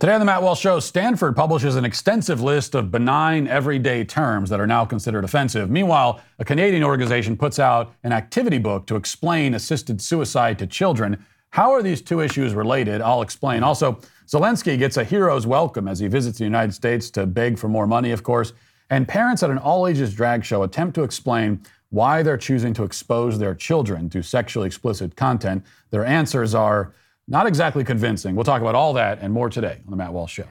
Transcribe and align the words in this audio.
Today 0.00 0.12
on 0.12 0.20
the 0.20 0.26
Matt 0.26 0.44
Walsh 0.44 0.60
Show, 0.60 0.78
Stanford 0.78 1.34
publishes 1.34 1.74
an 1.74 1.84
extensive 1.84 2.40
list 2.40 2.76
of 2.76 2.92
benign 2.92 3.48
everyday 3.48 4.04
terms 4.04 4.48
that 4.48 4.60
are 4.60 4.66
now 4.66 4.84
considered 4.84 5.24
offensive. 5.24 5.70
Meanwhile, 5.70 6.20
a 6.38 6.44
Canadian 6.44 6.84
organization 6.84 7.36
puts 7.36 7.58
out 7.58 7.92
an 8.04 8.12
activity 8.12 8.58
book 8.58 8.86
to 8.86 8.94
explain 8.94 9.54
assisted 9.54 10.00
suicide 10.00 10.56
to 10.60 10.68
children. 10.68 11.26
How 11.50 11.72
are 11.72 11.82
these 11.82 12.00
two 12.00 12.20
issues 12.20 12.54
related? 12.54 13.00
I'll 13.00 13.22
explain. 13.22 13.64
Also, 13.64 13.98
Zelensky 14.28 14.78
gets 14.78 14.98
a 14.98 15.02
hero's 15.02 15.48
welcome 15.48 15.88
as 15.88 15.98
he 15.98 16.06
visits 16.06 16.38
the 16.38 16.44
United 16.44 16.74
States 16.74 17.10
to 17.10 17.26
beg 17.26 17.58
for 17.58 17.66
more 17.66 17.88
money, 17.88 18.12
of 18.12 18.22
course. 18.22 18.52
And 18.90 19.08
parents 19.08 19.42
at 19.42 19.50
an 19.50 19.58
all 19.58 19.88
ages 19.88 20.14
drag 20.14 20.44
show 20.44 20.62
attempt 20.62 20.94
to 20.94 21.02
explain 21.02 21.60
why 21.90 22.22
they're 22.22 22.38
choosing 22.38 22.72
to 22.74 22.84
expose 22.84 23.40
their 23.40 23.56
children 23.56 24.08
to 24.10 24.22
sexually 24.22 24.68
explicit 24.68 25.16
content. 25.16 25.64
Their 25.90 26.04
answers 26.04 26.54
are 26.54 26.94
not 27.28 27.46
exactly 27.46 27.84
convincing. 27.84 28.34
We'll 28.34 28.44
talk 28.44 28.62
about 28.62 28.74
all 28.74 28.94
that 28.94 29.18
and 29.20 29.32
more 29.32 29.50
today 29.50 29.78
on 29.84 29.90
The 29.90 29.96
Matt 29.96 30.12
Walsh 30.12 30.32
Show. 30.32 30.44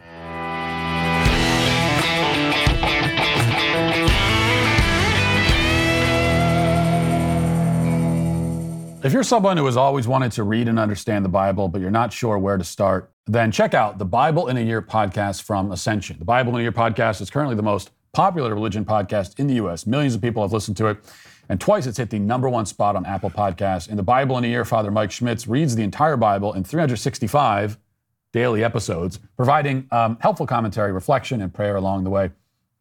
If 9.04 9.14
you're 9.14 9.24
someone 9.24 9.58
who 9.58 9.66
has 9.66 9.78
always 9.78 10.08
wanted 10.08 10.34
to 10.34 10.44
read 10.44 10.68
and 10.68 10.78
understand 10.78 11.24
the 11.24 11.30
Bible, 11.30 11.68
but 11.70 11.82
you're 11.82 11.90
not 11.90 12.12
sure 12.12 12.38
where 12.38 12.58
to 12.58 12.64
start, 12.64 13.12
then 13.26 13.52
check 13.52 13.74
out 13.74 14.00
the 14.00 14.06
Bible 14.06 14.48
in 14.48 14.58
a 14.58 14.62
Year 14.62 14.82
podcast 14.82 15.44
from 15.44 15.72
Ascension. 15.72 16.20
The 16.20 16.26
Bible 16.26 16.54
in 16.54 16.60
a 16.60 16.64
Year 16.64 16.72
podcast 16.72 17.22
is 17.22 17.30
currently 17.30 17.56
the 17.56 17.64
most 17.64 17.92
popular 18.12 18.54
religion 18.54 18.84
podcast 18.84 19.40
in 19.40 19.48
the 19.48 19.54
U.S. 19.56 19.86
Millions 19.88 20.16
of 20.16 20.22
people 20.22 20.42
have 20.42 20.52
listened 20.52 20.76
to 20.78 20.88
it. 20.88 20.98
And 21.50 21.60
twice 21.60 21.86
it's 21.86 21.98
hit 21.98 22.10
the 22.10 22.20
number 22.20 22.50
one 22.50 22.66
spot 22.66 22.96
on 22.96 23.06
Apple 23.06 23.30
Podcasts. 23.30 23.90
In 23.90 23.98
the 23.98 24.04
Bible 24.04 24.38
in 24.38 24.44
a 24.44 24.48
Year, 24.48 24.66
Father 24.66 24.92
Mike 24.92 25.12
Schmitz 25.12 25.48
reads 25.48 25.76
the 25.76 25.84
entire 25.84 26.18
Bible 26.18 26.54
in 26.54 26.64
365 26.64 27.78
daily 28.34 28.64
episodes, 28.64 29.20
providing 29.36 29.88
um, 29.92 30.18
helpful 30.20 30.46
commentary, 30.46 30.92
reflection, 30.92 31.42
and 31.42 31.54
prayer 31.54 31.76
along 31.76 32.04
the 32.04 32.10
way. 32.10 32.32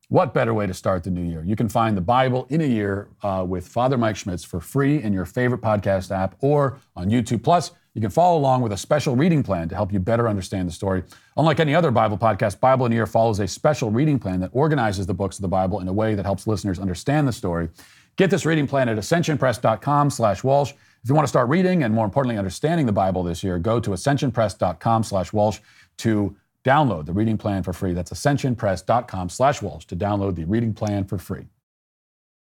What 0.08 0.34
better 0.34 0.54
way 0.54 0.66
to 0.66 0.74
start 0.74 1.02
the 1.02 1.10
new 1.10 1.22
year? 1.22 1.42
You 1.44 1.56
can 1.56 1.68
find 1.68 1.96
the 1.96 2.00
Bible 2.00 2.46
in 2.48 2.60
a 2.60 2.66
year 2.66 3.08
uh, 3.22 3.44
with 3.46 3.66
Father 3.66 3.98
Mike 3.98 4.16
Schmitz 4.16 4.44
for 4.44 4.60
free 4.60 5.02
in 5.02 5.12
your 5.12 5.24
favorite 5.24 5.60
podcast 5.60 6.12
app 6.12 6.36
or 6.40 6.78
on 6.94 7.10
YouTube. 7.10 7.42
Plus, 7.42 7.72
you 7.92 8.00
can 8.00 8.10
follow 8.10 8.38
along 8.38 8.60
with 8.60 8.72
a 8.72 8.76
special 8.76 9.16
reading 9.16 9.42
plan 9.42 9.68
to 9.68 9.74
help 9.74 9.92
you 9.92 9.98
better 9.98 10.28
understand 10.28 10.68
the 10.68 10.72
story. 10.72 11.02
Unlike 11.36 11.60
any 11.60 11.74
other 11.74 11.90
Bible 11.90 12.18
podcast, 12.18 12.60
Bible 12.60 12.86
in 12.86 12.92
a 12.92 12.94
Year 12.94 13.06
follows 13.06 13.40
a 13.40 13.48
special 13.48 13.90
reading 13.90 14.18
plan 14.18 14.38
that 14.40 14.50
organizes 14.52 15.06
the 15.06 15.14
books 15.14 15.38
of 15.38 15.42
the 15.42 15.48
Bible 15.48 15.80
in 15.80 15.88
a 15.88 15.92
way 15.92 16.14
that 16.14 16.26
helps 16.26 16.46
listeners 16.46 16.78
understand 16.78 17.26
the 17.26 17.32
story 17.32 17.70
Get 18.16 18.30
this 18.30 18.46
reading 18.46 18.66
plan 18.66 18.88
at 18.88 18.96
ascensionpress.com 18.96 20.10
slash 20.10 20.42
Walsh. 20.42 20.72
If 20.72 21.08
you 21.08 21.14
want 21.14 21.26
to 21.26 21.30
start 21.30 21.48
reading 21.48 21.82
and 21.82 21.94
more 21.94 22.04
importantly 22.04 22.38
understanding 22.38 22.86
the 22.86 22.92
Bible 22.92 23.22
this 23.22 23.44
year, 23.44 23.58
go 23.58 23.78
to 23.78 23.90
ascensionpress.com 23.90 25.04
slash 25.04 25.32
Walsh 25.32 25.60
to 25.98 26.34
download 26.64 27.06
the 27.06 27.12
reading 27.12 27.38
plan 27.38 27.62
for 27.62 27.72
free. 27.72 27.92
That's 27.92 28.10
ascensionpress.com 28.10 29.28
slash 29.28 29.62
Walsh 29.62 29.84
to 29.86 29.96
download 29.96 30.34
the 30.34 30.44
reading 30.44 30.74
plan 30.74 31.04
for 31.04 31.18
free. 31.18 31.46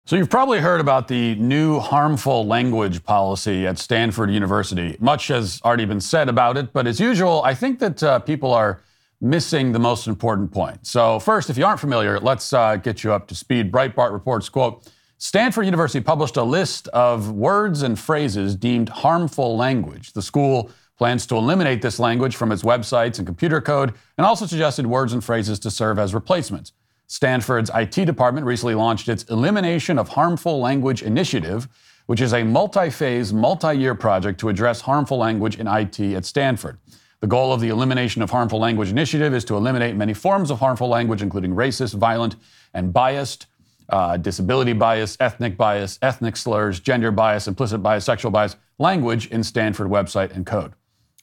So 0.05 0.15
you've 0.15 0.29
probably 0.29 0.59
heard 0.59 0.81
about 0.81 1.07
the 1.07 1.35
new 1.35 1.79
harmful 1.79 2.47
language 2.47 3.03
policy 3.03 3.67
at 3.67 3.77
Stanford 3.77 4.31
University. 4.31 4.97
Much 4.99 5.27
has 5.27 5.61
already 5.63 5.85
been 5.85 6.01
said 6.01 6.29
about 6.29 6.57
it, 6.57 6.73
but 6.73 6.87
as 6.87 6.99
usual, 6.99 7.43
I 7.43 7.53
think 7.53 7.77
that 7.79 8.01
uh, 8.01 8.17
people 8.17 8.51
are 8.51 8.81
missing 9.21 9.73
the 9.73 9.79
most 9.79 10.07
important 10.07 10.51
point. 10.51 10.87
So 10.87 11.19
first, 11.19 11.51
if 11.51 11.57
you 11.59 11.65
aren't 11.65 11.79
familiar, 11.79 12.19
let's 12.19 12.51
uh, 12.53 12.77
get 12.77 13.03
you 13.03 13.13
up 13.13 13.27
to 13.27 13.35
speed. 13.35 13.71
Breitbart 13.71 14.11
reports, 14.11 14.49
quote, 14.49 14.89
Stanford 15.21 15.65
University 15.65 15.99
published 15.99 16.37
a 16.37 16.43
list 16.43 16.87
of 16.87 17.29
words 17.29 17.81
and 17.81 17.99
phrases 17.99 18.55
deemed 18.55 18.87
harmful 18.87 19.57
language. 19.57 20.13
The 20.13 20.21
school 20.21 20.71
plans 20.97 21.27
to 21.27 21.35
eliminate 21.35 21.81
this 21.81 21.99
language 21.99 22.37
from 22.37 22.53
its 22.53 22.63
websites 22.63 23.17
and 23.17 23.27
computer 23.27 23.59
code, 23.59 23.93
and 24.17 24.25
also 24.25 24.45
suggested 24.45 24.87
words 24.87 25.11
and 25.11 25.21
phrases 25.21 25.59
to 25.59 25.69
serve 25.69 25.99
as 25.99 26.13
replacements. 26.13 26.71
Stanford's 27.07 27.69
IT 27.75 28.05
department 28.05 28.45
recently 28.45 28.75
launched 28.75 29.09
its 29.09 29.23
Elimination 29.25 29.99
of 29.99 30.07
Harmful 30.07 30.61
Language 30.61 31.03
Initiative, 31.03 31.67
which 32.05 32.21
is 32.21 32.33
a 32.33 32.43
multi 32.43 32.89
phase, 32.89 33.33
multi 33.33 33.73
year 33.73 33.95
project 33.95 34.39
to 34.39 34.47
address 34.47 34.79
harmful 34.79 35.17
language 35.17 35.59
in 35.59 35.67
IT 35.67 35.99
at 35.99 36.23
Stanford. 36.23 36.77
The 37.19 37.27
goal 37.27 37.51
of 37.51 37.59
the 37.59 37.67
Elimination 37.67 38.21
of 38.21 38.29
Harmful 38.29 38.59
Language 38.59 38.89
Initiative 38.89 39.33
is 39.33 39.43
to 39.45 39.57
eliminate 39.57 39.97
many 39.97 40.13
forms 40.13 40.49
of 40.49 40.59
harmful 40.59 40.87
language, 40.87 41.21
including 41.21 41.55
racist, 41.55 41.95
violent, 41.95 42.37
and 42.73 42.93
biased 42.93 43.47
uh, 43.89 44.17
disability 44.17 44.73
bias, 44.73 45.17
ethnic 45.19 45.57
bias, 45.57 45.99
ethnic 46.01 46.37
slurs, 46.37 46.79
gender 46.79 47.11
bias, 47.11 47.47
implicit 47.47 47.81
bias, 47.81 48.05
sexual 48.05 48.31
bias, 48.31 48.55
language 48.77 49.27
in 49.27 49.43
Stanford 49.43 49.87
website 49.87 50.35
and 50.35 50.45
code. 50.45 50.73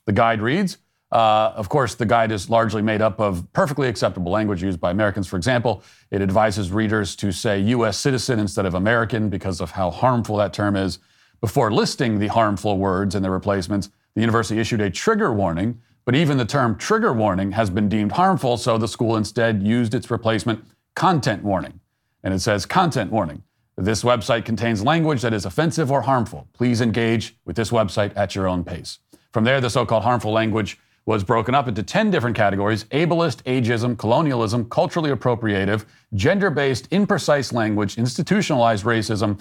The 0.05 0.13
guide 0.13 0.41
reads, 0.41 0.79
uh, 1.13 1.53
of 1.55 1.69
course, 1.69 1.95
the 1.95 2.07
guide 2.07 2.33
is 2.33 2.51
largely 2.51 2.83
made 2.83 3.01
up 3.01 3.21
of 3.21 3.47
perfectly 3.53 3.89
acceptable 3.89 4.33
language 4.33 4.63
used 4.63 4.81
by 4.81 4.91
Americans. 4.91 5.29
For 5.29 5.37
example, 5.37 5.83
it 6.11 6.21
advises 6.21 6.73
readers 6.73 7.15
to 7.17 7.31
say 7.31 7.61
U.S. 7.61 7.97
citizen 7.97 8.41
instead 8.41 8.67
of 8.67 8.75
American 8.75 9.29
because 9.29 9.61
of 9.61 9.71
how 9.71 9.91
harmful 9.91 10.37
that 10.39 10.53
term 10.53 10.75
is. 10.75 10.99
Before 11.41 11.73
listing 11.73 12.19
the 12.19 12.27
harmful 12.29 12.79
words 12.79 13.15
and 13.15 13.25
their 13.25 13.33
replacements, 13.33 13.91
the 14.15 14.21
university 14.21 14.59
issued 14.59 14.81
a 14.81 14.91
trigger 14.91 15.33
warning, 15.33 15.81
but 16.05 16.17
even 16.17 16.39
the 16.39 16.45
term 16.45 16.77
trigger 16.77 17.13
warning 17.13 17.53
has 17.53 17.71
been 17.71 17.89
deemed 17.89 18.13
harmful, 18.13 18.57
so 18.57 18.77
the 18.79 18.89
school 18.89 19.17
instead 19.17 19.63
used 19.63 19.95
its 19.95 20.11
replacement 20.11 20.65
content 20.95 21.45
warning 21.45 21.79
and 22.27 22.35
it 22.35 22.41
says 22.41 22.67
content 22.67 23.13
warning. 23.13 23.41
This 23.77 24.03
website 24.03 24.45
contains 24.45 24.83
language 24.83 25.23
that 25.23 25.33
is 25.33 25.45
offensive 25.45 25.93
or 25.93 26.03
harmful. 26.03 26.49
Please 26.55 26.81
engage 26.81 27.37
with 27.45 27.55
this 27.55 27.71
website 27.71 28.13
at 28.17 28.35
your 28.35 28.49
own 28.49 28.65
pace. 28.65 28.99
From 29.33 29.45
there, 29.45 29.61
the 29.61 29.71
so 29.71 29.87
called 29.87 30.03
harmful 30.03 30.33
language 30.33 30.77
was 31.05 31.23
broken 31.23 31.55
up 31.55 31.69
into 31.69 31.85
10 31.85 32.11
different 32.11 32.37
categories 32.37 32.83
ableist, 32.87 33.45
ageism, 33.45 33.97
colonialism, 33.97 34.69
culturally 34.69 35.11
appropriative, 35.11 35.85
gender 36.15 36.51
based, 36.51 36.91
imprecise 36.91 37.53
language, 37.53 37.97
institutionalized 37.97 38.85
racism, 38.85 39.41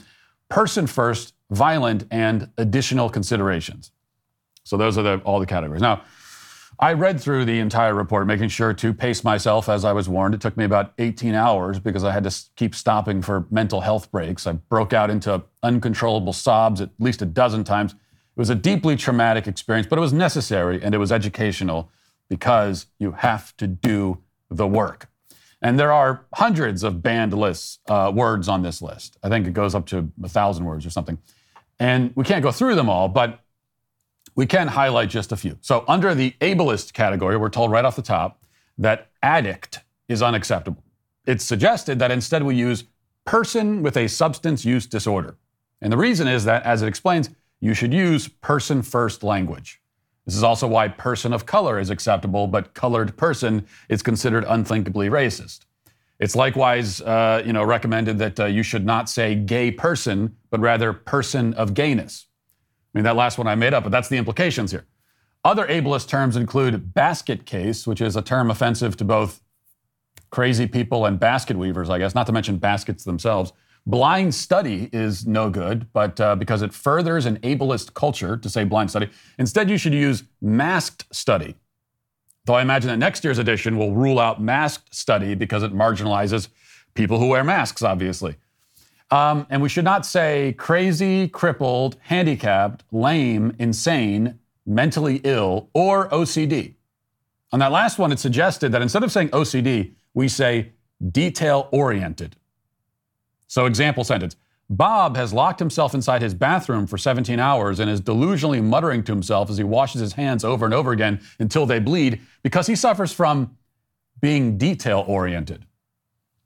person 0.49 0.85
first, 0.85 1.33
violent, 1.49 2.05
and 2.11 2.51
additional 2.59 3.09
considerations. 3.09 3.91
So 4.63 4.77
those 4.77 4.95
are 4.99 5.01
the, 5.01 5.17
all 5.25 5.39
the 5.39 5.47
categories. 5.47 5.81
Now, 5.81 6.03
I 6.79 6.93
read 6.93 7.21
through 7.21 7.45
the 7.45 7.59
entire 7.59 7.93
report, 7.93 8.27
making 8.27 8.49
sure 8.49 8.73
to 8.73 8.93
pace 8.93 9.23
myself 9.23 9.69
as 9.69 9.85
I 9.85 9.93
was 9.93 10.09
warned. 10.09 10.35
It 10.35 10.41
took 10.41 10.57
me 10.57 10.65
about 10.65 10.93
18 10.97 11.33
hours 11.33 11.79
because 11.79 12.03
I 12.03 12.11
had 12.11 12.23
to 12.25 12.35
keep 12.55 12.75
stopping 12.75 13.21
for 13.21 13.47
mental 13.49 13.81
health 13.81 14.11
breaks. 14.11 14.45
I 14.45 14.53
broke 14.53 14.91
out 14.91 15.09
into 15.09 15.43
uncontrollable 15.63 16.33
sobs 16.33 16.81
at 16.81 16.89
least 16.99 17.21
a 17.21 17.25
dozen 17.25 17.63
times. 17.63 17.93
It 17.93 18.39
was 18.39 18.49
a 18.49 18.55
deeply 18.55 18.97
traumatic 18.97 19.47
experience, 19.47 19.87
but 19.87 19.97
it 19.97 20.01
was 20.01 20.11
necessary 20.11 20.83
and 20.83 20.93
it 20.93 20.97
was 20.97 21.11
educational 21.11 21.89
because 22.29 22.87
you 22.99 23.11
have 23.11 23.55
to 23.57 23.67
do 23.67 24.21
the 24.49 24.67
work. 24.67 25.07
And 25.61 25.79
there 25.79 25.93
are 25.93 26.25
hundreds 26.33 26.83
of 26.83 27.01
banned 27.01 27.33
lists, 27.33 27.79
uh, 27.87 28.11
words 28.13 28.49
on 28.49 28.63
this 28.63 28.81
list. 28.81 29.17
I 29.23 29.29
think 29.29 29.47
it 29.47 29.53
goes 29.53 29.73
up 29.73 29.85
to 29.87 30.11
a 30.21 30.27
thousand 30.27 30.65
words 30.65 30.85
or 30.85 30.89
something. 30.89 31.17
And 31.79 32.11
we 32.15 32.25
can't 32.25 32.43
go 32.43 32.51
through 32.51 32.75
them 32.75 32.89
all, 32.89 33.07
but 33.07 33.39
we 34.35 34.45
can 34.45 34.67
highlight 34.67 35.09
just 35.09 35.31
a 35.31 35.37
few. 35.37 35.57
So, 35.61 35.85
under 35.87 36.13
the 36.13 36.31
ableist 36.41 36.93
category, 36.93 37.37
we're 37.37 37.49
told 37.49 37.71
right 37.71 37.85
off 37.85 37.95
the 37.95 38.01
top 38.01 38.43
that 38.77 39.09
addict 39.23 39.79
is 40.07 40.21
unacceptable. 40.21 40.83
It's 41.25 41.43
suggested 41.43 41.99
that 41.99 42.11
instead 42.11 42.43
we 42.43 42.55
use 42.55 42.83
person 43.25 43.81
with 43.81 43.97
a 43.97 44.07
substance 44.07 44.65
use 44.65 44.85
disorder. 44.85 45.37
And 45.81 45.91
the 45.91 45.97
reason 45.97 46.27
is 46.27 46.45
that, 46.45 46.63
as 46.63 46.81
it 46.81 46.87
explains, 46.87 47.29
you 47.59 47.73
should 47.73 47.93
use 47.93 48.27
person 48.27 48.81
first 48.81 49.23
language. 49.23 49.81
This 50.25 50.35
is 50.35 50.43
also 50.43 50.67
why 50.67 50.87
person 50.87 51.33
of 51.33 51.45
color 51.45 51.79
is 51.79 51.89
acceptable, 51.89 52.47
but 52.47 52.73
colored 52.73 53.15
person 53.17 53.65
is 53.89 54.01
considered 54.01 54.43
unthinkably 54.47 55.09
racist. 55.09 55.61
It's 56.19 56.35
likewise, 56.35 57.01
uh, 57.01 57.43
you 57.45 57.53
know, 57.53 57.63
recommended 57.63 58.19
that 58.19 58.39
uh, 58.39 58.45
you 58.45 58.63
should 58.63 58.85
not 58.85 59.09
say 59.09 59.35
gay 59.35 59.71
person, 59.71 60.35
but 60.49 60.59
rather 60.59 60.93
person 60.93 61.53
of 61.55 61.73
gayness. 61.73 62.27
I 62.95 62.97
mean, 62.97 63.03
that 63.03 63.17
last 63.17 63.37
one 63.37 63.45
I 63.45 63.55
made 63.55 63.73
up, 63.73 63.83
but 63.83 63.91
that's 63.91 64.07
the 64.07 64.15
implications 64.15 64.71
here. 64.71 64.85
Other 65.43 65.67
ableist 65.67 66.07
terms 66.07 66.37
include 66.37 66.93
basket 66.93 67.45
case, 67.45 67.85
which 67.85 67.99
is 67.99 68.15
a 68.15 68.21
term 68.21 68.49
offensive 68.49 68.95
to 68.97 69.03
both 69.03 69.41
crazy 70.29 70.65
people 70.65 71.05
and 71.05 71.19
basket 71.19 71.57
weavers, 71.57 71.89
I 71.89 71.97
guess, 71.97 72.15
not 72.15 72.25
to 72.27 72.31
mention 72.31 72.57
baskets 72.57 73.03
themselves. 73.03 73.51
Blind 73.85 74.33
study 74.33 74.89
is 74.93 75.27
no 75.27 75.49
good, 75.49 75.91
but 75.91 76.19
uh, 76.21 76.37
because 76.37 76.61
it 76.61 76.73
furthers 76.73 77.25
an 77.25 77.37
ableist 77.39 77.93
culture 77.93 78.37
to 78.37 78.49
say 78.49 78.63
blind 78.63 78.89
study, 78.89 79.09
instead 79.37 79.69
you 79.69 79.77
should 79.77 79.93
use 79.93 80.23
masked 80.41 81.05
study. 81.13 81.55
Though 82.45 82.55
I 82.55 82.61
imagine 82.61 82.89
that 82.89 82.97
next 82.97 83.25
year's 83.25 83.39
edition 83.39 83.77
will 83.77 83.93
rule 83.93 84.19
out 84.19 84.41
masked 84.41 84.95
study 84.95 85.35
because 85.35 85.63
it 85.63 85.73
marginalizes 85.73 86.47
people 86.93 87.19
who 87.19 87.27
wear 87.27 87.43
masks, 87.43 87.83
obviously. 87.83 88.37
Um, 89.11 89.45
and 89.49 89.61
we 89.61 89.69
should 89.69 89.85
not 89.85 90.05
say 90.05 90.53
crazy, 90.57 91.27
crippled, 91.27 91.97
handicapped, 92.01 92.83
lame, 92.91 93.55
insane, 93.59 94.39
mentally 94.65 95.21
ill, 95.23 95.69
or 95.73 96.09
OCD. 96.09 96.75
On 97.51 97.59
that 97.59 97.71
last 97.71 97.99
one, 97.99 98.11
it 98.11 98.19
suggested 98.19 98.71
that 98.71 98.81
instead 98.81 99.03
of 99.03 99.11
saying 99.11 99.29
OCD, 99.29 99.93
we 100.13 100.27
say 100.27 100.71
detail 101.11 101.69
oriented. 101.71 102.35
So, 103.47 103.65
example 103.65 104.03
sentence 104.03 104.35
Bob 104.69 105.15
has 105.15 105.31
locked 105.31 105.59
himself 105.59 105.93
inside 105.93 106.21
his 106.21 106.33
bathroom 106.33 106.87
for 106.87 106.97
17 106.97 107.39
hours 107.39 107.79
and 107.79 107.89
is 107.89 108.01
delusionally 108.01 108.63
muttering 108.63 109.03
to 109.03 109.11
himself 109.11 109.49
as 109.49 109.57
he 109.57 109.63
washes 109.63 110.01
his 110.01 110.13
hands 110.13 110.43
over 110.43 110.65
and 110.65 110.73
over 110.73 110.91
again 110.91 111.21
until 111.39 111.65
they 111.65 111.77
bleed 111.77 112.19
because 112.41 112.65
he 112.65 112.75
suffers 112.75 113.13
from 113.13 113.55
being 114.21 114.57
detail 114.57 115.05
oriented. 115.07 115.65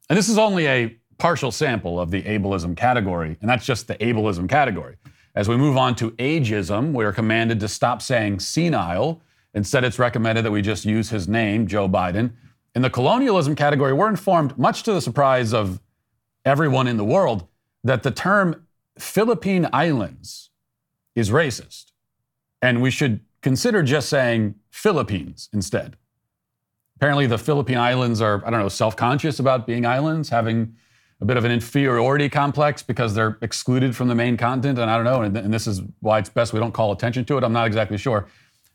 And 0.09 0.17
this 0.17 0.27
is 0.27 0.37
only 0.37 0.67
a 0.67 0.97
partial 1.19 1.51
sample 1.51 1.99
of 1.99 2.09
the 2.09 2.23
ableism 2.23 2.75
category, 2.75 3.37
and 3.41 3.49
that's 3.49 3.65
just 3.65 3.87
the 3.87 3.95
ableism 3.95 4.49
category. 4.49 4.95
As 5.35 5.47
we 5.47 5.57
move 5.57 5.77
on 5.77 5.95
to 5.95 6.11
ageism, 6.11 6.93
we 6.93 7.05
are 7.05 7.11
commanded 7.11 7.59
to 7.59 7.67
stop 7.67 8.01
saying 8.01 8.39
senile. 8.39 9.21
Instead, 9.53 9.83
it's 9.83 9.99
recommended 9.99 10.43
that 10.43 10.51
we 10.51 10.61
just 10.61 10.85
use 10.85 11.09
his 11.09 11.27
name, 11.27 11.67
Joe 11.67 11.87
Biden. 11.87 12.31
In 12.73 12.81
the 12.81 12.89
colonialism 12.89 13.55
category, 13.55 13.93
we're 13.93 14.09
informed, 14.09 14.57
much 14.57 14.83
to 14.83 14.93
the 14.93 15.01
surprise 15.01 15.53
of 15.53 15.81
everyone 16.45 16.87
in 16.87 16.97
the 16.97 17.03
world, 17.03 17.45
that 17.83 18.03
the 18.03 18.11
term 18.11 18.67
Philippine 18.97 19.67
Islands 19.71 20.49
is 21.15 21.29
racist. 21.29 21.91
And 22.61 22.81
we 22.81 22.91
should 22.91 23.21
consider 23.41 23.83
just 23.83 24.09
saying 24.09 24.55
Philippines 24.69 25.49
instead. 25.53 25.95
Apparently, 26.95 27.27
the 27.27 27.37
Philippine 27.37 27.77
Islands 27.77 28.21
are, 28.21 28.45
I 28.45 28.49
don't 28.49 28.59
know, 28.59 28.69
self 28.69 28.95
conscious 28.95 29.39
about 29.39 29.65
being 29.65 29.85
islands, 29.85 30.29
having 30.29 30.75
a 31.21 31.25
bit 31.25 31.37
of 31.37 31.43
an 31.45 31.51
inferiority 31.51 32.29
complex 32.29 32.81
because 32.81 33.13
they're 33.13 33.37
excluded 33.41 33.95
from 33.95 34.07
the 34.07 34.15
main 34.15 34.37
content. 34.37 34.79
And 34.79 34.89
I 34.89 34.95
don't 34.95 35.05
know, 35.05 35.21
and, 35.21 35.35
and 35.35 35.53
this 35.53 35.67
is 35.67 35.81
why 35.99 36.19
it's 36.19 36.29
best 36.29 36.53
we 36.53 36.59
don't 36.59 36.71
call 36.71 36.91
attention 36.91 37.25
to 37.25 37.37
it. 37.37 37.43
I'm 37.43 37.53
not 37.53 37.67
exactly 37.67 37.97
sure. 37.97 38.27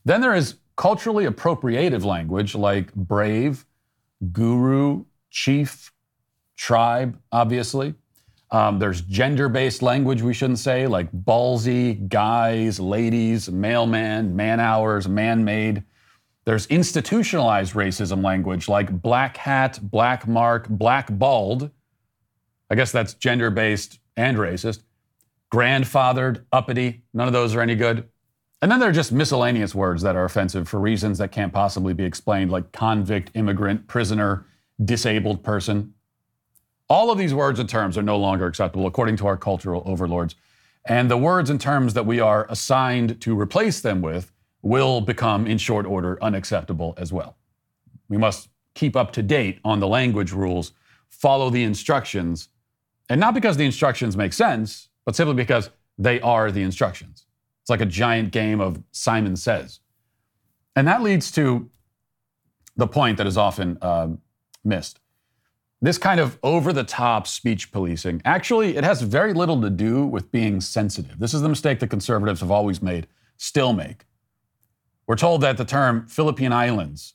Then 0.05 0.21
there 0.21 0.35
is 0.35 0.57
culturally 0.77 1.25
appropriative 1.25 2.05
language 2.05 2.55
like 2.55 2.93
brave, 2.95 3.65
guru, 4.33 5.05
chief, 5.31 5.93
tribe, 6.57 7.19
obviously. 7.33 7.95
Um, 8.51 8.79
there's 8.79 9.01
gender 9.01 9.49
based 9.49 9.83
language 9.83 10.23
we 10.23 10.35
shouldn't 10.35 10.59
say, 10.59 10.87
like 10.87 11.11
ballsy, 11.11 12.09
guys, 12.09 12.79
ladies, 12.79 13.51
mailman, 13.51 14.37
man 14.37 14.61
hours, 14.61 15.09
man 15.09 15.45
made. 15.45 15.83
There's 16.45 16.67
institutionalized 16.67 17.73
racism 17.73 18.23
language 18.23 18.69
like 18.69 19.03
black 19.03 19.39
hat, 19.39 19.81
black 19.83 20.29
mark, 20.29 20.69
black 20.69 21.09
balled. 21.11 21.71
I 22.71 22.75
guess 22.75 22.93
that's 22.93 23.15
gender 23.15 23.51
based 23.51 23.99
and 24.17 24.37
racist. 24.37 24.83
Grandfathered, 25.53 26.45
uppity, 26.53 27.03
none 27.13 27.27
of 27.27 27.33
those 27.33 27.55
are 27.55 27.61
any 27.61 27.75
good. 27.75 28.09
And 28.63 28.73
then 28.73 28.81
there 28.81 28.89
are 28.89 28.93
just 28.93 29.13
miscellaneous 29.13 29.75
words 29.75 30.03
that 30.03 30.17
are 30.17 30.25
offensive 30.25 30.69
for 30.69 30.81
reasons 30.81 31.19
that 31.19 31.33
can't 31.33 31.53
possibly 31.53 31.93
be 31.93 32.05
explained, 32.05 32.51
like 32.51 32.73
convict, 32.73 33.31
immigrant, 33.35 33.87
prisoner, 33.87 34.47
disabled 34.83 35.45
person. 35.45 35.93
All 36.89 37.11
of 37.11 37.19
these 37.19 37.35
words 37.35 37.61
and 37.61 37.69
terms 37.69 37.99
are 37.99 38.03
no 38.03 38.17
longer 38.17 38.47
acceptable 38.47 38.87
according 38.87 39.17
to 39.17 39.27
our 39.27 39.37
cultural 39.37 39.83
overlords. 39.85 40.35
And 40.87 41.11
the 41.11 41.17
words 41.17 41.51
and 41.51 41.61
terms 41.61 41.95
that 41.95 42.07
we 42.07 42.21
are 42.21 42.47
assigned 42.49 43.21
to 43.21 43.39
replace 43.39 43.81
them 43.81 44.03
with 44.03 44.33
will 44.63 45.01
become, 45.01 45.47
in 45.47 45.59
short 45.59 45.87
order, 45.87 46.19
unacceptable 46.23 46.95
as 46.97 47.13
well. 47.13 47.37
We 48.09 48.17
must 48.17 48.49
keep 48.75 48.97
up 48.97 49.13
to 49.13 49.23
date 49.23 49.61
on 49.65 49.81
the 49.81 49.89
language 49.89 50.33
rules, 50.33 50.73
follow 51.09 51.51
the 51.51 51.63
instructions, 51.63 52.49
and 53.09 53.21
not 53.21 53.35
because 53.35 53.57
the 53.57 53.65
instructions 53.65 54.17
make 54.17 54.33
sense, 54.33 54.89
but 55.05 55.15
simply 55.15 55.35
because 55.35 55.71
they 55.99 56.21
are 56.21 56.51
the 56.51 56.63
instructions. 56.63 57.27
It's 57.63 57.71
like 57.71 57.81
a 57.81 57.87
giant 57.87 58.31
game 58.31 58.61
of 58.61 58.83
Simon 58.93 59.37
Says. 59.37 59.81
And 60.77 60.89
that 60.89 61.03
leads 61.03 61.31
to 61.33 61.71
the 62.77 62.87
point 62.87 63.19
that 63.19 63.27
is 63.27 63.37
often 63.37 63.79
uh, 63.81 64.09
missed 64.65 65.01
this 65.85 65.99
kind 65.99 66.19
of 66.19 66.39
over 66.43 66.73
the 66.73 66.83
top 66.83 67.27
speech 67.27 67.71
policing, 67.71 68.23
actually, 68.25 68.77
it 68.77 68.85
has 68.85 69.03
very 69.03 69.35
little 69.35 69.61
to 69.61 69.69
do 69.69 70.07
with 70.07 70.33
being 70.33 70.63
sensitive. 70.63 71.19
This 71.19 71.35
is 71.35 71.43
the 71.43 71.49
mistake 71.49 71.81
that 71.81 71.89
conservatives 71.89 72.41
have 72.41 72.51
always 72.51 72.81
made, 72.81 73.07
still 73.37 73.75
make. 73.75 74.07
We're 75.07 75.17
told 75.17 75.43
that 75.43 75.59
the 75.59 75.65
term 75.67 76.07
Philippine 76.07 76.55
Islands 76.55 77.15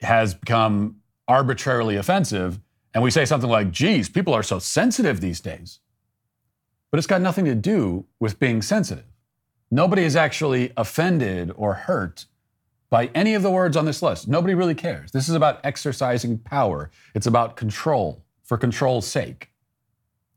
has 0.00 0.34
become 0.34 0.96
arbitrarily 1.28 1.96
offensive, 1.96 2.58
and 2.96 3.02
we 3.02 3.10
say 3.10 3.26
something 3.26 3.50
like, 3.50 3.72
geez, 3.72 4.08
people 4.08 4.32
are 4.32 4.42
so 4.42 4.58
sensitive 4.58 5.20
these 5.20 5.38
days. 5.38 5.80
But 6.90 6.96
it's 6.96 7.06
got 7.06 7.20
nothing 7.20 7.44
to 7.44 7.54
do 7.54 8.06
with 8.18 8.38
being 8.38 8.62
sensitive. 8.62 9.04
Nobody 9.70 10.02
is 10.02 10.16
actually 10.16 10.72
offended 10.78 11.52
or 11.56 11.74
hurt 11.74 12.24
by 12.88 13.10
any 13.14 13.34
of 13.34 13.42
the 13.42 13.50
words 13.50 13.76
on 13.76 13.84
this 13.84 14.00
list. 14.00 14.28
Nobody 14.28 14.54
really 14.54 14.74
cares. 14.74 15.12
This 15.12 15.28
is 15.28 15.34
about 15.34 15.60
exercising 15.62 16.38
power, 16.38 16.90
it's 17.14 17.26
about 17.26 17.54
control 17.54 18.24
for 18.42 18.56
control's 18.56 19.06
sake. 19.06 19.50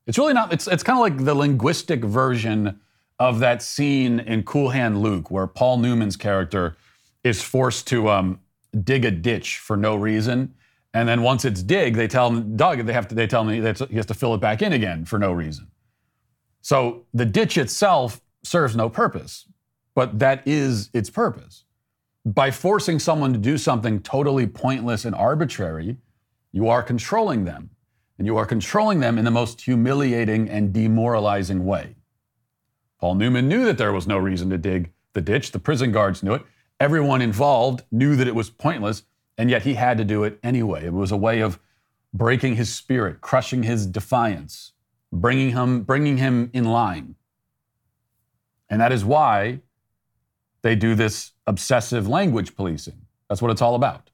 It's 0.05 0.17
really 0.17 0.33
not, 0.33 0.51
it's, 0.51 0.67
it's 0.67 0.83
kind 0.83 0.99
of 0.99 1.01
like 1.01 1.23
the 1.23 1.35
linguistic 1.35 2.03
version 2.03 2.81
of 3.19 3.39
that 3.39 3.61
scene 3.61 4.19
in 4.19 4.43
Cool 4.43 4.71
Hand 4.71 5.01
Luke 5.01 5.31
where 5.31 5.47
Paul 5.47 5.77
Newman's 5.77 6.17
character 6.17 6.75
is 7.23 7.41
forced 7.41 7.87
to 7.87 8.09
um, 8.09 8.41
dig 8.83 9.05
a 9.05 9.11
ditch 9.11 9.59
for 9.59 9.77
no 9.77 9.95
reason. 9.95 10.55
And 10.93 11.07
then 11.07 11.21
once 11.21 11.45
it's 11.45 11.61
dig, 11.61 11.95
they 11.95 12.07
tell 12.07 12.29
him, 12.29 12.57
Doug, 12.57 12.85
they 12.85 12.93
have 12.93 13.07
to, 13.09 13.15
they 13.15 13.27
tell 13.27 13.47
him 13.47 13.61
he 13.61 13.95
has 13.95 14.05
to 14.07 14.13
fill 14.13 14.33
it 14.33 14.41
back 14.41 14.61
in 14.61 14.73
again 14.73 15.05
for 15.05 15.19
no 15.19 15.31
reason. 15.31 15.67
So 16.61 17.05
the 17.13 17.25
ditch 17.25 17.57
itself 17.57 18.21
serves 18.43 18.75
no 18.75 18.89
purpose, 18.89 19.47
but 19.93 20.19
that 20.19 20.47
is 20.47 20.89
its 20.93 21.09
purpose 21.09 21.65
by 22.25 22.51
forcing 22.51 22.99
someone 22.99 23.33
to 23.33 23.39
do 23.39 23.57
something 23.57 24.01
totally 24.01 24.45
pointless 24.45 25.05
and 25.05 25.15
arbitrary, 25.15 25.97
you 26.51 26.67
are 26.67 26.83
controlling 26.83 27.45
them. 27.45 27.69
And 28.17 28.27
you 28.27 28.35
are 28.35 28.45
controlling 28.45 28.99
them 28.99 29.17
in 29.17 29.23
the 29.23 29.31
most 29.31 29.61
humiliating 29.61 30.49
and 30.49 30.73
demoralizing 30.73 31.65
way. 31.65 31.95
Paul 32.99 33.15
Newman 33.15 33.47
knew 33.47 33.63
that 33.63 33.77
there 33.77 33.93
was 33.93 34.07
no 34.07 34.17
reason 34.17 34.49
to 34.49 34.57
dig 34.57 34.91
the 35.13 35.21
ditch. 35.21 35.51
The 35.51 35.59
prison 35.59 35.93
guards 35.93 36.21
knew 36.21 36.33
it. 36.33 36.41
Everyone 36.81 37.21
involved 37.21 37.83
knew 37.91 38.17
that 38.17 38.27
it 38.27 38.35
was 38.35 38.49
pointless, 38.49 39.03
and 39.39 39.49
yet 39.49 39.63
he 39.63 39.75
had 39.75 39.97
to 39.97 40.03
do 40.03 40.25
it 40.25 40.37
anyway. 40.43 40.85
It 40.85 40.93
was 40.93 41.11
a 41.13 41.17
way 41.17 41.39
of 41.39 41.59
breaking 42.13 42.57
his 42.57 42.71
spirit, 42.75 43.21
crushing 43.21 43.63
his 43.63 43.87
defiance, 43.87 44.73
bringing 45.13 45.51
him, 45.51 45.83
bringing 45.83 46.17
him 46.17 46.49
in 46.53 46.65
line. 46.65 47.15
And 48.69 48.81
that 48.81 48.91
is 48.91 49.05
why 49.05 49.61
they 50.61 50.75
do 50.75 50.93
this 50.93 51.31
obsessive 51.47 52.05
language 52.05 52.53
policing. 52.53 53.05
That's 53.29 53.41
what 53.41 53.49
it's 53.49 53.61
all 53.61 53.75
about. 53.75 54.09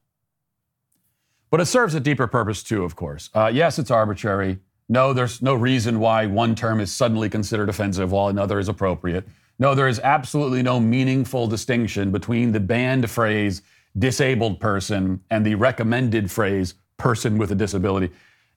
But 1.50 1.60
it 1.60 1.66
serves 1.66 1.94
a 1.94 2.00
deeper 2.00 2.28
purpose 2.28 2.62
too, 2.62 2.84
of 2.84 2.94
course. 2.94 3.28
Uh, 3.34 3.50
yes, 3.52 3.80
it's 3.80 3.90
arbitrary. 3.90 4.60
No, 4.88 5.12
there's 5.12 5.42
no 5.42 5.54
reason 5.54 5.98
why 5.98 6.26
one 6.26 6.54
term 6.54 6.78
is 6.78 6.92
suddenly 6.92 7.28
considered 7.28 7.68
offensive 7.68 8.12
while 8.12 8.28
another 8.28 8.60
is 8.60 8.68
appropriate. 8.68 9.26
No, 9.58 9.74
there 9.74 9.88
is 9.88 9.98
absolutely 10.00 10.62
no 10.62 10.78
meaningful 10.78 11.48
distinction 11.48 12.12
between 12.12 12.52
the 12.52 12.60
banned 12.60 13.10
phrase 13.10 13.62
disabled 13.98 14.60
person 14.60 15.20
and 15.30 15.44
the 15.44 15.54
recommended 15.54 16.30
phrase 16.30 16.74
person 16.96 17.38
with 17.38 17.50
a 17.50 17.54
disability. 17.54 18.10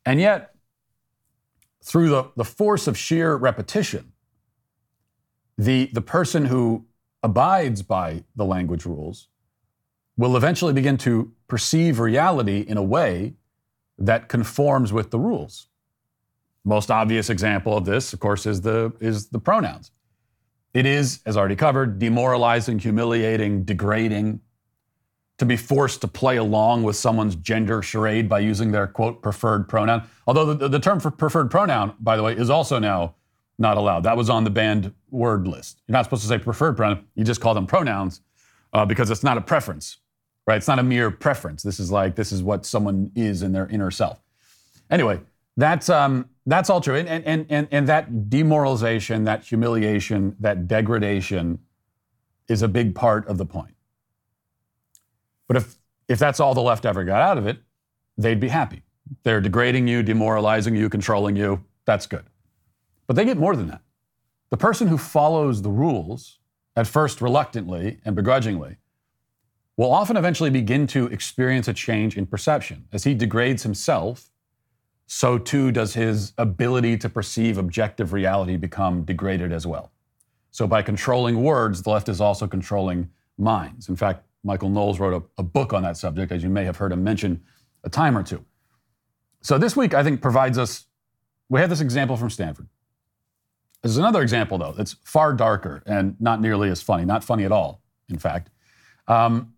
And 0.05 0.19
yet, 0.19 0.55
through 1.83 2.09
the, 2.09 2.31
the 2.35 2.43
force 2.43 2.87
of 2.87 2.97
sheer 2.97 3.35
repetition, 3.35 4.11
the, 5.57 5.89
the 5.93 6.01
person 6.01 6.45
who 6.45 6.85
abides 7.23 7.81
by 7.81 8.23
the 8.35 8.45
language 8.45 8.85
rules 8.85 9.27
will 10.17 10.35
eventually 10.35 10.73
begin 10.73 10.97
to 10.97 11.31
perceive 11.47 11.99
reality 11.99 12.65
in 12.67 12.77
a 12.77 12.83
way 12.83 13.33
that 13.97 14.29
conforms 14.29 14.93
with 14.93 15.11
the 15.11 15.19
rules. 15.19 15.67
Most 16.65 16.91
obvious 16.91 17.29
example 17.29 17.77
of 17.77 17.85
this, 17.85 18.13
of 18.13 18.19
course, 18.19 18.45
is 18.45 18.61
the, 18.61 18.93
is 18.99 19.29
the 19.29 19.39
pronouns. 19.39 19.91
It 20.73 20.85
is, 20.85 21.21
as 21.25 21.35
already 21.35 21.55
covered, 21.55 21.99
demoralizing, 21.99 22.79
humiliating, 22.79 23.63
degrading 23.63 24.41
to 25.39 25.46
be 25.46 25.55
forced 25.58 26.01
to 26.01 26.08
play 26.08 26.38
along 26.38 26.84
with 26.84 26.96
someone's 26.96 27.36
gender 27.36 27.81
charade 27.81 28.29
by 28.29 28.39
using 28.39 28.72
their 28.72 28.86
quote 28.86 29.22
preferred 29.22 29.67
pronoun. 29.67 30.03
Although 30.27 30.53
the, 30.53 30.67
the 30.67 30.79
term 30.79 31.00
for 31.00 31.10
preferred 31.10 31.50
pronoun, 31.50 31.96
by 32.00 32.17
the 32.17 32.24
way, 32.24 32.34
is 32.34 32.50
also 32.50 32.77
now 32.77 33.15
not 33.58 33.77
allowed. 33.77 34.03
That 34.03 34.17
was 34.17 34.29
on 34.29 34.43
the 34.43 34.50
banned 34.50 34.93
word 35.10 35.48
list. 35.48 35.81
You're 35.88 35.93
not 35.93 36.05
supposed 36.05 36.24
to 36.24 36.27
say 36.27 36.38
preferred 36.38 36.75
pronoun. 36.75 37.05
You 37.15 37.24
just 37.24 37.41
call 37.41 37.53
them 37.53 37.67
pronouns 37.67 38.22
uh, 38.74 38.86
because 38.86 39.10
it's 39.10 39.24
not 39.24 39.38
a 39.38 39.41
preference, 39.41 39.98
right? 40.46 40.58
It's 40.58 40.67
not 40.67 40.77
a 40.77 40.84
mere 40.84 41.10
preference. 41.10 41.63
This 41.63 41.79
is 41.79 41.89
like 41.89 42.15
this 42.15 42.31
is 42.31 42.43
what 42.43 42.65
someone 42.65 43.12
is 43.15 43.41
in 43.41 43.53
their 43.53 43.67
inner 43.67 43.91
self. 43.91 44.22
Anyway, 44.89 45.22
that's 45.55 45.89
um, 45.89 46.29
that's 46.46 46.69
all 46.69 46.81
true, 46.81 46.96
and 46.96 47.08
and 47.08 47.46
and 47.50 47.67
and 47.72 47.88
that 47.88 48.29
demoralization, 48.29 49.24
that 49.24 49.43
humiliation, 49.43 50.36
that 50.39 50.67
degradation 50.67 51.60
is 52.50 52.62
a 52.62 52.67
big 52.67 52.96
part 52.96 53.27
of 53.27 53.38
the 53.38 53.46
point. 53.46 53.75
But 55.49 55.57
if 55.57 55.75
if 56.07 56.17
that's 56.17 56.39
all 56.39 56.53
the 56.53 56.61
left 56.61 56.85
ever 56.85 57.03
got 57.03 57.21
out 57.21 57.37
of 57.37 57.45
it, 57.45 57.57
they'd 58.17 58.39
be 58.39 58.47
happy. 58.47 58.83
They're 59.23 59.41
degrading 59.41 59.87
you, 59.87 60.01
demoralizing 60.01 60.75
you, 60.75 60.89
controlling 60.89 61.35
you. 61.35 61.65
That's 61.85 62.07
good. 62.07 62.23
But 63.07 63.17
they 63.17 63.25
get 63.25 63.37
more 63.37 63.55
than 63.55 63.67
that. 63.67 63.81
The 64.51 64.57
person 64.57 64.87
who 64.87 64.97
follows 64.97 65.61
the 65.61 65.69
rules, 65.69 66.39
at 66.75 66.87
first 66.87 67.21
reluctantly 67.21 67.99
and 68.05 68.15
begrudgingly, 68.15 68.77
will 69.77 69.91
often 69.91 70.17
eventually 70.17 70.49
begin 70.49 70.87
to 70.87 71.07
experience 71.07 71.67
a 71.67 71.73
change 71.73 72.17
in 72.17 72.25
perception 72.25 72.87
as 72.91 73.03
he 73.03 73.13
degrades 73.13 73.63
himself 73.63 74.29
so 75.11 75.39
too 75.39 75.71
does 75.71 75.95
his 75.95 76.33
ability 76.37 76.95
to 76.97 77.09
perceive 77.09 77.57
objective 77.57 78.13
reality 78.13 78.57
become 78.57 79.03
degraded 79.03 79.51
as 79.51 79.65
well. 79.65 79.91
So, 80.51 80.67
by 80.67 80.83
controlling 80.83 81.41
words, 81.41 81.81
the 81.81 81.89
left 81.89 82.09
is 82.09 82.21
also 82.21 82.47
controlling 82.47 83.09
minds. 83.35 83.89
In 83.89 83.95
fact, 83.95 84.23
Michael 84.43 84.69
Knowles 84.69 85.00
wrote 85.00 85.24
a, 85.38 85.41
a, 85.41 85.43
book 85.43 85.74
on 85.74 85.84
that 85.84 85.98
subject, 85.98 86.31
as 86.31 86.43
you 86.43 86.50
may 86.50 86.63
have 86.63 86.77
heard 86.77 86.91
him 86.91 87.03
mention 87.03 87.43
a 87.84 87.89
time 87.89 88.17
or 88.17 88.24
two. 88.24 88.43
So, 89.41 89.58
this 89.58 89.75
week, 89.75 89.93
I 89.93 90.03
think, 90.03 90.22
provides 90.22 90.58
us, 90.58 90.86
we 91.50 91.60
have 91.60 91.69
this 91.69 91.81
example 91.81 92.15
from 92.15 92.29
Stanford. 92.29 92.67
There's 93.81 93.98
another 93.98 94.22
example, 94.22 94.58
though, 94.58 94.74
that's 94.74 94.93
far 95.03 95.34
darker 95.34 95.84
and 95.86 96.15
not 96.19 96.41
nearly 96.41 96.69
as 96.69 96.81
funny, 96.81 97.05
not 97.05 97.24
funny 97.24 97.46
at 97.46 97.51
all, 97.51 97.81
in 98.10 98.17
fact. 98.17 98.50
Um, 99.08 99.53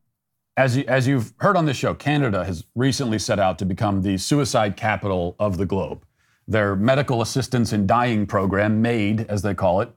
as, 0.57 0.77
you, 0.77 0.83
as 0.87 1.07
you've 1.07 1.33
heard 1.37 1.57
on 1.57 1.65
this 1.65 1.77
show, 1.77 1.93
Canada 1.95 2.45
has 2.45 2.65
recently 2.75 3.17
set 3.17 3.39
out 3.39 3.57
to 3.59 3.65
become 3.65 4.01
the 4.01 4.17
suicide 4.17 4.77
capital 4.77 5.35
of 5.39 5.57
the 5.57 5.65
globe. 5.65 6.05
Their 6.47 6.75
medical 6.75 7.21
assistance 7.21 7.73
in 7.73 7.87
dying 7.87 8.27
program, 8.27 8.81
MAID, 8.81 9.25
as 9.27 9.41
they 9.41 9.53
call 9.53 9.81
it, 9.81 9.91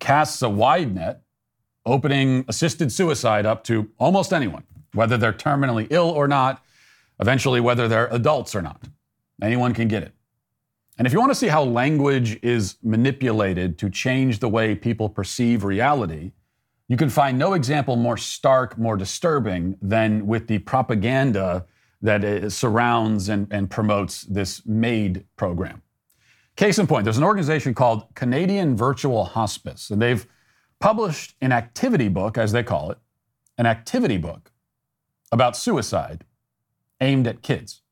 casts 0.00 0.42
a 0.42 0.48
wide 0.48 0.94
net, 0.94 1.22
opening 1.84 2.44
assisted 2.48 2.92
suicide 2.92 3.46
up 3.46 3.64
to 3.64 3.90
almost 3.98 4.32
anyone, 4.32 4.64
whether 4.94 5.16
they're 5.16 5.32
terminally 5.32 5.86
ill 5.90 6.08
or 6.08 6.28
not, 6.28 6.62
eventually, 7.20 7.60
whether 7.60 7.88
they're 7.88 8.08
adults 8.08 8.54
or 8.54 8.62
not. 8.62 8.82
Anyone 9.40 9.74
can 9.74 9.88
get 9.88 10.02
it. 10.02 10.12
And 10.98 11.06
if 11.06 11.12
you 11.12 11.18
want 11.18 11.30
to 11.30 11.36
see 11.36 11.48
how 11.48 11.64
language 11.64 12.38
is 12.42 12.76
manipulated 12.82 13.78
to 13.78 13.90
change 13.90 14.38
the 14.38 14.48
way 14.48 14.74
people 14.74 15.08
perceive 15.08 15.64
reality, 15.64 16.32
you 16.88 16.96
can 16.96 17.08
find 17.08 17.38
no 17.38 17.54
example 17.54 17.96
more 17.96 18.16
stark, 18.16 18.76
more 18.76 18.96
disturbing 18.96 19.76
than 19.80 20.26
with 20.26 20.46
the 20.46 20.58
propaganda 20.58 21.64
that 22.02 22.52
surrounds 22.52 23.28
and, 23.28 23.46
and 23.50 23.70
promotes 23.70 24.22
this 24.22 24.66
MAID 24.66 25.24
program. 25.36 25.82
Case 26.56 26.78
in 26.78 26.86
point, 26.86 27.04
there's 27.04 27.16
an 27.16 27.24
organization 27.24 27.72
called 27.72 28.14
Canadian 28.14 28.76
Virtual 28.76 29.24
Hospice, 29.24 29.90
and 29.90 30.02
they've 30.02 30.26
published 30.82 31.36
an 31.40 31.52
activity 31.52 32.08
book, 32.08 32.36
as 32.36 32.50
they 32.50 32.64
call 32.64 32.90
it, 32.90 32.98
an 33.56 33.66
activity 33.66 34.16
book 34.16 34.50
about 35.30 35.56
suicide 35.56 36.24
aimed 37.00 37.28
at 37.28 37.40
kids. 37.40 37.82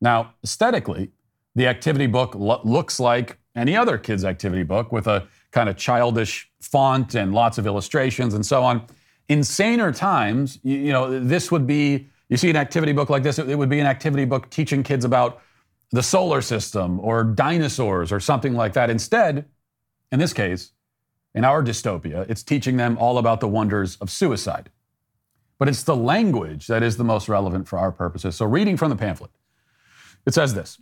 Now, 0.00 0.32
aesthetically, 0.42 1.10
the 1.54 1.66
activity 1.66 2.06
book 2.06 2.34
lo- 2.34 2.62
looks 2.64 2.98
like 2.98 3.38
any 3.54 3.76
other 3.76 3.98
kid's 3.98 4.24
activity 4.24 4.62
book 4.62 4.90
with 4.90 5.06
a 5.06 5.28
kind 5.50 5.68
of 5.68 5.76
childish 5.76 6.50
font 6.62 7.14
and 7.14 7.34
lots 7.34 7.58
of 7.58 7.66
illustrations 7.66 8.32
and 8.32 8.44
so 8.44 8.64
on. 8.64 8.86
In 9.28 9.44
saner 9.44 9.92
times, 9.92 10.58
you, 10.62 10.78
you 10.78 10.92
know, 10.92 11.20
this 11.20 11.52
would 11.52 11.66
be, 11.66 12.08
you 12.30 12.38
see 12.38 12.48
an 12.48 12.56
activity 12.56 12.92
book 12.92 13.10
like 13.10 13.22
this, 13.22 13.38
it, 13.38 13.50
it 13.50 13.56
would 13.56 13.68
be 13.68 13.80
an 13.80 13.86
activity 13.86 14.24
book 14.24 14.48
teaching 14.48 14.82
kids 14.82 15.04
about 15.04 15.42
the 15.90 16.02
solar 16.02 16.40
system 16.40 16.98
or 17.00 17.22
dinosaurs 17.22 18.10
or 18.10 18.18
something 18.18 18.54
like 18.54 18.72
that. 18.72 18.88
Instead, 18.88 19.44
in 20.10 20.18
this 20.18 20.32
case, 20.32 20.72
in 21.34 21.44
our 21.44 21.62
dystopia, 21.62 22.28
it's 22.28 22.42
teaching 22.42 22.76
them 22.76 22.96
all 22.98 23.18
about 23.18 23.40
the 23.40 23.48
wonders 23.48 23.96
of 23.96 24.10
suicide. 24.10 24.70
But 25.58 25.68
it's 25.68 25.82
the 25.82 25.96
language 25.96 26.66
that 26.66 26.82
is 26.82 26.96
the 26.96 27.04
most 27.04 27.28
relevant 27.28 27.68
for 27.68 27.78
our 27.78 27.92
purposes. 27.92 28.36
So, 28.36 28.46
reading 28.46 28.76
from 28.76 28.90
the 28.90 28.96
pamphlet, 28.96 29.30
it 30.26 30.34
says 30.34 30.54
this 30.54 30.78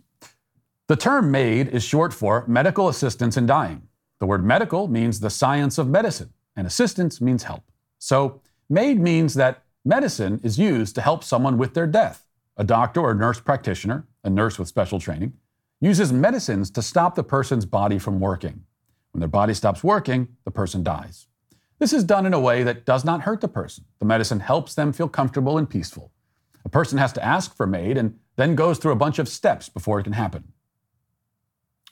The 0.87 0.95
term 0.95 1.31
MAID 1.31 1.69
is 1.69 1.83
short 1.83 2.13
for 2.13 2.45
medical 2.47 2.89
assistance 2.89 3.37
in 3.37 3.45
dying. 3.45 3.87
The 4.19 4.25
word 4.25 4.45
medical 4.45 4.87
means 4.87 5.19
the 5.19 5.29
science 5.29 5.77
of 5.77 5.89
medicine, 5.89 6.33
and 6.55 6.65
assistance 6.65 7.21
means 7.21 7.43
help. 7.43 7.63
So, 7.99 8.41
MAID 8.69 8.99
means 8.99 9.33
that 9.35 9.63
medicine 9.85 10.39
is 10.43 10.57
used 10.57 10.95
to 10.95 11.01
help 11.01 11.23
someone 11.23 11.57
with 11.57 11.73
their 11.73 11.87
death. 11.87 12.27
A 12.57 12.63
doctor 12.63 13.01
or 13.01 13.13
nurse 13.13 13.39
practitioner 13.39 14.05
a 14.23 14.29
nurse 14.29 14.57
with 14.57 14.67
special 14.67 14.99
training, 14.99 15.33
uses 15.81 16.13
medicines 16.13 16.69
to 16.71 16.81
stop 16.81 17.15
the 17.15 17.23
person's 17.23 17.65
body 17.65 17.99
from 17.99 18.19
working. 18.19 18.63
When 19.13 19.19
their 19.19 19.29
body 19.29 19.53
stops 19.53 19.83
working, 19.83 20.27
the 20.43 20.51
person 20.51 20.83
dies. 20.83 21.27
This 21.79 21.93
is 21.93 22.03
done 22.03 22.25
in 22.25 22.33
a 22.33 22.39
way 22.39 22.63
that 22.63 22.85
does 22.85 23.05
not 23.05 23.21
hurt 23.21 23.41
the 23.41 23.47
person. 23.47 23.85
The 23.99 24.05
medicine 24.05 24.39
helps 24.39 24.75
them 24.75 24.91
feel 24.91 25.07
comfortable 25.07 25.57
and 25.57 25.69
peaceful. 25.69 26.11
A 26.65 26.69
person 26.69 26.97
has 26.97 27.13
to 27.13 27.23
ask 27.23 27.55
for 27.55 27.67
MAID 27.67 27.97
and 27.97 28.19
then 28.35 28.55
goes 28.55 28.77
through 28.77 28.91
a 28.91 28.97
bunch 28.97 29.19
of 29.19 29.29
steps 29.29 29.69
before 29.69 29.99
it 29.99 30.03
can 30.03 30.13
happen. 30.13 30.51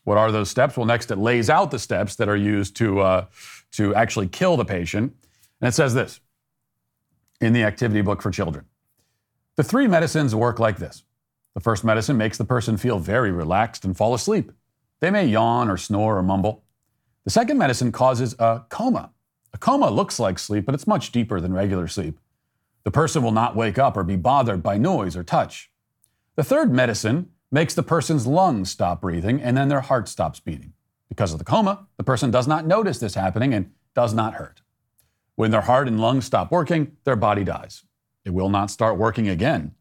What 0.04 0.18
are 0.18 0.32
those 0.32 0.50
steps? 0.50 0.76
Well, 0.76 0.88
next 0.88 1.12
it 1.12 1.18
lays 1.18 1.50
out 1.50 1.70
the 1.70 1.78
steps 1.78 2.16
that 2.16 2.28
are 2.28 2.36
used 2.36 2.76
to, 2.78 3.02
uh, 3.02 3.26
to 3.74 3.94
actually 3.94 4.28
kill 4.28 4.58
the 4.58 4.66
patient. 4.66 5.14
And 5.60 5.68
it 5.68 5.74
says 5.74 5.94
this 5.94 6.20
in 7.40 7.54
the 7.54 7.64
activity 7.64 8.02
book 8.02 8.22
for 8.22 8.32
children. 8.32 8.66
The 9.58 9.64
three 9.64 9.88
medicines 9.88 10.34
work 10.34 10.60
like 10.60 10.78
this 10.78 11.04
the 11.54 11.60
first 11.60 11.84
medicine 11.84 12.18
makes 12.18 12.38
the 12.38 12.46
person 12.46 12.78
feel 12.78 12.98
very 12.98 13.32
relaxed 13.32 13.84
and 13.84 13.96
fall 13.96 14.14
asleep. 14.14 14.52
They 15.02 15.12
may 15.12 15.26
yawn 15.26 15.70
or 15.70 15.78
snore 15.78 16.18
or 16.18 16.24
mumble. 16.24 16.64
The 17.24 17.32
second 17.32 17.58
medicine 17.58 17.92
causes 17.92 18.36
a 18.40 18.64
coma. 18.70 19.12
A 19.54 19.58
coma 19.58 19.90
looks 19.90 20.20
like 20.20 20.40
sleep, 20.40 20.66
but 20.66 20.76
it's 20.76 20.88
much 20.88 21.12
deeper 21.12 21.40
than 21.40 21.54
regular 21.54 21.88
sleep. 21.88 22.20
The 22.84 22.92
person 22.92 23.22
will 23.22 23.32
not 23.32 23.56
wake 23.56 23.78
up 23.78 23.96
or 23.96 24.04
be 24.04 24.16
bothered 24.16 24.64
by 24.64 24.78
noise 24.78 25.16
or 25.16 25.24
touch. 25.24 25.72
The 26.36 26.44
third 26.44 26.72
medicine 26.72 27.30
makes 27.52 27.74
the 27.74 27.84
person's 27.84 28.26
lungs 28.26 28.72
stop 28.72 29.02
breathing 29.02 29.42
and 29.42 29.56
then 29.56 29.70
their 29.70 29.82
heart 29.82 30.08
stops 30.08 30.40
beating. 30.40 30.74
Because 31.10 31.34
of 31.34 31.40
the 31.40 31.46
coma, 31.46 31.88
the 31.98 32.04
person 32.04 32.32
does 32.32 32.48
not 32.48 32.66
notice 32.66 33.00
this 33.00 33.16
happening 33.16 33.54
and 33.54 33.72
does 33.94 34.14
not 34.14 34.36
hurt. 34.36 34.62
When 35.36 35.52
their 35.52 35.62
heart 35.62 35.88
and 35.88 36.00
lungs 36.00 36.26
stop 36.26 36.52
working, 36.52 36.98
their 37.04 37.16
body 37.16 37.44
dies. 37.44 37.84
It 38.26 38.32
will 38.32 38.50
not 38.50 38.72
start 38.72 38.98
working 38.98 39.28
again 39.28 39.76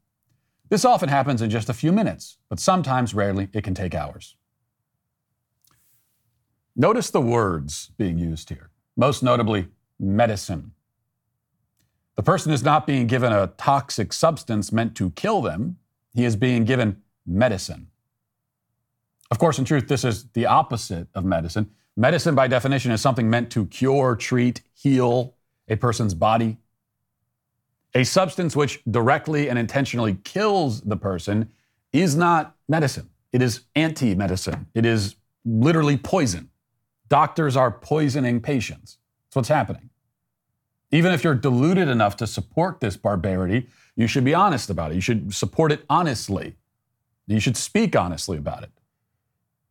this 0.70 0.84
often 0.84 1.08
happens 1.08 1.42
in 1.42 1.50
just 1.50 1.68
a 1.68 1.74
few 1.74 1.90
minutes, 1.90 2.38
but 2.48 2.60
sometimes, 2.60 3.12
rarely, 3.12 3.48
it 3.52 3.64
can 3.64 3.74
take 3.74 3.92
hours. 3.92 4.36
Notice 6.80 7.10
the 7.10 7.20
words 7.20 7.90
being 7.98 8.16
used 8.16 8.48
here, 8.48 8.70
most 8.96 9.22
notably, 9.22 9.68
medicine. 9.98 10.72
The 12.16 12.22
person 12.22 12.54
is 12.54 12.62
not 12.62 12.86
being 12.86 13.06
given 13.06 13.34
a 13.34 13.48
toxic 13.58 14.14
substance 14.14 14.72
meant 14.72 14.94
to 14.94 15.10
kill 15.10 15.42
them, 15.42 15.76
he 16.14 16.24
is 16.24 16.36
being 16.36 16.64
given 16.64 17.02
medicine. 17.26 17.88
Of 19.30 19.38
course, 19.38 19.58
in 19.58 19.66
truth, 19.66 19.88
this 19.88 20.04
is 20.04 20.30
the 20.30 20.46
opposite 20.46 21.08
of 21.14 21.22
medicine. 21.22 21.68
Medicine, 21.98 22.34
by 22.34 22.48
definition, 22.48 22.92
is 22.92 23.02
something 23.02 23.28
meant 23.28 23.50
to 23.50 23.66
cure, 23.66 24.16
treat, 24.16 24.62
heal 24.72 25.34
a 25.68 25.76
person's 25.76 26.14
body, 26.14 26.56
a 27.94 28.04
substance 28.04 28.56
which 28.56 28.80
directly 28.90 29.50
and 29.50 29.58
intentionally 29.58 30.16
kills 30.24 30.80
the 30.80 30.96
person 30.96 31.50
is 31.92 32.16
not 32.16 32.56
medicine. 32.70 33.10
It 33.34 33.42
is 33.42 33.64
anti 33.76 34.14
medicine. 34.14 34.68
It 34.74 34.86
is 34.86 35.16
literally 35.44 35.98
poison. 35.98 36.49
Doctors 37.10 37.56
are 37.56 37.70
poisoning 37.70 38.40
patients. 38.40 38.96
That's 39.26 39.36
what's 39.36 39.48
happening. 39.48 39.90
Even 40.92 41.12
if 41.12 41.22
you're 41.22 41.34
deluded 41.34 41.88
enough 41.88 42.16
to 42.16 42.26
support 42.26 42.80
this 42.80 42.96
barbarity, 42.96 43.68
you 43.96 44.06
should 44.06 44.24
be 44.24 44.34
honest 44.34 44.70
about 44.70 44.92
it. 44.92 44.94
You 44.94 45.00
should 45.00 45.34
support 45.34 45.72
it 45.72 45.84
honestly. 45.90 46.56
You 47.26 47.40
should 47.40 47.56
speak 47.56 47.94
honestly 47.94 48.38
about 48.38 48.62
it. 48.62 48.70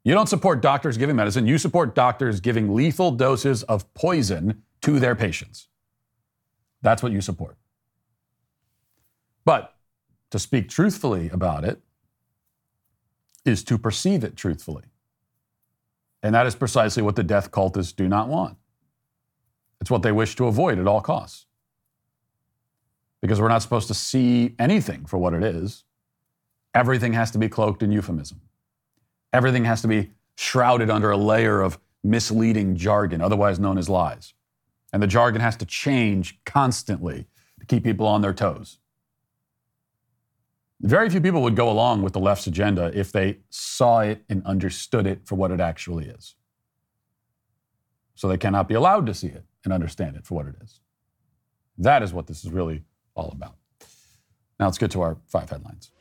You 0.03 0.13
don't 0.13 0.29
support 0.29 0.61
doctors 0.61 0.97
giving 0.97 1.15
medicine, 1.15 1.45
you 1.45 1.57
support 1.57 1.95
doctors 1.95 2.39
giving 2.39 2.73
lethal 2.73 3.11
doses 3.11 3.63
of 3.63 3.91
poison 3.93 4.63
to 4.81 4.99
their 4.99 5.15
patients. 5.15 5.67
That's 6.81 7.03
what 7.03 7.11
you 7.11 7.21
support. 7.21 7.57
But 9.43 9.75
to 10.31 10.39
speak 10.39 10.69
truthfully 10.69 11.29
about 11.29 11.63
it 11.63 11.81
is 13.45 13.63
to 13.65 13.77
perceive 13.77 14.23
it 14.23 14.35
truthfully. 14.35 14.83
And 16.21 16.35
that 16.35 16.45
is 16.45 16.55
precisely 16.55 17.01
what 17.01 17.15
the 17.15 17.23
death 17.23 17.51
cultists 17.51 17.95
do 17.95 18.07
not 18.07 18.27
want. 18.27 18.57
It's 19.81 19.89
what 19.89 20.01
they 20.01 20.11
wish 20.11 20.35
to 20.35 20.47
avoid 20.47 20.77
at 20.79 20.87
all 20.87 21.01
costs. 21.01 21.45
Because 23.21 23.39
we're 23.39 23.49
not 23.49 23.61
supposed 23.61 23.87
to 23.87 23.93
see 23.93 24.55
anything 24.59 25.05
for 25.05 25.17
what 25.17 25.33
it 25.33 25.43
is. 25.43 25.83
Everything 26.73 27.13
has 27.13 27.31
to 27.31 27.37
be 27.37 27.49
cloaked 27.49 27.81
in 27.83 27.91
euphemism. 27.91 28.41
Everything 29.31 29.65
has 29.65 29.81
to 29.81 29.87
be 29.87 30.11
shrouded 30.35 30.89
under 30.89 31.11
a 31.11 31.17
layer 31.17 31.61
of 31.61 31.79
misleading 32.03 32.75
jargon, 32.75 33.21
otherwise 33.21 33.59
known 33.59 33.77
as 33.77 33.89
lies. 33.89 34.33
And 34.91 35.03
the 35.03 35.07
jargon 35.07 35.41
has 35.41 35.55
to 35.57 35.65
change 35.65 36.39
constantly 36.45 37.27
to 37.59 37.65
keep 37.65 37.83
people 37.83 38.07
on 38.07 38.21
their 38.21 38.33
toes. 38.33 38.79
Very 40.81 41.09
few 41.09 41.19
people 41.19 41.41
would 41.41 41.57
go 41.57 41.69
along 41.69 42.03
with 42.03 42.13
the 42.13 42.19
left's 42.19 42.47
agenda 42.47 42.89
if 42.97 43.11
they 43.11 43.39
saw 43.49 43.99
it 43.99 44.23
and 44.29 44.45
understood 44.45 45.05
it 45.05 45.21
for 45.25 45.35
what 45.35 45.51
it 45.51 45.59
actually 45.59 46.05
is. 46.05 46.35
So 48.15 48.29
they 48.29 48.37
cannot 48.37 48.67
be 48.69 48.75
allowed 48.75 49.05
to 49.07 49.13
see 49.13 49.27
it 49.27 49.43
and 49.65 49.73
understand 49.73 50.15
it 50.15 50.25
for 50.25 50.35
what 50.35 50.47
it 50.47 50.55
is. 50.63 50.79
That 51.77 52.01
is 52.01 52.13
what 52.13 52.27
this 52.27 52.45
is 52.45 52.51
really 52.51 52.83
all 53.13 53.29
about. 53.33 53.55
Now 54.59 54.67
let's 54.67 54.77
get 54.77 54.91
to 54.91 55.01
our 55.01 55.17
five 55.27 55.49
headlines. 55.49 55.91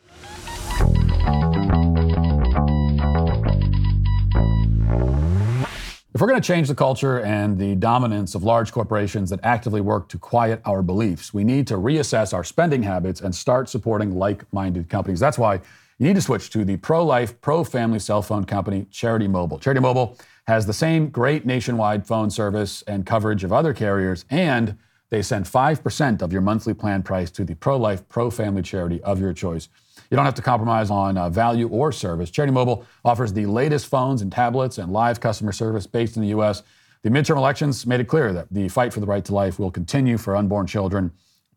If 6.18 6.22
we're 6.22 6.30
going 6.30 6.42
to 6.42 6.46
change 6.48 6.66
the 6.66 6.74
culture 6.74 7.20
and 7.20 7.56
the 7.56 7.76
dominance 7.76 8.34
of 8.34 8.42
large 8.42 8.72
corporations 8.72 9.30
that 9.30 9.38
actively 9.44 9.80
work 9.80 10.08
to 10.08 10.18
quiet 10.18 10.60
our 10.64 10.82
beliefs, 10.82 11.32
we 11.32 11.44
need 11.44 11.68
to 11.68 11.74
reassess 11.74 12.34
our 12.34 12.42
spending 12.42 12.82
habits 12.82 13.20
and 13.20 13.32
start 13.32 13.68
supporting 13.68 14.18
like 14.18 14.52
minded 14.52 14.88
companies. 14.88 15.20
That's 15.20 15.38
why 15.38 15.60
you 15.98 16.08
need 16.08 16.16
to 16.16 16.20
switch 16.20 16.50
to 16.50 16.64
the 16.64 16.76
pro 16.78 17.04
life, 17.04 17.40
pro 17.40 17.62
family 17.62 18.00
cell 18.00 18.20
phone 18.20 18.42
company, 18.42 18.88
Charity 18.90 19.28
Mobile. 19.28 19.60
Charity 19.60 19.80
Mobile 19.80 20.18
has 20.48 20.66
the 20.66 20.72
same 20.72 21.08
great 21.08 21.46
nationwide 21.46 22.04
phone 22.04 22.30
service 22.30 22.82
and 22.88 23.06
coverage 23.06 23.44
of 23.44 23.52
other 23.52 23.72
carriers, 23.72 24.24
and 24.28 24.76
they 25.10 25.22
send 25.22 25.44
5% 25.44 26.20
of 26.20 26.32
your 26.32 26.42
monthly 26.42 26.74
plan 26.74 27.04
price 27.04 27.30
to 27.30 27.44
the 27.44 27.54
pro 27.54 27.76
life, 27.76 28.08
pro 28.08 28.28
family 28.28 28.62
charity 28.62 29.00
of 29.04 29.20
your 29.20 29.32
choice. 29.32 29.68
You 30.10 30.16
don't 30.16 30.24
have 30.24 30.34
to 30.34 30.42
compromise 30.42 30.90
on 30.90 31.18
uh, 31.18 31.28
value 31.28 31.68
or 31.68 31.92
service. 31.92 32.30
Charity 32.30 32.52
Mobile 32.52 32.84
offers 33.04 33.32
the 33.32 33.46
latest 33.46 33.86
phones 33.86 34.22
and 34.22 34.32
tablets 34.32 34.78
and 34.78 34.92
live 34.92 35.20
customer 35.20 35.52
service 35.52 35.86
based 35.86 36.16
in 36.16 36.22
the 36.22 36.28
U.S. 36.28 36.62
The 37.02 37.10
midterm 37.10 37.36
elections 37.36 37.86
made 37.86 38.00
it 38.00 38.08
clear 38.08 38.32
that 38.32 38.48
the 38.50 38.68
fight 38.68 38.92
for 38.92 39.00
the 39.00 39.06
right 39.06 39.24
to 39.24 39.34
life 39.34 39.58
will 39.58 39.70
continue 39.70 40.18
for 40.18 40.36
unborn 40.36 40.66
children. 40.66 41.12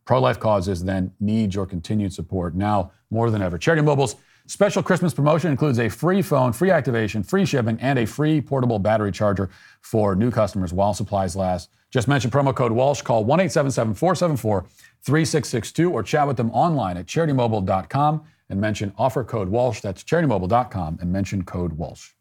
Pro 0.06 0.20
life 0.20 0.40
causes 0.40 0.84
then 0.84 1.14
need 1.20 1.56
your 1.56 1.66
continued 1.66 2.14
support 2.14 2.56
now 2.56 2.92
more 3.10 3.30
than 3.30 3.42
ever. 3.42 3.58
Charity 3.58 3.84
Mobile's 3.84 4.16
Special 4.48 4.84
Christmas 4.84 5.14
promotion 5.14 5.50
includes 5.50 5.80
a 5.80 5.88
free 5.88 6.22
phone, 6.22 6.52
free 6.52 6.72
activation, 6.72 7.24
free 7.24 7.46
shipping, 7.46 7.78
and 7.80 7.98
a 7.98 8.06
free 8.06 8.42
portable 8.42 8.80
battery 8.80 9.12
charger 9.12 9.50
for 9.80 10.14
new 10.14 10.30
customers 10.30 10.74
while 10.74 10.94
supplies 10.94 11.38
last. 11.38 11.70
Just 11.90 12.10
mention 12.10 12.32
promo 12.32 12.54
code 12.54 12.74
Walsh. 12.74 13.02
Call 13.02 13.24
1 13.24 13.40
877 13.40 13.94
474 13.94 14.66
3662 15.04 15.92
or 15.92 16.04
chat 16.04 16.28
with 16.28 16.38
them 16.38 16.52
online 16.52 16.98
at 16.98 17.06
charitymobile.com 17.06 18.24
and 18.52 18.62
mention 18.62 18.94
offer 18.98 19.24
code 19.24 19.50
Walsh. 19.50 19.82
That's 19.82 20.04
charitymobile.com 20.04 21.00
and 21.02 21.12
mention 21.12 21.44
code 21.44 21.74
Walsh. 21.74 22.12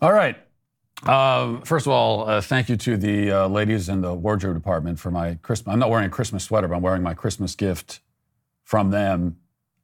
All 0.00 0.12
right. 0.12 0.36
Uh, 1.04 1.60
first 1.60 1.86
of 1.86 1.92
all, 1.92 2.28
uh, 2.28 2.40
thank 2.40 2.68
you 2.68 2.76
to 2.76 2.96
the 2.96 3.30
uh, 3.30 3.48
ladies 3.48 3.88
in 3.88 4.00
the 4.00 4.14
wardrobe 4.14 4.54
department 4.54 4.98
for 4.98 5.10
my 5.10 5.34
Christmas. 5.42 5.72
I'm 5.72 5.78
not 5.78 5.90
wearing 5.90 6.06
a 6.06 6.10
Christmas 6.10 6.44
sweater, 6.44 6.68
but 6.68 6.76
I'm 6.76 6.82
wearing 6.82 7.02
my 7.02 7.14
Christmas 7.14 7.54
gift 7.54 8.00
from 8.64 8.90
them 8.90 9.36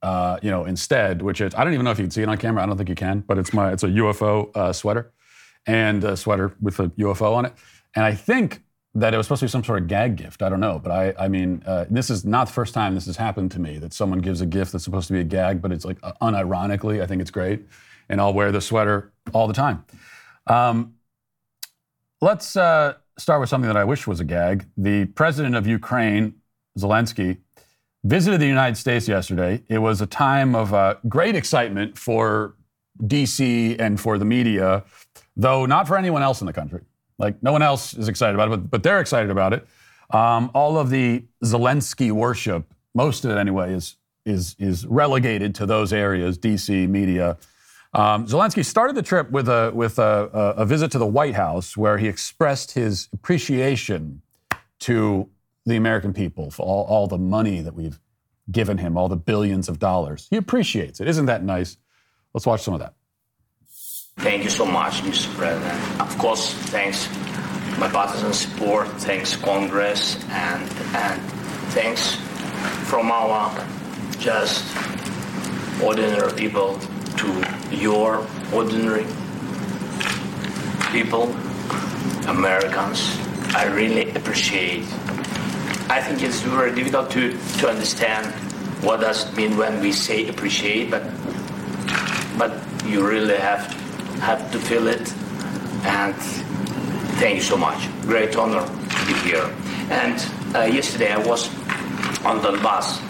uh, 0.05 0.39
you 0.43 0.51
know, 0.51 0.67
instead, 0.67 1.23
which 1.23 1.41
is 1.41 1.55
I 1.55 1.65
don't 1.65 1.73
even 1.73 1.85
know 1.85 1.91
if 1.91 1.99
you 1.99 2.05
can 2.05 2.11
see 2.11 2.21
it 2.21 2.29
on 2.29 2.37
camera. 2.37 2.63
I 2.63 2.67
don't 2.67 2.77
think 2.77 2.91
you 2.91 2.95
can, 2.95 3.21
but 3.21 3.39
it's 3.39 3.55
my 3.55 3.73
it's 3.73 3.83
a 3.85 3.89
UFO 3.89 4.55
uh, 4.55 4.71
sweater 4.71 5.13
and 5.67 6.05
a 6.05 6.15
sweater 6.15 6.55
with 6.61 6.79
a 6.79 6.89
UFO 6.91 7.33
on 7.33 7.47
it. 7.47 7.55
And 7.97 8.05
I 8.05 8.15
think 8.15 8.64
that 8.95 9.13
it 9.13 9.17
was 9.17 9.27
supposed 9.27 9.41
to 9.41 9.47
be 9.47 9.51
some 9.51 9.65
sort 9.65 9.83
of 9.83 9.89
gag 9.89 10.17
gift. 10.17 10.43
I 10.43 10.49
don't 10.49 10.61
know, 10.61 10.79
but 10.79 10.93
I 10.93 11.15
I 11.19 11.29
mean, 11.29 11.63
uh, 11.67 11.87
this 11.91 12.11
is 12.11 12.25
not 12.25 12.47
the 12.47 12.53
first 12.53 12.75
time 12.75 12.95
this 12.95 13.07
has 13.07 13.17
happened 13.17 13.51
to 13.53 13.61
me 13.61 13.79
that 13.79 13.93
someone 13.93 14.21
gives 14.21 14.41
a 14.41 14.47
gift 14.47 14.73
that's 14.73 14.85
supposed 14.85 15.09
to 15.09 15.13
be 15.13 15.21
a 15.21 15.25
gag, 15.25 15.61
but 15.61 15.73
it's 15.73 15.85
like 15.85 15.99
uh, 16.03 16.13
unironically. 16.23 17.03
I 17.03 17.07
think 17.07 17.21
it's 17.21 17.31
great, 17.31 17.63
and 18.09 18.21
I'll 18.21 18.35
wear 18.35 18.53
the 18.53 18.61
sweater 18.61 19.13
all 19.33 19.49
the 19.49 19.55
time. 19.55 19.85
Um, 20.47 20.95
let's 22.21 22.57
uh, 22.57 22.95
start 23.19 23.41
with 23.41 23.49
something 23.49 23.69
that 23.69 23.77
I 23.77 23.85
wish 23.85 24.07
was 24.07 24.21
a 24.21 24.25
gag. 24.25 24.67
The 24.77 25.07
president 25.07 25.57
of 25.57 25.67
Ukraine, 25.67 26.35
Zelensky 26.79 27.39
visited 28.05 28.41
the 28.41 28.47
United 28.47 28.77
States 28.77 29.09
yesterday. 29.09 29.63
It 29.69 29.79
was 29.79 30.01
a 30.01 30.07
time 30.07 30.55
of 30.55 30.75
uh, 30.75 30.97
great 31.09 31.35
excitement 31.35 31.99
for 31.99 32.55
DC 33.03 33.81
and 33.81 34.01
for 34.01 34.19
the 34.19 34.25
media, 34.25 34.85
though 35.37 35.67
not 35.67 35.89
for 35.89 35.97
anyone 35.97 36.23
else 36.23 36.41
in 36.41 36.47
the 36.47 36.53
country. 36.53 36.83
Like, 37.19 37.43
no 37.43 37.53
one 37.53 37.63
else 37.63 37.95
is 37.95 38.09
excited 38.09 38.35
about 38.35 38.49
it, 38.49 38.51
but, 38.51 38.71
but 38.71 38.83
they're 38.83 39.01
excited 39.01 39.31
about 39.31 39.53
it. 39.53 39.67
Um, 40.11 40.51
all 40.55 40.79
of 40.79 40.91
the 40.91 41.25
Zelensky 41.45 42.11
worship, 42.11 42.65
most 42.95 43.25
of 43.25 43.31
it 43.31 43.39
anyway, 43.39 43.73
is, 43.73 43.97
is, 44.25 44.57
is 44.59 44.87
relegated 44.87 45.55
to 45.57 45.67
those 45.67 45.93
areas, 45.93 46.39
DC, 46.39 46.89
media. 46.89 47.37
Um, 47.93 48.27
Zelensky 48.27 48.65
started 48.65 48.97
the 48.97 49.03
trip 49.03 49.31
with, 49.31 49.49
a, 49.49 49.71
with 49.75 49.99
a, 49.99 50.31
a 50.57 50.67
visit 50.67 50.91
to 50.93 50.99
the 50.99 51.07
White 51.07 51.35
House, 51.35 51.77
where 51.77 51.99
he 51.99 52.09
expressed 52.09 52.73
his 52.73 53.09
appreciation 53.13 54.23
to 54.81 55.29
the 55.67 55.77
American 55.77 56.13
people 56.13 56.51
for 56.51 56.67
all, 56.67 56.85
all 56.85 57.07
the 57.07 57.19
money 57.19 57.61
that 57.61 57.75
we've 57.75 57.99
given 58.51 58.79
him, 58.79 58.97
all 58.97 59.09
the 59.09 59.17
billions 59.17 59.69
of 59.69 59.79
dollars. 59.79 60.27
He 60.31 60.37
appreciates 60.37 61.01
it. 61.01 61.09
Isn't 61.09 61.27
that 61.27 61.43
nice? 61.43 61.79
Let's 62.35 62.47
watch 62.47 62.63
some 62.63 62.75
of 62.75 62.81
that. 62.81 62.95
Thank 64.17 64.45
you 64.45 64.51
so 64.51 64.65
much, 64.65 65.03
Mr. 65.03 65.35
President. 65.35 66.01
Of 66.01 66.17
course, 66.19 66.55
thanks 66.71 67.09
bipartisan 67.79 68.33
support, 68.33 68.89
thanks 69.03 69.37
Congress, 69.37 70.17
and 70.31 70.63
and 70.95 71.21
thanks 71.75 72.15
from 72.89 73.11
our 73.11 73.51
just 74.19 74.65
ordinary 75.83 76.33
people 76.33 76.79
to 77.19 77.45
your 77.71 78.27
ordinary 78.53 79.07
people, 80.93 81.25
Americans. 82.29 83.19
I 83.55 83.67
really 83.67 84.11
appreciate 84.15 84.85
I 85.91 86.01
think 86.01 86.23
it's 86.23 86.41
very 86.41 86.75
difficult 86.75 87.11
to, 87.11 87.39
to 87.59 87.69
understand 87.69 88.27
what 88.83 89.01
does 89.01 89.29
it 89.29 89.37
mean 89.37 89.57
when 89.59 89.81
we 89.81 89.93
say 89.93 90.29
appreciate, 90.29 90.91
but 90.91 91.03
but 92.39 92.53
you 92.87 93.07
really 93.07 93.37
have 93.37 93.69
have 94.25 94.51
to 94.53 94.59
feel 94.59 94.89
it. 94.89 95.13
And 95.85 96.15
thank 97.21 97.37
you 97.37 97.43
so 97.43 97.57
much. 97.57 97.89
Great 98.03 98.35
honor 98.37 98.65
to 98.65 99.07
be 99.07 99.15
here. 99.29 99.55
And 99.91 100.17
uh, 100.57 100.63
yesterday 100.63 101.13
I 101.13 101.19
was 101.19 101.49
on 102.25 102.41
Donbass 102.41 103.01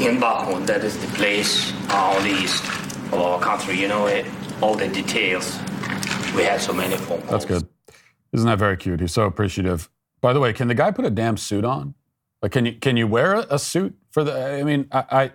in 0.00 0.18
Bakhmut. 0.18 0.66
That 0.66 0.82
is 0.82 0.98
the 0.98 1.08
place 1.16 1.72
on 1.90 2.22
the 2.24 2.30
east 2.30 2.64
of 3.12 3.14
our 3.14 3.38
country. 3.40 3.78
You 3.78 3.88
know 3.88 4.06
it, 4.06 4.24
all 4.62 4.74
the 4.74 4.88
details. 4.88 5.58
We 6.34 6.44
had 6.44 6.60
so 6.60 6.72
many 6.72 6.96
phone 6.96 7.20
calls. 7.20 7.30
That's 7.30 7.44
good. 7.44 7.68
Isn't 8.32 8.46
that 8.46 8.58
very 8.58 8.78
cute? 8.78 9.00
He's 9.00 9.12
so 9.12 9.24
appreciative. 9.24 9.90
By 10.22 10.32
the 10.32 10.40
way, 10.40 10.54
can 10.54 10.68
the 10.68 10.74
guy 10.74 10.90
put 10.90 11.04
a 11.04 11.10
damn 11.10 11.36
suit 11.36 11.64
on? 11.64 11.94
Like, 12.40 12.52
can 12.52 12.64
you 12.64 12.72
can 12.72 12.96
you 12.96 13.06
wear 13.06 13.44
a 13.50 13.58
suit 13.58 13.94
for 14.10 14.24
the? 14.24 14.32
I 14.32 14.62
mean, 14.62 14.88
I, 14.90 15.30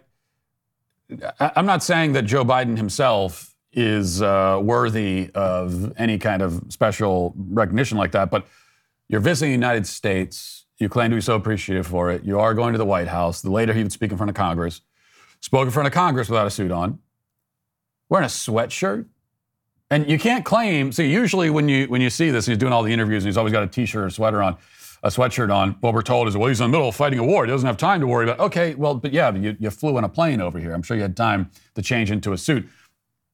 I 1.40 1.52
am 1.56 1.66
not 1.66 1.84
saying 1.84 2.14
that 2.14 2.24
Joe 2.24 2.44
Biden 2.44 2.76
himself 2.76 3.47
is 3.72 4.22
uh, 4.22 4.60
worthy 4.64 5.30
of 5.36 5.94
any 5.98 6.18
kind 6.18 6.42
of 6.42 6.64
special 6.70 7.34
recognition 7.38 7.98
like 7.98 8.12
that, 8.12 8.32
but 8.32 8.48
you're 9.08 9.22
visiting 9.22 9.50
the 9.52 9.68
United 9.68 9.86
States. 9.88 10.66
You 10.78 10.90
claim 10.90 11.10
to 11.12 11.16
be 11.16 11.22
so 11.22 11.36
appreciative 11.36 11.88
for 11.88 12.12
it. 12.12 12.24
You 12.24 12.40
are 12.40 12.54
going 12.54 12.74
to 12.74 12.78
the 12.78 12.86
White 12.86 13.08
House. 13.08 13.42
The 13.42 13.52
later 13.52 13.74
he 13.74 13.84
would 13.84 13.92
speak 13.92 14.12
in 14.12 14.18
front 14.18 14.30
of 14.30 14.36
Congress. 14.36 14.82
Spoke 15.40 15.66
in 15.66 15.72
front 15.72 15.88
of 15.88 15.94
Congress 15.94 16.30
without 16.30 16.48
a 16.48 16.50
suit 16.52 16.72
on, 16.72 17.00
wearing 18.10 18.26
a 18.26 18.30
sweatshirt. 18.30 19.06
And 19.90 20.10
you 20.10 20.20
can't 20.20 20.44
claim. 20.44 20.92
See, 20.92 21.12
usually 21.12 21.50
when 21.50 21.70
you 21.70 21.88
when 21.88 22.02
you 22.02 22.10
see 22.10 22.30
this, 22.32 22.46
he's 22.46 22.58
doing 22.58 22.74
all 22.74 22.84
the 22.84 22.92
interviews, 22.92 23.24
and 23.24 23.30
he's 23.30 23.38
always 23.38 23.54
got 23.54 23.64
a 23.64 23.68
t-shirt 23.68 24.04
or 24.04 24.10
sweater 24.10 24.44
on 24.44 24.58
a 25.04 25.10
sweatshirt 25.10 25.54
on, 25.54 25.72
what 25.82 25.94
we're 25.94 26.02
told 26.02 26.28
is, 26.28 26.36
well, 26.36 26.48
he's 26.48 26.60
in 26.60 26.66
the 26.66 26.72
middle 26.72 26.90
of 26.90 26.96
fighting 26.96 27.20
a 27.20 27.24
war. 27.24 27.46
He 27.46 27.52
doesn't 27.52 27.68
have 27.68 27.78
time 27.78 28.02
to 28.02 28.08
worry 28.08 28.26
about. 28.26 28.40
Okay, 28.40 28.76
well, 28.76 28.96
but 28.96 29.14
yeah, 29.14 29.34
you, 29.34 29.56
you 29.60 29.70
flew 29.70 29.98
in 29.98 30.04
a 30.04 30.10
plane 30.10 30.42
over 30.42 30.60
here. 30.60 30.74
I'm 30.74 30.82
sure 30.82 30.98
you 30.98 31.04
had 31.04 31.16
time 31.16 31.50
to 31.76 31.82
change 31.82 32.12
into 32.12 32.34
a 32.34 32.38
suit. 32.38 32.68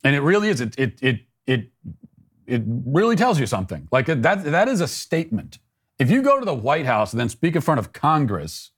And 0.04 0.16
it 0.16 0.22
really 0.22 0.50
is. 0.50 0.62
It 0.62 0.78
it 0.78 1.00
it 1.02 1.20
it 1.48 1.72
it 2.46 2.64
really 2.66 3.16
tells 3.16 3.40
you 3.40 3.46
something. 3.46 3.88
Like 3.92 4.08
that 4.08 4.44
that 4.44 4.68
is 4.68 4.82
a 4.82 4.88
statement. 4.88 5.60
If 6.00 6.10
you 6.12 6.22
go 6.22 6.40
to 6.40 6.46
the 6.46 6.56
White 6.56 6.86
House 6.86 7.14
and 7.14 7.20
then 7.20 7.30
speak 7.30 7.56
in 7.56 7.62
front 7.62 7.80
of 7.80 7.94
Congress, 7.94 8.72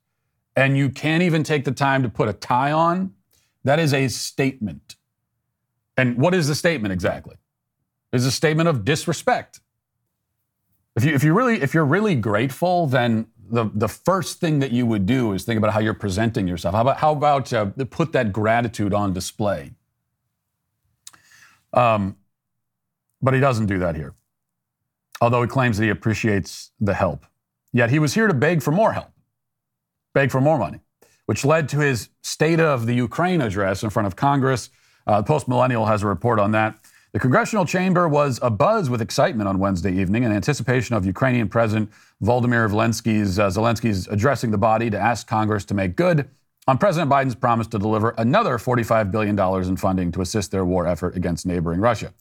and 0.56 0.78
you 0.78 0.90
can't 0.90 1.24
even 1.24 1.44
take 1.44 1.66
the 1.66 1.72
time 1.72 2.04
to 2.04 2.10
put 2.10 2.30
a 2.30 2.34
tie 2.34 2.72
on, 2.72 3.14
that 3.64 3.80
is 3.80 3.94
a 3.94 4.08
statement. 4.08 4.96
And 5.98 6.18
what 6.18 6.34
is 6.34 6.48
the 6.48 6.56
statement 6.56 6.94
exactly? 6.94 7.38
It's 8.14 8.26
a 8.26 8.32
statement 8.32 8.70
of 8.70 8.86
disrespect. 8.86 9.62
If 10.96 11.04
you 11.04 11.14
if 11.14 11.24
you 11.24 11.34
really 11.34 11.62
if 11.62 11.74
you're 11.74 11.86
really 11.86 12.16
grateful, 12.16 12.88
then 12.88 13.28
the 13.50 13.70
the 13.74 13.90
first 13.90 14.40
thing 14.40 14.60
that 14.60 14.72
you 14.72 14.86
would 14.86 15.06
do 15.06 15.34
is 15.34 15.44
think 15.44 15.58
about 15.58 15.74
how 15.74 15.80
you're 15.80 15.94
presenting 15.94 16.48
yourself. 16.48 16.76
How 16.76 16.82
about 16.82 16.98
how 16.98 17.12
about 17.12 17.54
uh, 17.54 17.66
put 17.90 18.14
that 18.14 18.32
gratitude 18.32 18.94
on 18.94 19.14
display? 19.14 19.72
Um, 21.76 22.18
but 23.22 23.34
he 23.34 23.40
doesn't 23.40 23.66
do 23.66 23.80
that 23.80 23.96
here. 23.96 24.14
Although 25.22 25.42
he 25.42 25.48
claims 25.48 25.78
that 25.78 25.84
he 25.84 25.90
appreciates 25.90 26.72
the 26.80 26.94
help, 26.94 27.26
yet 27.72 27.90
he 27.90 28.00
was 28.00 28.14
here 28.14 28.28
to 28.28 28.34
beg 28.34 28.62
for 28.62 28.72
more 28.72 28.94
help, 28.94 29.12
beg 30.14 30.32
for 30.32 30.42
more 30.42 30.58
money, 30.58 30.80
which 31.26 31.46
led 31.46 31.70
to 31.70 31.80
his 31.80 32.10
State 32.22 32.60
of 32.60 32.86
the 32.86 32.94
Ukraine 32.94 33.42
address 33.42 33.84
in 33.84 33.90
front 33.90 34.08
of 34.08 34.16
Congress. 34.16 34.70
Uh, 35.08 35.22
Post 35.22 35.48
Millennial 35.48 35.86
has 35.86 36.04
a 36.04 36.08
report 36.08 36.40
on 36.40 36.52
that. 36.52 36.76
The 37.14 37.20
congressional 37.20 37.66
chamber 37.66 38.10
was 38.10 38.40
abuzz 38.42 38.90
with 38.90 39.02
excitement 39.02 39.48
on 39.48 39.58
Wednesday 39.58 39.94
evening 39.94 40.24
in 40.24 40.34
anticipation 40.34 40.98
of 40.98 41.06
Ukrainian 41.06 41.48
President 41.48 41.90
Volodymyr 42.22 42.70
Zelensky's, 42.70 43.40
uh, 43.40 43.48
Zelensky's 43.48 44.08
addressing 44.10 44.52
the 44.52 44.58
body 44.58 44.90
to 44.90 45.00
ask 45.00 45.26
Congress 45.26 45.64
to 45.66 45.74
make 45.74 45.96
good 45.96 46.30
on 46.68 46.78
President 46.80 47.12
Biden's 47.12 47.36
promise 47.36 47.68
to 47.68 47.80
deliver 47.80 48.16
another 48.18 48.58
$45 48.58 49.12
billion 49.12 49.40
in 49.68 49.78
funding 49.78 50.12
to 50.12 50.22
assist 50.22 50.52
their 50.52 50.66
war 50.66 50.88
effort 50.88 51.16
against 51.16 51.46
neighboring 51.46 51.80
Russia. 51.80 52.12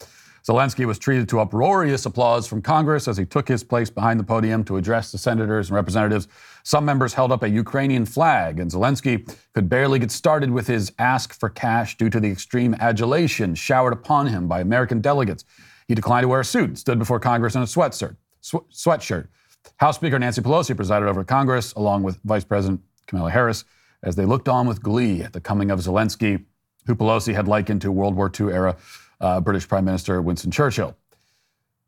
Zelensky 0.47 0.85
was 0.85 0.99
treated 0.99 1.27
to 1.29 1.39
uproarious 1.39 2.05
applause 2.05 2.45
from 2.45 2.61
Congress 2.61 3.07
as 3.07 3.17
he 3.17 3.25
took 3.25 3.47
his 3.47 3.63
place 3.63 3.89
behind 3.89 4.19
the 4.19 4.23
podium 4.23 4.63
to 4.63 4.77
address 4.77 5.11
the 5.11 5.17
senators 5.17 5.69
and 5.69 5.75
representatives. 5.75 6.27
Some 6.61 6.85
members 6.85 7.15
held 7.15 7.31
up 7.31 7.41
a 7.41 7.49
Ukrainian 7.49 8.05
flag, 8.05 8.59
and 8.59 8.69
Zelensky 8.69 9.27
could 9.55 9.67
barely 9.67 9.97
get 9.97 10.11
started 10.11 10.51
with 10.51 10.67
his 10.67 10.91
ask 10.99 11.33
for 11.33 11.49
cash 11.49 11.97
due 11.97 12.11
to 12.11 12.19
the 12.19 12.29
extreme 12.29 12.75
adulation 12.75 13.55
showered 13.55 13.93
upon 13.93 14.27
him 14.27 14.47
by 14.47 14.59
American 14.59 15.01
delegates. 15.01 15.45
He 15.87 15.95
declined 15.95 16.25
to 16.25 16.27
wear 16.27 16.41
a 16.41 16.45
suit 16.45 16.77
stood 16.77 16.99
before 16.99 17.19
Congress 17.19 17.55
in 17.55 17.63
a 17.63 17.65
sweatshirt. 17.65 18.15
Sw- 18.41 18.69
sweatshirt. 18.71 19.27
House 19.77 19.95
Speaker 19.95 20.19
Nancy 20.19 20.41
Pelosi 20.43 20.75
presided 20.75 21.07
over 21.07 21.23
Congress, 21.23 21.73
along 21.73 22.03
with 22.03 22.19
Vice 22.23 22.43
President 22.43 22.81
Kamala 23.07 23.31
Harris, 23.31 23.65
as 24.05 24.15
they 24.15 24.25
looked 24.25 24.47
on 24.47 24.67
with 24.67 24.81
glee 24.81 25.21
at 25.21 25.33
the 25.33 25.41
coming 25.41 25.71
of 25.71 25.79
Zelensky 25.79 26.45
who 26.85 26.95
Pelosi 26.95 27.33
had 27.33 27.47
likened 27.47 27.81
to 27.81 27.91
World 27.91 28.15
War 28.15 28.31
II 28.39 28.47
era 28.47 28.77
uh, 29.21 29.41
British 29.41 29.67
Prime 29.67 29.85
Minister 29.85 30.21
Winston 30.21 30.51
Churchill. 30.51 30.95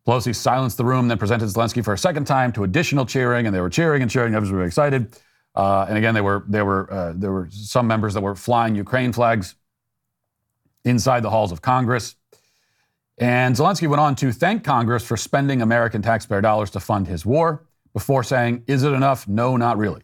Pelosi 0.08 0.34
silenced 0.34 0.78
the 0.78 0.86
room, 0.86 1.08
then 1.08 1.18
presented 1.18 1.48
Zelensky 1.48 1.84
for 1.84 1.94
a 1.94 1.98
second 1.98 2.26
time 2.26 2.52
to 2.54 2.64
additional 2.64 3.06
cheering, 3.06 3.46
and 3.46 3.56
they 3.56 3.60
were 3.60 3.70
cheering 3.70 4.02
and 4.02 4.10
cheering. 4.10 4.34
Was 4.34 4.50
very 4.50 4.66
excited. 4.66 5.18
Uh, 5.54 5.86
and 5.90 5.98
again, 5.98 6.22
were, 6.24 6.46
were, 6.48 6.92
uh, 6.92 7.14
there 7.16 7.32
were 7.32 7.50
some 7.52 7.88
members 7.88 8.14
that 8.14 8.22
were 8.22 8.36
flying 8.36 8.76
Ukraine 8.76 9.12
flags 9.12 9.56
inside 10.86 11.24
the 11.24 11.30
halls 11.30 11.52
of 11.52 11.62
Congress. 11.62 12.16
And 13.18 13.56
Zelensky 13.56 13.88
went 13.88 14.00
on 14.00 14.16
to 14.18 14.32
thank 14.32 14.64
Congress 14.64 15.04
for 15.04 15.18
spending 15.18 15.62
American 15.62 16.02
taxpayer 16.02 16.42
dollars 16.42 16.70
to 16.72 16.80
fund 16.80 17.08
his 17.08 17.26
war 17.26 17.66
before 17.92 18.24
saying, 18.24 18.64
Is 18.68 18.84
it 18.84 18.94
enough? 18.94 19.28
No, 19.28 19.58
not 19.58 19.78
really. 19.78 20.04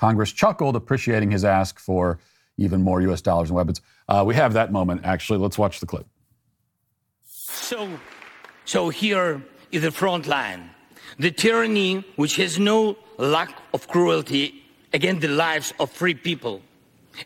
Congress 0.00 0.32
chuckled, 0.32 0.76
appreciating 0.76 1.30
his 1.30 1.44
ask 1.44 1.78
for 1.78 2.18
even 2.56 2.82
more 2.82 3.02
U.S. 3.02 3.20
dollars 3.20 3.50
and 3.50 3.56
weapons. 3.56 3.82
Uh, 4.08 4.24
we 4.26 4.34
have 4.34 4.54
that 4.54 4.72
moment, 4.72 5.02
actually. 5.04 5.38
Let's 5.38 5.58
watch 5.58 5.78
the 5.78 5.86
clip. 5.86 6.06
So, 7.22 7.86
so 8.64 8.88
here 8.88 9.42
is 9.70 9.82
the 9.82 9.90
front 9.90 10.26
line. 10.26 10.70
The 11.18 11.30
tyranny 11.30 12.02
which 12.16 12.36
has 12.36 12.58
no 12.58 12.96
lack 13.18 13.50
of 13.74 13.88
cruelty 13.88 14.64
against 14.94 15.20
the 15.20 15.28
lives 15.28 15.74
of 15.78 15.90
free 15.90 16.14
people. 16.14 16.62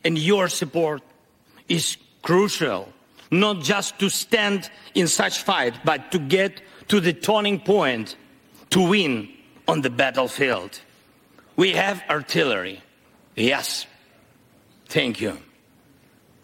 And 0.05 0.19
your 0.19 0.49
support 0.49 1.01
is 1.69 1.97
crucial, 2.23 2.89
not 3.31 3.63
just 3.63 4.01
to 4.01 4.09
stand 4.09 4.69
in 4.97 5.07
such 5.07 5.45
fight, 5.45 5.75
but 5.85 6.11
to 6.11 6.19
get 6.19 6.61
to 6.89 6.99
the 6.99 7.13
turning 7.13 7.61
point 7.61 8.17
to 8.71 8.81
win 8.81 9.29
on 9.69 9.81
the 9.81 9.91
battlefield. 9.91 10.81
We 11.57 11.73
have 11.73 12.03
artillery. 12.09 12.83
Yes. 13.37 13.87
Thank 14.87 15.21
you. 15.21 15.39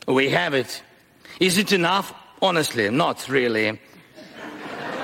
We 0.06 0.30
have 0.30 0.54
it. 0.54 0.82
Is 1.38 1.58
it 1.58 1.72
enough? 1.72 2.12
Honestly, 2.42 2.90
not 2.90 3.28
really. 3.28 3.78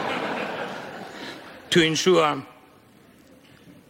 to 1.71 1.83
ensure 1.83 2.43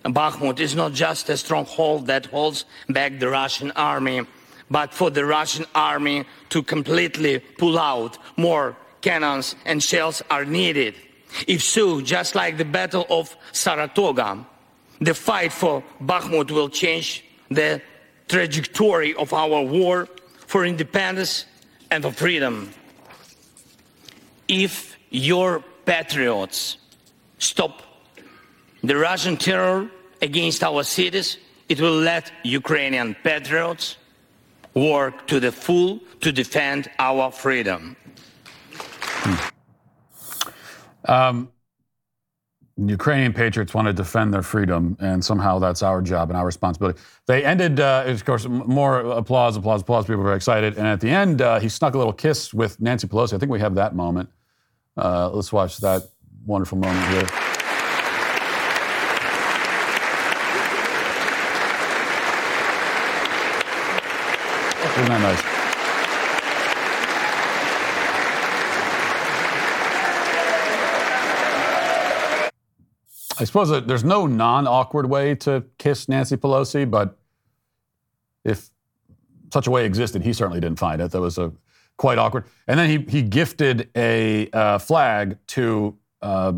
Bakhmut 0.05 0.61
is 0.61 0.75
not 0.75 0.93
just 0.93 1.29
a 1.29 1.37
stronghold 1.37 2.07
that 2.07 2.27
holds 2.27 2.65
back 2.89 3.19
the 3.19 3.29
Russian 3.29 3.73
army, 3.73 4.23
but 4.71 4.93
for 4.93 5.11
the 5.11 5.25
Russian 5.25 5.67
army 5.75 6.25
to 6.51 6.63
completely 6.63 7.39
pull 7.39 7.79
out, 7.79 8.19
more 8.37 8.77
cannons 9.01 9.55
and 9.65 9.83
shells 9.83 10.23
are 10.31 10.45
needed. 10.45 10.95
If 11.47 11.63
so, 11.63 12.01
just 12.01 12.35
like 12.35 12.57
the 12.57 12.65
Battle 12.65 13.07
of 13.11 13.37
Saratoga, 13.53 14.47
the 15.01 15.15
fight 15.15 15.53
for 15.53 15.83
Bakhmut 16.03 16.51
will 16.51 16.69
change 16.69 17.25
the 17.51 17.81
trajectory 18.29 19.15
of 19.15 19.33
our 19.33 19.63
war 19.63 20.09
for 20.47 20.65
independence 20.65 21.45
and 21.91 22.03
for 22.03 22.13
freedom. 22.13 22.71
If 24.49 24.97
your 25.11 25.63
patriots 25.85 26.79
stop 27.39 27.83
the 28.83 28.97
Russian 28.97 29.37
terror 29.37 29.89
against 30.23 30.63
our 30.63 30.83
cities, 30.83 31.39
it 31.69 31.81
will 31.81 31.99
let 31.99 32.33
Ukrainian 32.45 33.15
patriots 33.23 33.97
work 34.75 35.27
to 35.27 35.41
the 35.41 35.51
full 35.51 36.01
to 36.21 36.31
defend 36.33 36.91
our 36.99 37.31
freedom. 37.31 37.97
Um, 41.05 41.49
Ukrainian 42.79 43.33
patriots 43.33 43.73
want 43.73 43.87
to 43.87 43.93
defend 43.93 44.35
their 44.35 44.43
freedom, 44.43 44.99
and 45.01 45.25
somehow 45.25 45.59
that's 45.59 45.83
our 45.83 46.03
job 46.03 46.29
and 46.29 46.37
our 46.37 46.45
responsibility. 46.45 47.01
They 47.25 47.43
ended, 47.43 47.81
uh, 47.81 48.05
of 48.07 48.23
course, 48.25 48.47
more 48.47 49.01
applause, 49.01 49.57
applause, 49.57 49.81
applause. 49.81 50.05
People 50.05 50.23
were 50.23 50.35
excited. 50.35 50.77
And 50.77 50.87
at 50.87 51.01
the 51.01 51.09
end, 51.09 51.41
uh, 51.41 51.59
he 51.59 51.71
snuck 51.71 51.95
a 51.95 51.99
little 51.99 52.13
kiss 52.13 52.53
with 52.53 52.79
Nancy 52.81 53.07
Pelosi. 53.07 53.33
I 53.33 53.39
think 53.39 53.51
we 53.51 53.61
have 53.61 53.75
that 53.77 53.95
moment. 53.95 54.29
Uh, 54.95 55.31
let's 55.31 55.53
watch 55.53 55.79
that 55.79 56.03
wonderful 56.45 56.77
moment 56.77 57.07
here. 57.09 57.29
Isn't 64.97 65.09
that 65.09 65.21
nice? 65.21 65.56
I 73.39 73.45
suppose 73.45 73.69
there's 73.87 74.05
no 74.05 74.27
non-awkward 74.27 75.09
way 75.09 75.35
to 75.37 75.65
kiss 75.79 76.09
Nancy 76.09 76.37
Pelosi, 76.37 76.91
but 76.91 77.19
if 78.45 78.71
such 79.53 79.67
a 79.67 79.71
way 79.71 79.85
existed, 79.85 80.23
he 80.23 80.33
certainly 80.33 80.61
didn't 80.61 80.79
find 80.79 81.01
it. 81.01 81.11
That 81.11 81.21
was 81.21 81.39
a 81.39 81.53
quite 81.97 82.19
awkward. 82.19 82.45
And 82.67 82.79
then 82.79 82.89
he 82.91 83.11
he 83.11 83.23
gifted 83.23 83.91
a 83.97 84.49
uh, 84.51 84.79
flag 84.79 85.39
to 85.49 85.97
uh, 86.23 86.55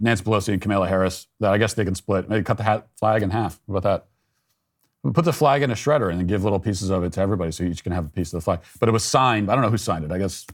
Nancy 0.00 0.24
Pelosi 0.24 0.52
and 0.52 0.62
Kamala 0.62 0.88
Harris 0.88 1.26
that 1.40 1.52
I 1.52 1.58
guess 1.58 1.74
they 1.74 1.84
can 1.84 1.94
split. 1.94 2.28
Maybe 2.28 2.42
cut 2.42 2.56
the 2.56 2.62
hat, 2.62 2.88
flag 2.98 3.22
in 3.22 3.30
half. 3.30 3.60
How 3.66 3.76
about 3.76 3.82
that? 3.82 5.12
Put 5.12 5.26
the 5.26 5.34
flag 5.34 5.62
in 5.62 5.70
a 5.70 5.74
shredder 5.74 6.08
and 6.10 6.18
then 6.18 6.26
give 6.26 6.44
little 6.44 6.58
pieces 6.58 6.88
of 6.88 7.04
it 7.04 7.12
to 7.12 7.20
everybody 7.20 7.52
so 7.52 7.62
each 7.62 7.84
can 7.84 7.92
have 7.92 8.06
a 8.06 8.08
piece 8.08 8.32
of 8.32 8.38
the 8.38 8.40
flag. 8.40 8.60
But 8.80 8.88
it 8.88 8.92
was 8.92 9.04
signed. 9.04 9.50
I 9.50 9.54
don't 9.54 9.62
know 9.62 9.68
who 9.68 9.76
signed 9.76 10.02
it. 10.04 10.10
I 10.10 10.18
guess 10.18 10.46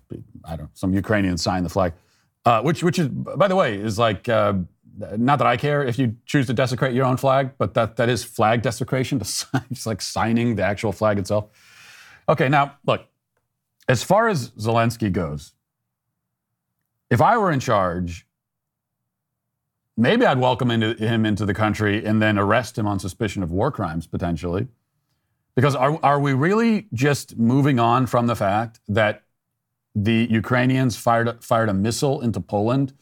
I 0.45 0.57
don't. 0.57 0.63
know, 0.63 0.71
Some 0.75 0.93
Ukrainian 0.93 1.39
signed 1.39 1.65
the 1.65 1.71
flag, 1.71 1.93
uh, 2.45 2.61
which 2.63 2.83
which 2.83 2.99
is 2.99 3.09
by 3.09 3.47
the 3.47 3.55
way 3.55 3.77
is 3.77 3.97
like 3.99 4.29
uh, 4.29 4.55
not 5.17 5.39
that 5.39 5.47
I 5.47 5.57
care 5.57 5.83
if 5.85 5.99
you 5.99 6.17
choose 6.27 6.47
to 6.47 6.53
desecrate 6.53 6.95
your 6.95 7.07
own 7.07 7.17
flag, 7.17 7.53
but 7.59 7.75
that 7.75 7.97
that 7.97 8.09
is 8.09 8.25
flag 8.25 8.63
desecration. 8.63 9.19
It's 9.71 9.87
like 9.87 10.03
signing 10.03 10.57
the 10.57 10.63
actual 10.63 10.93
flag 10.93 11.19
itself. 11.19 11.47
Okay, 12.29 12.49
now 12.49 12.77
look. 12.87 13.07
As 13.89 14.05
far 14.05 14.29
as 14.29 14.51
Zelensky 14.51 15.11
goes, 15.11 15.53
if 17.11 17.21
I 17.21 17.37
were 17.39 17.51
in 17.51 17.59
charge, 17.59 18.27
maybe 19.97 20.25
I'd 20.25 20.39
welcome 20.39 20.71
into, 20.71 20.95
him 20.95 21.27
into 21.27 21.45
the 21.45 21.55
country 21.55 22.05
and 22.05 22.23
then 22.23 22.39
arrest 22.39 22.79
him 22.79 22.87
on 22.87 22.99
suspicion 22.99 23.43
of 23.43 23.51
war 23.51 23.73
crimes 23.73 24.07
potentially. 24.07 24.69
Because 25.57 25.75
are, 25.75 25.99
are 26.05 26.21
we 26.21 26.33
really 26.33 26.87
just 26.95 27.37
moving 27.37 27.81
on 27.81 28.07
from 28.07 28.29
the 28.29 28.37
fact 28.37 28.79
that 28.87 29.25
the 29.95 30.29
Ukrainians 30.31 30.97
fired, 30.97 31.43
fired 31.43 31.69
a 31.69 31.75
missile 31.75 32.21
into 32.21 32.41
Poland 32.41 32.93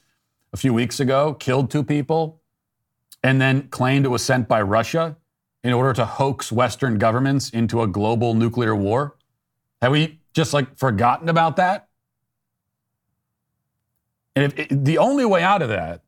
a 0.53 0.57
few 0.57 0.73
weeks 0.73 1.01
ago, 1.01 1.35
killed 1.35 1.71
two 1.71 1.83
people, 1.83 2.41
and 3.23 3.41
then 3.41 3.69
claimed 3.69 4.07
it 4.07 4.11
was 4.11 4.25
sent 4.25 4.49
by 4.49 4.63
Russia 4.63 5.17
in 5.65 5.73
order 5.73 5.93
to 5.93 6.05
hoax 6.05 6.53
Western 6.53 6.99
governments 6.99 7.51
into 7.51 7.83
a 7.83 7.87
global 7.87 8.35
nuclear 8.35 8.75
war? 8.75 9.17
Have 9.83 9.93
we 9.93 10.21
just 10.33 10.53
like 10.53 10.77
forgotten 10.79 11.29
about 11.29 11.57
that? 11.57 11.89
And 14.37 14.53
if, 14.57 14.69
the 14.71 14.99
only 14.99 15.25
way 15.25 15.43
out 15.43 15.63
of 15.63 15.69
that, 15.69 16.03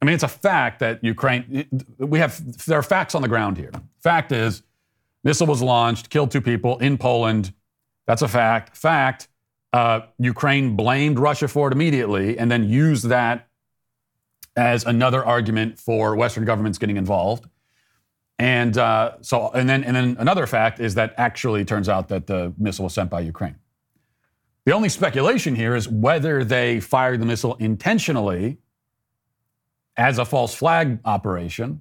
I 0.00 0.04
mean, 0.04 0.14
it's 0.14 0.24
a 0.24 0.28
fact 0.28 0.80
that 0.80 1.02
Ukraine, 1.02 1.68
we 1.98 2.18
have, 2.18 2.66
there 2.66 2.78
are 2.78 2.82
facts 2.82 3.14
on 3.14 3.22
the 3.22 3.28
ground 3.28 3.56
here. 3.56 3.72
Fact 4.00 4.32
is, 4.32 4.62
missile 5.24 5.46
was 5.46 5.62
launched, 5.62 6.10
killed 6.10 6.30
two 6.30 6.40
people 6.40 6.78
in 6.78 6.98
Poland. 6.98 7.52
That's 8.06 8.22
a 8.22 8.28
fact. 8.28 8.76
Fact, 8.76 9.28
uh, 9.72 10.00
Ukraine 10.18 10.76
blamed 10.76 11.18
Russia 11.18 11.48
for 11.48 11.68
it 11.68 11.72
immediately 11.72 12.38
and 12.38 12.50
then 12.50 12.68
used 12.68 13.08
that 13.08 13.47
as 14.58 14.84
another 14.84 15.24
argument 15.24 15.78
for 15.78 16.16
Western 16.16 16.44
governments 16.44 16.78
getting 16.78 16.96
involved. 16.96 17.48
And 18.40 18.76
uh, 18.76 19.12
so, 19.20 19.50
and 19.50 19.68
then, 19.68 19.84
and 19.84 19.94
then 19.94 20.16
another 20.18 20.48
fact 20.48 20.80
is 20.80 20.96
that 20.96 21.14
actually 21.16 21.64
turns 21.64 21.88
out 21.88 22.08
that 22.08 22.26
the 22.26 22.52
missile 22.58 22.84
was 22.84 22.94
sent 22.94 23.08
by 23.08 23.20
Ukraine. 23.20 23.54
The 24.64 24.72
only 24.72 24.88
speculation 24.88 25.54
here 25.54 25.76
is 25.76 25.88
whether 25.88 26.42
they 26.42 26.80
fired 26.80 27.20
the 27.20 27.26
missile 27.26 27.54
intentionally 27.54 28.58
as 29.96 30.18
a 30.18 30.24
false 30.24 30.54
flag 30.54 30.98
operation, 31.04 31.80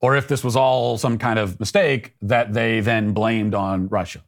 or 0.00 0.16
if 0.16 0.28
this 0.28 0.42
was 0.42 0.56
all 0.56 0.96
some 0.96 1.18
kind 1.18 1.38
of 1.38 1.60
mistake 1.60 2.14
that 2.22 2.54
they 2.54 2.80
then 2.80 3.12
blamed 3.12 3.54
on 3.54 3.88
Russia. 3.88 4.22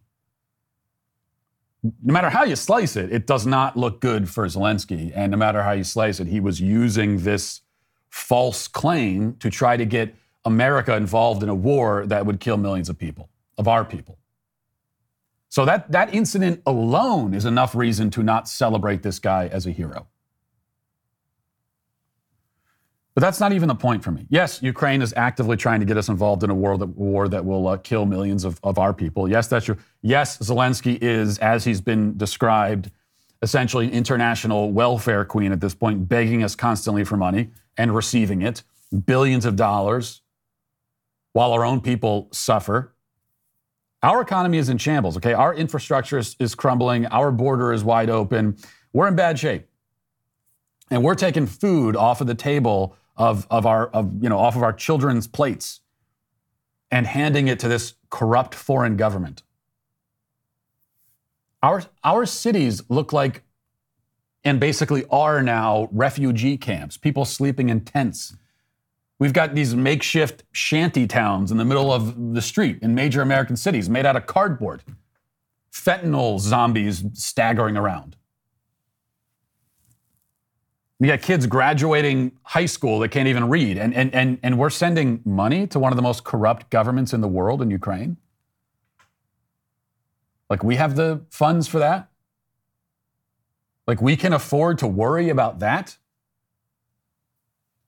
No 1.84 2.12
matter 2.12 2.30
how 2.30 2.44
you 2.44 2.56
slice 2.56 2.96
it, 2.96 3.12
it 3.12 3.26
does 3.26 3.46
not 3.46 3.76
look 3.76 4.00
good 4.00 4.28
for 4.30 4.46
Zelensky. 4.46 5.12
And 5.14 5.30
no 5.30 5.36
matter 5.36 5.62
how 5.62 5.72
you 5.72 5.84
slice 5.84 6.18
it, 6.18 6.26
he 6.26 6.40
was 6.40 6.60
using 6.60 7.22
this 7.22 7.60
false 8.08 8.66
claim 8.66 9.36
to 9.36 9.50
try 9.50 9.76
to 9.76 9.84
get 9.84 10.14
America 10.44 10.96
involved 10.96 11.42
in 11.42 11.48
a 11.48 11.54
war 11.54 12.06
that 12.06 12.24
would 12.24 12.40
kill 12.40 12.56
millions 12.56 12.88
of 12.88 12.98
people, 12.98 13.28
of 13.58 13.68
our 13.68 13.84
people. 13.84 14.18
So 15.50 15.64
that, 15.66 15.92
that 15.92 16.14
incident 16.14 16.62
alone 16.66 17.34
is 17.34 17.44
enough 17.44 17.74
reason 17.74 18.10
to 18.10 18.22
not 18.22 18.48
celebrate 18.48 19.02
this 19.02 19.18
guy 19.18 19.46
as 19.48 19.66
a 19.66 19.70
hero. 19.70 20.08
But 23.14 23.20
that's 23.20 23.38
not 23.38 23.52
even 23.52 23.68
the 23.68 23.76
point 23.76 24.02
for 24.02 24.10
me. 24.10 24.26
Yes, 24.28 24.60
Ukraine 24.60 25.00
is 25.00 25.14
actively 25.16 25.56
trying 25.56 25.78
to 25.78 25.86
get 25.86 25.96
us 25.96 26.08
involved 26.08 26.42
in 26.42 26.50
a 26.50 26.54
war 26.54 26.76
that, 26.76 26.86
war 26.86 27.28
that 27.28 27.44
will 27.44 27.68
uh, 27.68 27.76
kill 27.76 28.06
millions 28.06 28.42
of, 28.42 28.58
of 28.64 28.76
our 28.76 28.92
people. 28.92 29.28
Yes, 29.28 29.46
that's 29.46 29.66
true. 29.66 29.76
Yes, 30.02 30.38
Zelensky 30.38 30.98
is, 31.00 31.38
as 31.38 31.64
he's 31.64 31.80
been 31.80 32.16
described, 32.16 32.90
essentially 33.40 33.86
an 33.86 33.92
international 33.92 34.72
welfare 34.72 35.24
queen 35.24 35.52
at 35.52 35.60
this 35.60 35.76
point, 35.76 36.08
begging 36.08 36.42
us 36.42 36.56
constantly 36.56 37.04
for 37.04 37.16
money 37.16 37.50
and 37.76 37.94
receiving 37.94 38.42
it, 38.42 38.64
billions 39.06 39.44
of 39.44 39.54
dollars, 39.54 40.22
while 41.34 41.52
our 41.52 41.64
own 41.64 41.80
people 41.80 42.28
suffer. 42.32 42.94
Our 44.02 44.22
economy 44.22 44.58
is 44.58 44.68
in 44.68 44.78
shambles, 44.78 45.16
okay? 45.18 45.34
Our 45.34 45.54
infrastructure 45.54 46.18
is, 46.18 46.34
is 46.40 46.56
crumbling. 46.56 47.06
Our 47.06 47.30
border 47.30 47.72
is 47.72 47.84
wide 47.84 48.10
open. 48.10 48.56
We're 48.92 49.06
in 49.06 49.14
bad 49.14 49.38
shape. 49.38 49.68
And 50.90 51.02
we're 51.02 51.14
taking 51.14 51.46
food 51.46 51.96
off 51.96 52.20
of 52.20 52.26
the 52.26 52.34
table 52.34 52.96
of, 53.16 53.46
of 53.50 53.66
our, 53.66 53.88
of, 53.88 54.22
you 54.22 54.28
know, 54.28 54.38
off 54.38 54.56
of 54.56 54.62
our 54.62 54.72
children's 54.72 55.26
plates 55.26 55.80
and 56.90 57.06
handing 57.06 57.48
it 57.48 57.58
to 57.60 57.68
this 57.68 57.94
corrupt 58.10 58.54
foreign 58.54 58.96
government. 58.96 59.42
Our, 61.62 61.84
our 62.02 62.26
cities 62.26 62.82
look 62.88 63.12
like, 63.12 63.42
and 64.44 64.60
basically 64.60 65.04
are 65.10 65.42
now, 65.42 65.88
refugee 65.90 66.58
camps, 66.58 66.96
people 66.96 67.24
sleeping 67.24 67.70
in 67.70 67.80
tents. 67.80 68.36
We've 69.18 69.32
got 69.32 69.54
these 69.54 69.74
makeshift 69.74 70.44
shanty 70.52 71.06
towns 71.06 71.50
in 71.50 71.56
the 71.56 71.64
middle 71.64 71.92
of 71.92 72.34
the 72.34 72.42
street 72.42 72.78
in 72.82 72.94
major 72.94 73.22
American 73.22 73.56
cities 73.56 73.88
made 73.88 74.04
out 74.04 74.16
of 74.16 74.26
cardboard. 74.26 74.82
Fentanyl 75.72 76.38
zombies 76.38 77.04
staggering 77.14 77.76
around. 77.76 78.16
We 81.00 81.08
got 81.08 81.22
kids 81.22 81.46
graduating 81.46 82.32
high 82.44 82.66
school 82.66 83.00
that 83.00 83.08
can't 83.08 83.28
even 83.28 83.48
read, 83.48 83.78
and, 83.78 83.92
and, 83.94 84.14
and, 84.14 84.38
and 84.42 84.58
we're 84.58 84.70
sending 84.70 85.20
money 85.24 85.66
to 85.68 85.78
one 85.78 85.92
of 85.92 85.96
the 85.96 86.02
most 86.02 86.24
corrupt 86.24 86.70
governments 86.70 87.12
in 87.12 87.20
the 87.20 87.28
world 87.28 87.60
in 87.60 87.70
Ukraine. 87.70 88.16
Like, 90.48 90.62
we 90.62 90.76
have 90.76 90.94
the 90.94 91.22
funds 91.30 91.66
for 91.66 91.78
that? 91.80 92.10
Like, 93.86 94.00
we 94.00 94.16
can 94.16 94.32
afford 94.32 94.78
to 94.78 94.86
worry 94.86 95.28
about 95.28 95.58
that? 95.58 95.98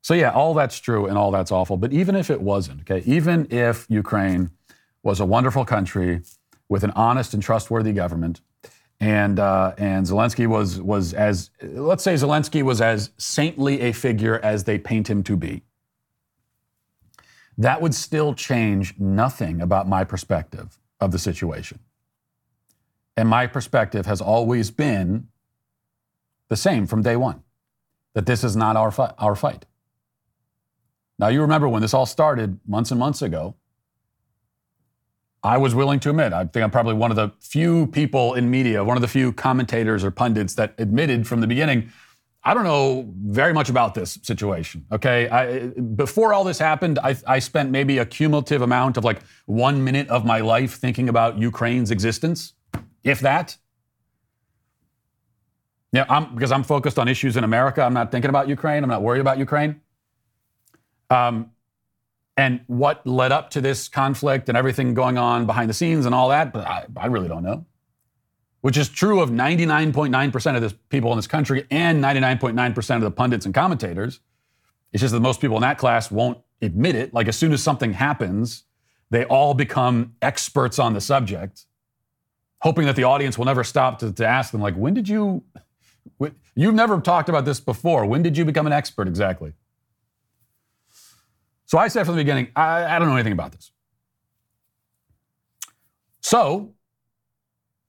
So, 0.03 0.15
yeah, 0.15 0.31
all 0.31 0.55
that's 0.55 0.79
true 0.79 1.07
and 1.07 1.17
all 1.17 1.31
that's 1.31 1.53
awful. 1.53 1.77
But 1.77 1.93
even 1.93 2.17
if 2.17 2.31
it 2.31 2.41
wasn't, 2.41 2.81
okay, 2.83 3.03
even 3.07 3.47
if 3.51 3.87
Ukraine 3.89 4.51
was 5.03 5.21
a 5.21 5.25
wonderful 5.25 5.65
country 5.65 6.23
with 6.69 6.83
an 6.83 6.91
honest 6.93 7.35
and 7.35 7.43
trustworthy 7.43 7.93
government, 7.93 8.41
and 9.01 9.39
uh, 9.39 9.75
and 9.79 10.07
Zelensky 10.07 10.47
was 10.47 10.81
was 10.81 11.13
as 11.13 11.51
let's 11.63 12.03
say 12.03 12.15
Zelensky 12.15 12.63
was 12.63 12.81
as 12.81 13.11
saintly 13.19 13.81
a 13.83 13.93
figure 13.93 14.39
as 14.43 14.65
they 14.65 14.79
paint 14.79 15.09
him 15.09 15.23
to 15.25 15.37
be. 15.37 15.63
That 17.59 17.81
would 17.81 17.95
still 17.95 18.35
change 18.35 18.95
nothing 18.99 19.61
about 19.61 19.89
my 19.89 20.05
perspective 20.05 20.79
of 21.01 21.11
the 21.11 21.19
situation. 21.19 21.79
And 23.17 23.29
my 23.29 23.47
perspective 23.47 24.07
has 24.07 24.21
always 24.21 24.71
been 24.71 25.29
the 26.49 26.57
same 26.57 26.87
from 26.87 27.03
day 27.03 27.17
one 27.17 27.43
that 28.15 28.27
this 28.27 28.45
is 28.45 28.57
not 28.57 28.77
our, 28.77 28.91
fi- 28.91 29.13
our 29.19 29.35
fight. 29.35 29.67
Now, 31.19 31.29
you 31.29 31.41
remember 31.43 31.69
when 31.69 31.83
this 31.83 31.95
all 31.95 32.07
started 32.07 32.59
months 32.67 32.91
and 32.91 33.01
months 33.01 33.23
ago, 33.23 33.55
I 35.47 35.59
was 35.59 35.77
willing 35.77 36.01
to 36.01 36.11
admit, 36.11 36.33
I 36.33 36.45
think 36.45 36.65
I'm 36.65 36.73
probably 36.73 36.95
one 36.95 37.13
of 37.13 37.17
the 37.17 37.31
few 37.41 37.87
people 37.87 38.35
in 38.35 38.51
media, 38.51 38.83
one 38.83 38.97
of 38.97 39.01
the 39.01 39.09
few 39.09 39.33
commentators 39.33 40.03
or 40.03 40.11
pundits 40.11 40.55
that 40.55 40.75
admitted 40.79 41.27
from 41.27 41.41
the 41.41 41.47
beginning, 41.47 41.93
I 42.43 42.53
don't 42.53 42.65
know 42.65 43.13
very 43.17 43.53
much 43.53 43.69
about 43.69 43.95
this 43.95 44.19
situation. 44.23 44.85
Okay. 44.91 45.29
I, 45.29 45.69
before 45.69 46.35
all 46.35 46.43
this 46.43 46.59
happened, 46.59 46.99
I, 46.99 47.17
I 47.29 47.39
spent 47.39 47.71
maybe 47.71 47.99
a 47.99 48.07
cumulative 48.07 48.61
amount 48.61 48.97
of 48.97 49.05
like 49.05 49.21
one 49.47 49.85
minute 49.85 50.09
of 50.09 50.25
my 50.25 50.41
life 50.41 50.75
thinking 50.75 51.09
about 51.09 51.39
Ukraine's 51.39 51.93
existence 51.93 52.55
if 53.05 53.21
that. 53.21 53.57
Yeah, 55.93 56.07
I'm, 56.09 56.35
because 56.35 56.51
I'm 56.51 56.65
focused 56.65 56.99
on 56.99 57.07
issues 57.07 57.37
in 57.37 57.45
America. 57.45 57.83
I'm 57.83 57.95
not 57.95 58.11
thinking 58.11 58.31
about 58.31 58.49
Ukraine. 58.49 58.83
I'm 58.83 58.91
not 58.91 59.03
worried 59.03 59.21
about 59.21 59.39
Ukraine. 59.39 59.81
Um, 61.09 61.53
and 62.37 62.61
what 62.67 63.07
led 63.07 63.33
up 63.33 63.51
to 63.51 63.61
this 63.61 63.89
conflict 63.89 64.49
and 64.49 64.57
everything 64.57 64.95
going 64.95 65.19
on 65.19 65.47
behind 65.47 65.71
the 65.71 65.75
scenes 65.75 66.07
and 66.07 66.15
all 66.15 66.29
that, 66.29 66.53
but 66.53 66.67
I, 66.67 66.87
I 66.97 67.07
really 67.07 67.29
don't 67.29 67.43
know. 67.43 67.65
Which 68.61 68.77
is 68.77 68.89
true 68.89 69.21
of 69.21 69.31
99.9% 69.31 70.57
of 70.57 70.63
the 70.63 70.77
people 70.89 71.13
in 71.13 71.19
this 71.19 71.27
country 71.27 71.67
and 71.71 72.03
99.9% 72.03 72.97
of 72.97 73.03
the 73.03 73.11
pundits 73.11 73.47
and 73.47 73.55
commentators. 73.55 74.21
It's 74.93 75.01
just 75.01 75.13
that 75.13 75.21
most 75.21 75.41
people 75.41 75.57
in 75.57 75.63
that 75.63 75.79
class 75.79 76.11
won't 76.11 76.39
admit 76.61 76.95
it. 76.95 77.15
Like 77.15 77.29
as 77.29 77.37
soon 77.37 77.53
as 77.53 77.63
something 77.63 77.93
happens, 77.93 78.65
they 79.11 79.25
all 79.25 79.55
become 79.55 80.15
experts 80.21 80.79
on 80.79 80.95
the 80.95 81.01
subject 81.01 81.67
hoping 82.61 82.87
that 82.87 82.97
the 82.97 83.05
audience 83.05 83.39
will 83.39 83.45
never 83.45 83.65
stop 83.65 83.99
to, 84.01 84.13
to 84.13 84.27
ask 84.27 84.51
them, 84.51 84.61
like, 84.61 84.75
when 84.75 84.95
did 84.95 85.09
you, 85.09 85.43
you've 86.55 86.75
never 86.75 87.01
talked 87.01 87.29
about 87.29 87.45
this 87.45 87.61
before. 87.61 88.07
When 88.07 88.23
did 88.23 88.37
you 88.37 88.45
become 88.45 88.67
an 88.67 88.73
expert 88.73 89.09
exactly? 89.09 89.53
So 91.67 91.79
I 91.79 91.89
said 91.89 92.07
from 92.07 92.17
the 92.17 92.21
beginning, 92.21 92.49
I, 92.57 92.97
I 92.97 92.99
don't 92.99 93.09
know 93.09 93.15
anything 93.15 93.33
about 93.33 93.53
this. 93.53 93.73
So, 96.21 96.75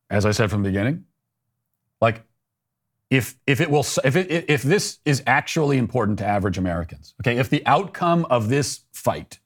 as 0.09 0.25
I 0.25 0.31
said 0.31 0.49
from 0.49 0.63
the 0.63 0.69
beginning, 0.69 1.05
like, 2.01 2.23
if 3.09 3.37
if 3.47 3.61
it 3.61 3.71
will 3.71 3.85
if 4.03 4.15
it 4.15 4.49
if 4.49 4.63
this 4.63 4.99
is 5.05 5.23
actually 5.25 5.77
important 5.77 6.19
to 6.19 6.25
average 6.25 6.57
Americans, 6.57 7.15
okay, 7.21 7.37
if 7.37 7.49
the 7.49 7.65
outcome 7.65 8.25
of 8.29 8.49
this 8.49 8.81
fight 8.91 9.39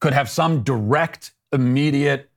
could 0.00 0.14
have 0.14 0.28
some 0.28 0.62
direct, 0.62 1.32
immediate 1.52 2.30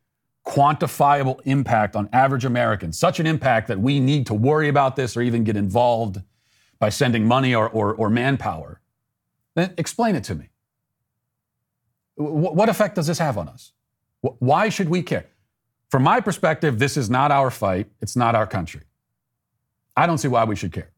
quantifiable 0.45 1.39
impact 1.45 1.95
on 1.95 2.10
average 2.12 2.45
Americans, 2.45 2.97
such 2.99 3.19
an 3.19 3.27
impact 3.27 3.67
that 3.67 3.79
we 3.79 3.99
need 3.99 4.25
to 4.27 4.34
worry 4.34 4.67
about 4.67 4.95
this 4.95 5.15
or 5.15 5.21
even 5.21 5.43
get 5.43 5.55
involved 5.55 6.21
by 6.79 6.89
sending 6.89 7.25
money 7.25 7.53
or, 7.53 7.69
or, 7.69 7.93
or 7.93 8.10
manpower, 8.10 8.81
then 9.53 9.73
explain 9.77 10.15
it 10.15 10.23
to 10.23 10.36
me. 10.36 10.51
What 12.15 12.69
effect 12.69 12.95
does 12.95 13.08
this 13.08 13.19
have 13.19 13.38
on 13.38 13.47
us? 13.50 13.71
Why 14.21 14.69
should 14.69 14.89
we 14.89 15.02
care? 15.02 15.26
From 15.89 16.04
my 16.04 16.21
perspective, 16.21 16.80
this 16.80 16.95
is 16.95 17.10
not 17.10 17.32
our 17.32 17.52
fight, 17.52 17.88
it's 18.00 18.15
not 18.15 18.36
our 18.36 18.47
country. 18.47 18.82
I 19.97 20.08
don't 20.08 20.17
see 20.17 20.28
why 20.28 20.45
we 20.45 20.56
should 20.56 20.71
care. 20.71 20.91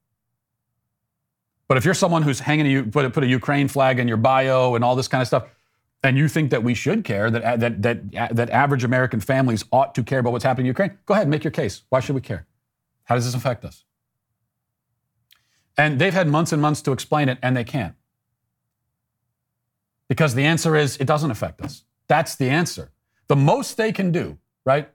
But 1.67 1.77
if 1.77 1.85
you're 1.85 1.93
someone 1.93 2.21
who's 2.21 2.39
hanging 2.39 2.91
put 2.91 3.05
a, 3.05 3.09
put 3.09 3.23
a 3.23 3.27
Ukraine 3.27 3.67
flag 3.67 3.99
in 3.99 4.07
your 4.07 4.17
bio 4.17 4.75
and 4.75 4.83
all 4.83 4.95
this 4.95 5.07
kind 5.07 5.21
of 5.21 5.27
stuff, 5.27 5.45
and 6.03 6.17
you 6.17 6.27
think 6.27 6.51
that 6.51 6.61
we 6.61 6.73
should 6.73 7.03
care, 7.03 7.31
that, 7.31 7.41
uh, 7.41 7.55
that, 7.57 7.81
that, 7.81 7.97
uh, 8.15 8.27
that 8.33 8.49
average 8.49 8.83
American 8.83 9.19
families 9.21 9.63
ought 9.71 9.95
to 9.95 10.03
care 10.03 10.19
about 10.19 10.33
what's 10.33 10.43
happening 10.43 10.65
in 10.65 10.71
Ukraine, 10.71 10.97
go 11.05 11.13
ahead, 11.13 11.23
and 11.23 11.31
make 11.31 11.43
your 11.43 11.51
case. 11.51 11.83
Why 11.89 12.01
should 12.01 12.15
we 12.15 12.21
care? 12.21 12.45
How 13.05 13.15
does 13.15 13.25
this 13.25 13.33
affect 13.33 13.63
us? 13.65 13.85
And 15.77 15.99
they've 15.99 16.13
had 16.13 16.27
months 16.27 16.51
and 16.51 16.61
months 16.61 16.81
to 16.83 16.91
explain 16.91 17.29
it, 17.29 17.39
and 17.41 17.55
they 17.57 17.63
can't. 17.63 17.95
Because 20.13 20.35
the 20.35 20.43
answer 20.43 20.75
is 20.75 20.95
it 20.97 21.07
doesn't 21.07 21.31
affect 21.31 21.59
us. 21.59 21.85
That's 22.07 22.35
the 22.35 22.47
answer. 22.47 22.91
The 23.29 23.35
most 23.35 23.77
they 23.77 23.91
can 23.91 24.11
do, 24.11 24.37
right? 24.63 24.87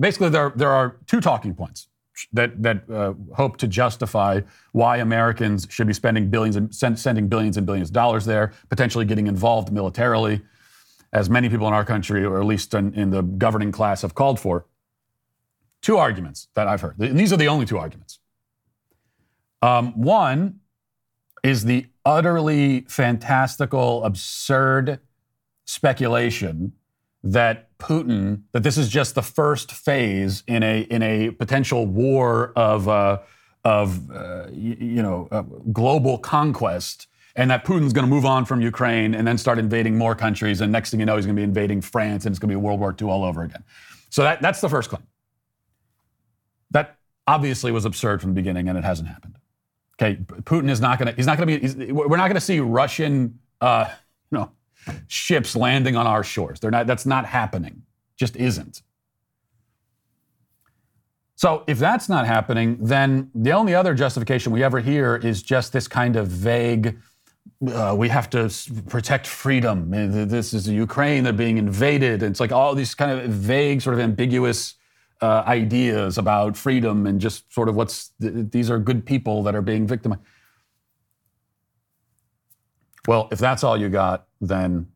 Basically, 0.00 0.30
there, 0.30 0.54
there 0.56 0.70
are 0.70 0.96
two 1.06 1.20
talking 1.20 1.54
points 1.54 1.88
that 2.32 2.62
that 2.62 2.88
uh, 2.88 3.12
hope 3.34 3.58
to 3.58 3.66
justify 3.66 4.40
why 4.72 4.96
Americans 4.96 5.66
should 5.68 5.86
be 5.86 5.92
spending 5.92 6.30
billions 6.30 6.56
and 6.56 6.74
send, 6.74 6.98
sending 6.98 7.28
billions 7.28 7.58
and 7.58 7.66
billions 7.66 7.90
of 7.90 7.92
dollars 7.92 8.24
there, 8.24 8.54
potentially 8.70 9.04
getting 9.04 9.26
involved 9.26 9.70
militarily, 9.70 10.40
as 11.12 11.28
many 11.28 11.50
people 11.50 11.68
in 11.68 11.74
our 11.74 11.84
country, 11.84 12.24
or 12.24 12.40
at 12.40 12.46
least 12.46 12.72
in, 12.72 12.94
in 12.94 13.10
the 13.10 13.20
governing 13.20 13.70
class, 13.70 14.00
have 14.00 14.14
called 14.14 14.40
for. 14.40 14.64
Two 15.82 15.98
arguments 15.98 16.48
that 16.54 16.66
I've 16.66 16.80
heard. 16.80 16.98
And 17.00 17.20
these 17.20 17.34
are 17.34 17.36
the 17.36 17.48
only 17.48 17.66
two 17.66 17.76
arguments. 17.76 18.18
Um, 19.60 20.00
one 20.00 20.60
is 21.46 21.64
the 21.64 21.86
utterly 22.04 22.80
fantastical, 22.88 24.04
absurd 24.04 24.98
speculation 25.64 26.72
that 27.22 27.76
Putin, 27.78 28.42
that 28.50 28.64
this 28.64 28.76
is 28.76 28.88
just 28.88 29.14
the 29.14 29.22
first 29.22 29.70
phase 29.70 30.42
in 30.48 30.64
a 30.64 30.80
in 30.82 31.02
a 31.02 31.30
potential 31.30 31.86
war 31.86 32.52
of 32.56 32.88
uh, 32.88 33.20
of 33.64 34.10
uh, 34.10 34.46
you, 34.50 34.76
you, 34.80 35.02
know 35.02 35.28
uh, 35.30 35.42
global 35.72 36.18
conquest, 36.18 37.06
and 37.36 37.48
that 37.50 37.64
Putin's 37.64 37.92
going 37.92 38.04
to 38.04 38.10
move 38.10 38.26
on 38.26 38.44
from 38.44 38.60
Ukraine 38.60 39.14
and 39.14 39.26
then 39.26 39.38
start 39.38 39.60
invading 39.60 39.96
more 39.96 40.16
countries, 40.16 40.60
and 40.60 40.72
next 40.72 40.90
thing 40.90 40.98
you 40.98 41.06
know, 41.06 41.14
he's 41.14 41.26
going 41.26 41.36
to 41.36 41.40
be 41.40 41.44
invading 41.44 41.80
France, 41.80 42.26
and 42.26 42.32
it's 42.32 42.40
going 42.40 42.50
to 42.50 42.56
be 42.56 42.60
World 42.60 42.80
War 42.80 42.94
II 43.00 43.08
all 43.08 43.22
over 43.22 43.42
again. 43.42 43.62
So 44.10 44.24
that 44.24 44.42
that's 44.42 44.60
the 44.60 44.68
first 44.68 44.88
claim. 44.88 45.04
That 46.72 46.96
obviously 47.28 47.70
was 47.70 47.84
absurd 47.84 48.20
from 48.20 48.30
the 48.30 48.34
beginning, 48.34 48.68
and 48.68 48.76
it 48.76 48.82
hasn't 48.82 49.08
happened. 49.08 49.35
Okay, 49.98 50.16
Putin 50.42 50.70
is 50.70 50.80
not 50.80 50.98
going 50.98 51.08
to. 51.08 51.14
He's 51.14 51.26
not 51.26 51.38
going 51.38 51.60
to 51.60 51.74
be. 51.74 51.92
we're 51.92 52.16
not 52.16 52.26
going 52.26 52.34
to 52.34 52.40
see 52.40 52.60
Russian. 52.60 53.38
Uh, 53.60 53.88
you 54.30 54.38
know, 54.38 54.50
ships 55.06 55.56
landing 55.56 55.96
on 55.96 56.06
our 56.06 56.22
shores. 56.22 56.60
They're 56.60 56.70
not, 56.70 56.86
that's 56.86 57.06
not 57.06 57.26
happening. 57.26 57.82
Just 58.16 58.36
isn't. 58.36 58.82
So 61.36 61.64
if 61.66 61.78
that's 61.78 62.08
not 62.08 62.26
happening, 62.26 62.78
then 62.80 63.30
the 63.34 63.52
only 63.52 63.74
other 63.74 63.94
justification 63.94 64.52
we 64.52 64.64
ever 64.64 64.80
hear 64.80 65.16
is 65.16 65.42
just 65.42 65.72
this 65.72 65.86
kind 65.86 66.16
of 66.16 66.28
vague. 66.28 66.98
Uh, 67.66 67.94
we 67.96 68.08
have 68.08 68.30
to 68.30 68.50
protect 68.88 69.26
freedom. 69.26 69.90
This 69.90 70.54
is 70.54 70.68
Ukraine; 70.68 71.24
they're 71.24 71.32
being 71.34 71.58
invaded. 71.58 72.22
It's 72.22 72.40
like 72.40 72.52
all 72.52 72.74
these 72.74 72.94
kind 72.94 73.10
of 73.12 73.30
vague, 73.30 73.82
sort 73.82 73.94
of 73.94 74.00
ambiguous 74.00 74.74
uh, 75.20 75.42
ideas 75.46 76.18
about 76.18 76.56
freedom 76.56 77.06
and 77.06 77.20
just 77.20 77.52
sort 77.52 77.68
of 77.68 77.74
what's 77.74 78.12
these 78.18 78.70
are 78.70 78.78
good 78.78 79.06
people 79.06 79.42
that 79.42 79.54
are 79.54 79.62
being 79.62 79.86
victimized. 79.86 80.22
Well, 83.06 83.28
if 83.30 83.38
that's 83.38 83.62
all 83.64 83.76
you 83.76 83.88
got, 83.88 84.26
then 84.40 84.88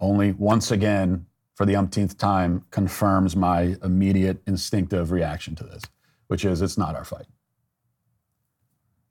only 0.00 0.32
once 0.32 0.70
again, 0.70 1.26
for 1.54 1.66
the 1.66 1.76
umpteenth 1.76 2.18
time 2.18 2.64
confirms 2.70 3.36
my 3.36 3.76
immediate 3.82 4.42
instinctive 4.46 5.10
reaction 5.10 5.54
to 5.56 5.64
this, 5.64 5.82
which 6.26 6.44
is 6.44 6.62
it's 6.62 6.78
not 6.78 6.94
our 6.94 7.04
fight. 7.04 7.26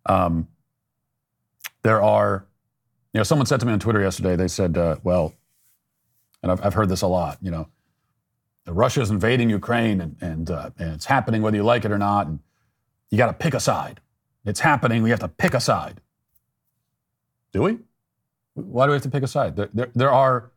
Um, 0.06 0.48
there 1.84 2.02
are, 2.02 2.46
you 3.14 3.20
know, 3.20 3.24
someone 3.24 3.46
said 3.46 3.60
to 3.60 3.66
me 3.66 3.74
on 3.74 3.80
Twitter 3.80 4.02
yesterday, 4.02 4.36
they 4.36 4.48
said, 4.48 4.78
uh, 4.78 4.98
well, 5.04 5.34
and 6.44 6.52
I've, 6.52 6.66
I've 6.66 6.74
heard 6.74 6.90
this 6.90 7.02
a 7.02 7.08
lot, 7.08 7.38
you 7.42 7.52
know, 7.52 7.68
Russia's 8.68 9.10
invading 9.10 9.50
Ukraine 9.50 10.02
and, 10.02 10.16
and, 10.22 10.52
uh, 10.52 10.70
and 10.78 10.94
it's 10.94 11.06
happening 11.06 11.42
whether 11.42 11.58
you 11.58 11.64
like 11.64 11.86
it 11.86 11.92
or 11.92 11.98
not. 11.98 12.28
And 12.28 12.40
you 13.10 13.18
got 13.18 13.28
to 13.28 13.34
pick 13.34 13.54
a 13.54 13.60
side. 13.60 14.00
It's 14.46 14.60
happening. 14.60 15.04
We 15.04 15.10
have 15.10 15.20
to 15.20 15.28
pick 15.28 15.54
a 15.54 15.60
side. 15.60 16.02
Do 17.52 17.64
we? 17.64 17.80
Why 18.54 18.86
do 18.86 18.92
we 18.92 18.96
have 18.96 19.04
to 19.04 19.10
pick 19.10 19.24
a 19.24 19.28
side? 19.28 19.56
There, 19.56 19.70
there, 19.74 19.90
there 19.94 20.12
are 20.12 20.52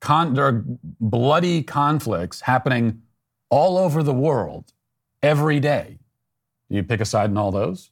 con- 0.00 0.34
there 0.34 0.46
are 0.46 0.64
bloody 1.00 1.62
conflicts 1.62 2.42
happening 2.42 3.02
all 3.50 3.78
over 3.78 4.02
the 4.02 4.12
world 4.12 4.72
every 5.22 5.60
day. 5.60 5.98
Do 6.70 6.76
you 6.76 6.82
pick 6.82 7.00
a 7.00 7.04
side 7.04 7.30
in 7.30 7.36
all 7.36 7.50
those? 7.50 7.90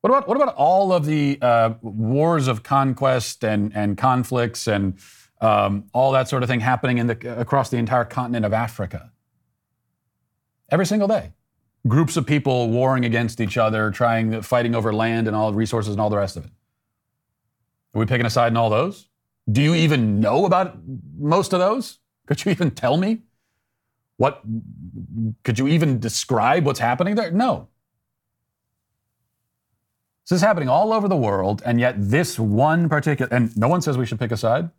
What 0.00 0.10
about, 0.10 0.28
what 0.28 0.36
about 0.36 0.54
all 0.54 0.92
of 0.92 1.04
the 1.04 1.38
uh, 1.42 1.74
wars 1.82 2.46
of 2.46 2.62
conquest 2.62 3.44
and, 3.44 3.74
and 3.74 3.98
conflicts 3.98 4.68
and 4.68 5.00
um, 5.40 5.84
all 5.92 6.12
that 6.12 6.28
sort 6.28 6.42
of 6.42 6.48
thing 6.48 6.60
happening 6.60 6.98
in 6.98 7.06
the, 7.06 7.38
across 7.38 7.70
the 7.70 7.76
entire 7.76 8.04
continent 8.04 8.44
of 8.44 8.52
Africa? 8.52 9.12
Every 10.70 10.86
single 10.86 11.08
day. 11.08 11.32
Groups 11.86 12.16
of 12.16 12.26
people 12.26 12.70
warring 12.70 13.04
against 13.04 13.40
each 13.40 13.56
other, 13.56 13.90
trying, 13.90 14.42
fighting 14.42 14.74
over 14.74 14.92
land 14.92 15.28
and 15.28 15.36
all 15.36 15.52
resources 15.52 15.92
and 15.92 16.00
all 16.00 16.10
the 16.10 16.16
rest 16.16 16.36
of 16.36 16.44
it. 16.44 16.50
Are 17.94 18.00
we 18.00 18.06
picking 18.06 18.26
a 18.26 18.30
side 18.30 18.52
in 18.52 18.56
all 18.56 18.70
those? 18.70 19.08
Do 19.50 19.62
you 19.62 19.74
even 19.74 20.20
know 20.20 20.44
about 20.44 20.76
most 21.18 21.52
of 21.52 21.60
those? 21.60 21.98
Could 22.26 22.44
you 22.44 22.50
even 22.50 22.72
tell 22.72 22.96
me? 22.96 23.22
What 24.16 24.42
could 25.44 25.58
you 25.58 25.68
even 25.68 26.00
describe 26.00 26.64
what's 26.64 26.80
happening 26.80 27.14
there? 27.14 27.30
No. 27.30 27.68
This 30.24 30.36
is 30.38 30.42
happening 30.42 30.68
all 30.68 30.92
over 30.92 31.06
the 31.06 31.16
world, 31.16 31.62
and 31.64 31.78
yet 31.78 31.94
this 31.98 32.38
one 32.38 32.88
particular, 32.88 33.32
and 33.32 33.56
no 33.56 33.68
one 33.68 33.80
says 33.80 33.96
we 33.96 34.06
should 34.06 34.18
pick 34.18 34.32
a 34.32 34.36
side 34.36 34.70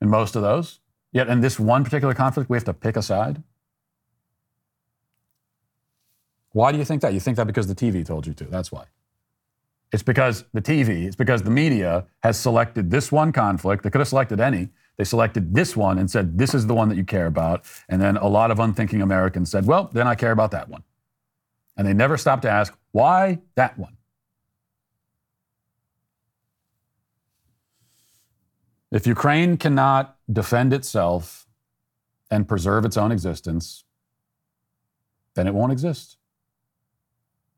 in 0.00 0.08
most 0.08 0.36
of 0.36 0.42
those. 0.42 0.80
Yet 1.12 1.28
in 1.28 1.40
this 1.40 1.58
one 1.58 1.84
particular 1.84 2.14
conflict, 2.14 2.50
we 2.50 2.56
have 2.56 2.64
to 2.64 2.74
pick 2.74 2.96
a 2.96 3.02
side. 3.02 3.42
Why 6.52 6.72
do 6.72 6.78
you 6.78 6.84
think 6.84 7.02
that? 7.02 7.14
You 7.14 7.20
think 7.20 7.36
that 7.36 7.46
because 7.46 7.66
the 7.66 7.74
TV 7.74 8.04
told 8.04 8.26
you 8.26 8.34
to. 8.34 8.44
That's 8.44 8.72
why. 8.72 8.84
It's 9.92 10.02
because 10.02 10.44
the 10.52 10.60
TV, 10.60 11.06
it's 11.06 11.16
because 11.16 11.42
the 11.42 11.50
media 11.50 12.06
has 12.22 12.38
selected 12.38 12.90
this 12.90 13.10
one 13.10 13.32
conflict. 13.32 13.82
They 13.82 13.90
could 13.90 14.00
have 14.00 14.08
selected 14.08 14.40
any. 14.40 14.68
They 14.98 15.04
selected 15.04 15.54
this 15.54 15.76
one 15.76 15.98
and 15.98 16.10
said, 16.10 16.36
this 16.36 16.54
is 16.54 16.66
the 16.66 16.74
one 16.74 16.88
that 16.88 16.96
you 16.96 17.04
care 17.04 17.26
about. 17.26 17.64
And 17.88 18.02
then 18.02 18.16
a 18.16 18.26
lot 18.26 18.50
of 18.50 18.58
unthinking 18.58 19.00
Americans 19.00 19.50
said, 19.50 19.66
well, 19.66 19.88
then 19.92 20.06
I 20.06 20.14
care 20.14 20.32
about 20.32 20.50
that 20.50 20.68
one. 20.68 20.82
And 21.76 21.86
they 21.86 21.94
never 21.94 22.16
stopped 22.16 22.42
to 22.42 22.50
ask, 22.50 22.76
why 22.90 23.38
that 23.54 23.78
one? 23.78 23.97
If 28.90 29.06
Ukraine 29.06 29.56
cannot 29.56 30.16
defend 30.30 30.72
itself 30.72 31.46
and 32.30 32.48
preserve 32.48 32.84
its 32.84 32.96
own 32.96 33.12
existence, 33.12 33.84
then 35.34 35.46
it 35.46 35.54
won't 35.54 35.72
exist. 35.72 36.16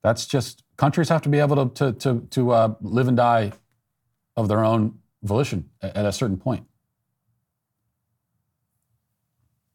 That's 0.03 0.27
just 0.27 0.65
countries 0.77 1.09
have 1.09 1.23
to 1.23 1.29
be 1.29 1.39
able 1.39 1.57
to 1.67 1.75
to 1.75 1.93
to, 2.01 2.27
to 2.31 2.51
uh, 2.51 2.75
live 2.81 3.09
and 3.09 3.17
die 3.17 3.53
of 4.37 4.49
their 4.49 4.65
own 4.65 4.99
volition 5.23 5.71
at, 5.83 5.97
at 5.97 6.07
a 6.07 6.13
certain 6.13 6.37
point. 6.37 6.67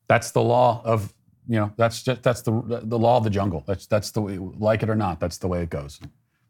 That's 0.08 0.32
the 0.32 0.42
law 0.42 0.82
of 0.84 1.14
you 1.48 1.60
know 1.60 1.72
that's 1.78 2.04
just 2.04 2.24
that's 2.24 2.42
the 2.42 2.82
the 2.84 3.00
law 3.00 3.18
of 3.18 3.24
the 3.24 3.30
jungle. 3.30 3.64
That's 3.66 3.86
that's 3.86 4.12
the 4.12 4.22
way, 4.22 4.38
like 4.38 4.84
it 4.84 4.90
or 4.90 4.96
not. 4.96 5.20
That's 5.20 5.38
the 5.38 5.48
way 5.48 5.62
it 5.62 5.70
goes. 5.70 6.00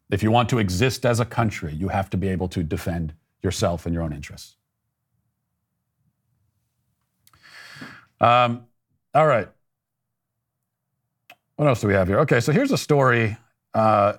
If 0.10 0.24
you 0.24 0.32
want 0.32 0.50
to 0.50 0.60
exist 0.60 1.06
as 1.06 1.20
a 1.20 1.26
country, 1.26 1.74
you 1.74 1.90
have 1.90 2.10
to 2.12 2.18
be 2.18 2.28
able 2.28 2.48
to 2.50 2.64
defend 2.64 3.14
yourself 3.42 3.86
and 3.86 3.94
your 3.94 4.04
own 4.04 4.14
interests. 4.14 4.58
Um, 8.22 8.66
all 9.14 9.28
right. 9.28 9.48
What 11.56 11.68
else 11.68 11.82
do 11.82 11.88
we 11.88 11.94
have 11.94 12.08
here? 12.08 12.20
Okay, 12.20 12.40
so 12.40 12.52
here's 12.52 12.72
a 12.72 12.78
story 12.78 13.38
uh, 13.74 14.14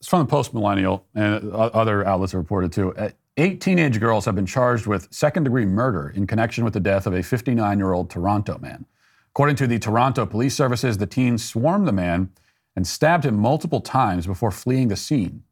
it's 0.00 0.08
from 0.08 0.20
the 0.20 0.30
Post 0.30 0.54
Millennial, 0.54 1.04
and 1.14 1.52
other 1.52 2.06
outlets 2.06 2.32
reported 2.32 2.72
too. 2.72 2.94
Uh, 2.96 3.10
eight 3.36 3.60
teenage 3.60 4.00
girls 4.00 4.24
have 4.24 4.34
been 4.34 4.46
charged 4.46 4.86
with 4.86 5.08
second 5.10 5.44
degree 5.44 5.66
murder 5.66 6.08
in 6.08 6.26
connection 6.26 6.64
with 6.64 6.72
the 6.72 6.80
death 6.80 7.06
of 7.06 7.12
a 7.12 7.22
59 7.22 7.78
year 7.78 7.92
old 7.92 8.08
Toronto 8.08 8.58
man. 8.58 8.86
According 9.32 9.56
to 9.56 9.66
the 9.66 9.78
Toronto 9.78 10.24
Police 10.24 10.54
Services, 10.54 10.96
the 10.96 11.06
teens 11.06 11.44
swarmed 11.44 11.86
the 11.86 11.92
man 11.92 12.30
and 12.76 12.86
stabbed 12.86 13.26
him 13.26 13.36
multiple 13.36 13.80
times 13.80 14.26
before 14.26 14.50
fleeing 14.50 14.88
the 14.88 14.96
scene. 14.96 15.42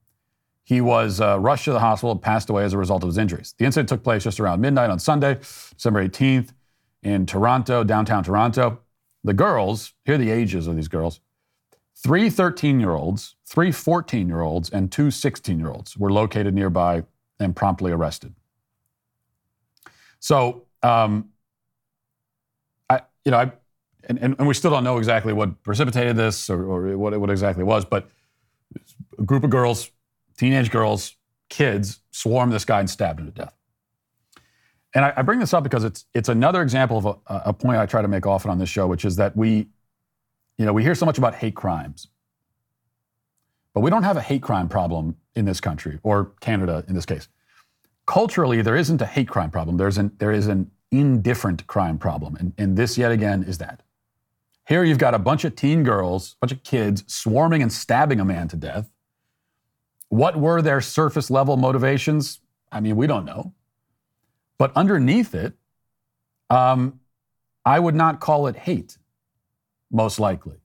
He 0.65 0.81
was 0.81 1.21
uh, 1.21 1.39
rushed 1.39 1.65
to 1.67 1.73
the 1.73 1.81
hospital 1.81 2.13
and 2.13 2.23
passed 2.23 2.49
away 2.49 2.65
as 2.65 2.73
a 2.73 2.79
result 2.79 3.03
of 3.03 3.09
his 3.09 3.19
injuries. 3.19 3.55
The 3.59 3.67
incident 3.67 3.89
took 3.89 4.03
place 4.03 4.25
just 4.25 4.41
around 4.41 4.61
midnight 4.61 4.91
on 4.91 4.99
Sunday, 4.99 5.35
December 5.35 6.07
18th, 6.07 6.53
in 7.03 7.27
Toronto, 7.27 7.85
downtown 7.85 8.25
Toronto. 8.25 8.81
The 9.25 9.35
girls, 9.35 9.95
here 10.05 10.15
are 10.15 10.19
the 10.19 10.31
ages 10.31 10.67
of 10.67 10.77
these 10.77 10.89
girls 10.89 11.21
Three 12.01 12.31
13 12.31 12.79
year 12.79 12.93
olds, 12.93 13.35
three 13.45 13.73
14 13.73 14.29
year 14.29 14.41
olds, 14.41 14.71
and 14.71 14.91
two 14.91 15.11
16 15.11 15.59
year 15.59 15.71
olds 15.71 15.97
were 15.97 16.13
located 16.13 16.55
nearby 16.55 17.03
and 17.41 17.57
promptly 17.57 17.91
arrested. 17.91 18.35
So, 20.21 20.67
um, 20.83 21.31
I, 22.89 23.01
you 23.25 23.33
know, 23.33 23.39
I, 23.39 23.53
and, 24.05 24.19
and, 24.21 24.37
and, 24.39 24.47
we 24.47 24.55
still 24.55 24.71
don't 24.71 24.85
know 24.85 24.99
exactly 24.99 25.33
what 25.33 25.61
precipitated 25.65 26.17
this 26.17 26.49
or, 26.49 26.65
or 26.65 26.97
what, 26.97 27.19
what 27.19 27.31
exactly 27.31 27.63
it 27.63 27.67
was, 27.67 27.85
but 27.85 28.09
a 29.19 29.23
group 29.25 29.43
of 29.43 29.51
girls, 29.51 29.91
teenage 30.37 30.71
girls, 30.71 31.17
kids, 31.49 31.99
swarmed 32.13 32.53
this 32.53 32.65
guy 32.65 32.79
and 32.79 32.89
stabbed 32.89 33.19
him 33.19 33.27
to 33.27 33.33
death. 33.33 33.58
And 34.95 35.05
I, 35.05 35.13
I 35.17 35.23
bring 35.23 35.39
this 35.39 35.53
up 35.53 35.63
because 35.63 35.85
it's, 35.85 36.07
it's 36.15 36.29
another 36.29 36.63
example 36.63 36.99
of 36.99 37.07
a, 37.07 37.43
a 37.47 37.53
point 37.53 37.79
I 37.79 37.87
try 37.87 38.03
to 38.03 38.09
make 38.09 38.27
often 38.27 38.51
on 38.51 38.59
this 38.59 38.69
show, 38.69 38.87
which 38.87 39.05
is 39.05 39.17
that 39.17 39.37
we, 39.37 39.69
you 40.57 40.67
know, 40.67 40.73
we 40.73 40.83
hear 40.83 40.95
so 40.95 41.07
much 41.07 41.19
about 41.19 41.35
hate 41.35 41.55
crimes, 41.55 42.09
but 43.75 43.81
we 43.81 43.91
don't 43.91 44.03
have 44.03 44.17
a 44.17 44.23
hate 44.23 44.43
crime 44.43 44.69
problem 44.69 45.17
in 45.37 45.45
this 45.45 45.61
country 45.61 45.99
or 46.03 46.33
Canada 46.41 46.85
in 46.89 46.95
this 46.95 47.07
case. 47.07 47.29
Culturally, 48.07 48.63
there 48.63 48.77
isn't 48.77 49.03
a 49.03 49.07
hate 49.07 49.29
crime 49.29 49.51
problem. 49.51 49.77
There's 49.77 49.99
an, 49.99 50.13
there 50.19 50.33
is 50.33 50.47
an 50.47 50.71
indifferent 50.91 51.67
crime 51.67 51.99
problem. 51.99 52.37
And, 52.37 52.55
and 52.57 52.77
this, 52.77 52.97
yet 52.97 53.13
again, 53.13 53.43
is 53.43 53.59
that. 53.59 53.83
Here 54.67 54.85
you've 54.85 54.99
got 54.99 55.15
a 55.15 55.19
bunch 55.19 55.45
of 55.45 55.55
teen 55.55 55.83
girls, 55.83 56.33
a 56.33 56.47
bunch 56.47 56.53
of 56.53 56.63
kids 56.63 57.05
swarming 57.07 57.63
and 57.63 57.73
stabbing 57.73 58.21
a 58.21 58.25
man 58.25 58.49
to 58.49 58.57
death. 58.57 58.91
What 60.09 60.37
were 60.37 60.63
their 60.63 60.81
surface 60.81 61.31
level 61.31 61.57
motivations? 61.57 62.41
I 62.73 62.81
mean, 62.81 62.97
we 62.97 63.07
don't 63.07 63.25
know. 63.25 63.53
But 64.59 64.73
underneath 64.77 65.35
it, 65.35 65.55
um, 66.51 67.01
I 67.65 67.79
would 67.79 67.95
not 67.95 68.21
call 68.21 68.47
it 68.47 68.57
hate 68.57 68.99
most 69.91 70.19
likely. 70.19 70.57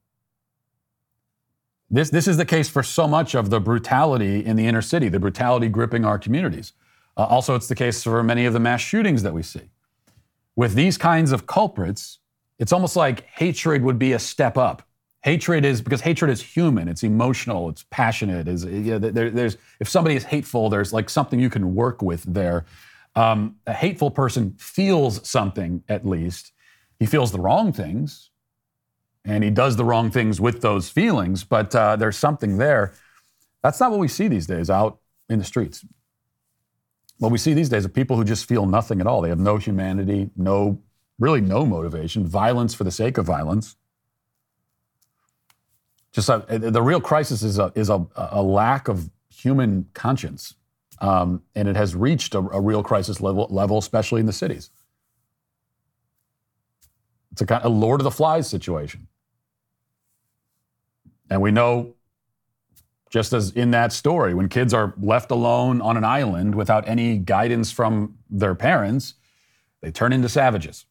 This, 1.89 2.09
this 2.09 2.27
is 2.27 2.37
the 2.37 2.45
case 2.45 2.69
for 2.69 2.81
so 2.81 3.07
much 3.07 3.35
of 3.35 3.51
the 3.51 3.59
brutality 3.59 4.43
in 4.43 4.55
the 4.55 4.65
inner 4.65 4.81
city, 4.81 5.09
the 5.09 5.19
brutality 5.19 5.69
gripping 5.69 6.05
our 6.05 6.17
communities. 6.17 6.73
Uh, 7.15 7.25
also, 7.25 7.55
it's 7.55 7.67
the 7.67 7.75
case 7.75 8.03
for 8.03 8.23
many 8.23 8.45
of 8.45 8.53
the 8.53 8.59
mass 8.59 8.81
shootings 8.81 9.21
that 9.21 9.33
we 9.33 9.43
see. 9.43 9.69
With 10.55 10.73
these 10.73 10.97
kinds 10.97 11.31
of 11.31 11.45
culprits, 11.45 12.19
it's 12.57 12.71
almost 12.71 12.95
like 12.95 13.25
hatred 13.25 13.83
would 13.83 13.99
be 13.99 14.13
a 14.13 14.19
step 14.19 14.57
up. 14.57 14.87
Hatred 15.21 15.63
is 15.65 15.81
because 15.81 16.01
hatred 16.01 16.31
is 16.31 16.41
human, 16.41 16.87
it's 16.87 17.03
emotional, 17.03 17.69
it's 17.69 17.85
passionate. 17.91 18.47
Is 18.47 18.65
yeah, 18.65 18.97
there, 18.97 19.29
there's 19.29 19.57
if 19.79 19.87
somebody 19.87 20.15
is 20.15 20.25
hateful, 20.25 20.69
there's 20.69 20.91
like 20.91 21.09
something 21.09 21.39
you 21.39 21.49
can 21.49 21.75
work 21.75 22.01
with 22.01 22.23
there. 22.23 22.65
Um, 23.15 23.57
a 23.67 23.73
hateful 23.73 24.09
person 24.09 24.55
feels 24.57 25.27
something 25.27 25.83
at 25.87 26.05
least. 26.05 26.51
He 26.99 27.05
feels 27.05 27.31
the 27.31 27.39
wrong 27.39 27.71
things, 27.71 28.31
and 29.25 29.43
he 29.43 29.49
does 29.49 29.75
the 29.75 29.85
wrong 29.85 30.09
things 30.09 30.41
with 30.41 30.61
those 30.61 30.89
feelings, 30.89 31.43
but 31.43 31.75
uh, 31.75 31.95
there's 31.95 32.17
something 32.17 32.57
there. 32.57 32.93
That's 33.61 33.79
not 33.79 33.91
what 33.91 33.99
we 33.99 34.07
see 34.07 34.27
these 34.27 34.47
days 34.47 34.69
out 34.69 34.99
in 35.29 35.39
the 35.39 35.45
streets. 35.45 35.85
What 37.19 37.31
we 37.31 37.37
see 37.37 37.53
these 37.53 37.69
days 37.69 37.85
are 37.85 37.89
people 37.89 38.17
who 38.17 38.23
just 38.23 38.45
feel 38.45 38.65
nothing 38.65 38.99
at 38.99 39.07
all. 39.07 39.21
They 39.21 39.29
have 39.29 39.39
no 39.39 39.57
humanity, 39.57 40.29
no, 40.35 40.81
really 41.19 41.41
no 41.41 41.65
motivation, 41.65 42.27
violence 42.27 42.73
for 42.73 42.83
the 42.83 42.91
sake 42.91 43.17
of 43.17 43.25
violence. 43.25 43.75
Just 46.11 46.29
a, 46.29 46.43
the 46.47 46.81
real 46.81 47.01
crisis 47.01 47.41
is 47.43 47.59
a, 47.59 47.71
is 47.75 47.89
a, 47.89 48.05
a 48.15 48.43
lack 48.43 48.87
of 48.87 49.09
human 49.29 49.87
conscience. 49.93 50.55
Um, 51.03 51.43
and 51.53 51.67
it 51.67 51.75
has 51.75 51.95
reached 51.95 52.33
a, 52.33 52.37
a 52.39 52.61
real 52.61 52.81
crisis 52.81 53.19
level, 53.19 53.45
level, 53.49 53.77
especially 53.77 54.21
in 54.21 54.25
the 54.25 54.31
cities. 54.31 54.71
It's 57.33 57.41
a 57.41 57.45
kind 57.45 57.61
of 57.61 57.71
a 57.73 57.75
Lord 57.75 57.99
of 57.99 58.05
the 58.05 58.11
Flies 58.11 58.49
situation. 58.49 59.09
And 61.29 61.41
we 61.41 61.51
know, 61.51 61.95
just 63.09 63.33
as 63.33 63.51
in 63.51 63.71
that 63.71 63.91
story, 63.91 64.33
when 64.33 64.47
kids 64.47 64.73
are 64.73 64.93
left 64.97 65.29
alone 65.29 65.81
on 65.81 65.97
an 65.97 66.05
island 66.05 66.55
without 66.55 66.87
any 66.87 67.17
guidance 67.17 67.69
from 67.69 68.17
their 68.29 68.55
parents, 68.55 69.15
they 69.81 69.91
turn 69.91 70.13
into 70.13 70.29
savages. 70.29 70.85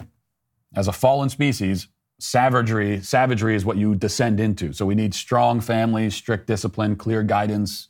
As 0.74 0.88
a 0.88 0.92
fallen 0.92 1.30
species, 1.30 1.88
savagery, 2.18 3.00
savagery 3.00 3.54
is 3.54 3.64
what 3.64 3.78
you 3.78 3.94
descend 3.94 4.40
into. 4.40 4.74
So 4.74 4.84
we 4.84 4.94
need 4.94 5.14
strong 5.14 5.62
families, 5.62 6.14
strict 6.14 6.46
discipline, 6.48 6.96
clear 6.96 7.22
guidance, 7.22 7.88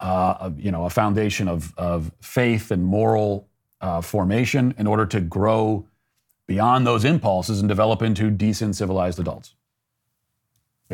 uh, 0.00 0.50
you 0.56 0.70
know, 0.70 0.86
a 0.86 0.90
foundation 0.90 1.48
of, 1.48 1.72
of 1.76 2.10
faith 2.20 2.70
and 2.70 2.84
moral 2.84 3.48
uh, 3.80 4.00
formation 4.00 4.74
in 4.78 4.86
order 4.86 5.06
to 5.06 5.20
grow 5.20 5.86
beyond 6.46 6.86
those 6.86 7.04
impulses 7.04 7.60
and 7.60 7.68
develop 7.68 8.02
into 8.02 8.30
decent, 8.30 8.74
civilized 8.76 9.20
adults. 9.20 9.54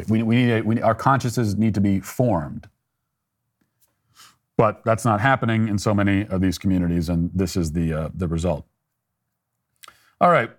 We, 0.08 0.22
we 0.22 0.36
need, 0.36 0.62
we, 0.62 0.82
our 0.82 0.94
consciences 0.94 1.56
need 1.56 1.74
to 1.74 1.80
be 1.80 2.00
formed. 2.00 2.68
But 4.58 4.84
that's 4.84 5.04
not 5.04 5.20
happening 5.20 5.68
in 5.68 5.78
so 5.78 5.94
many 5.94 6.26
of 6.26 6.40
these 6.40 6.58
communities, 6.58 7.08
and 7.08 7.30
this 7.34 7.56
is 7.56 7.72
the, 7.72 7.92
uh, 7.92 8.08
the 8.14 8.26
result. 8.26 8.66
All 10.20 10.30
right, 10.30 10.50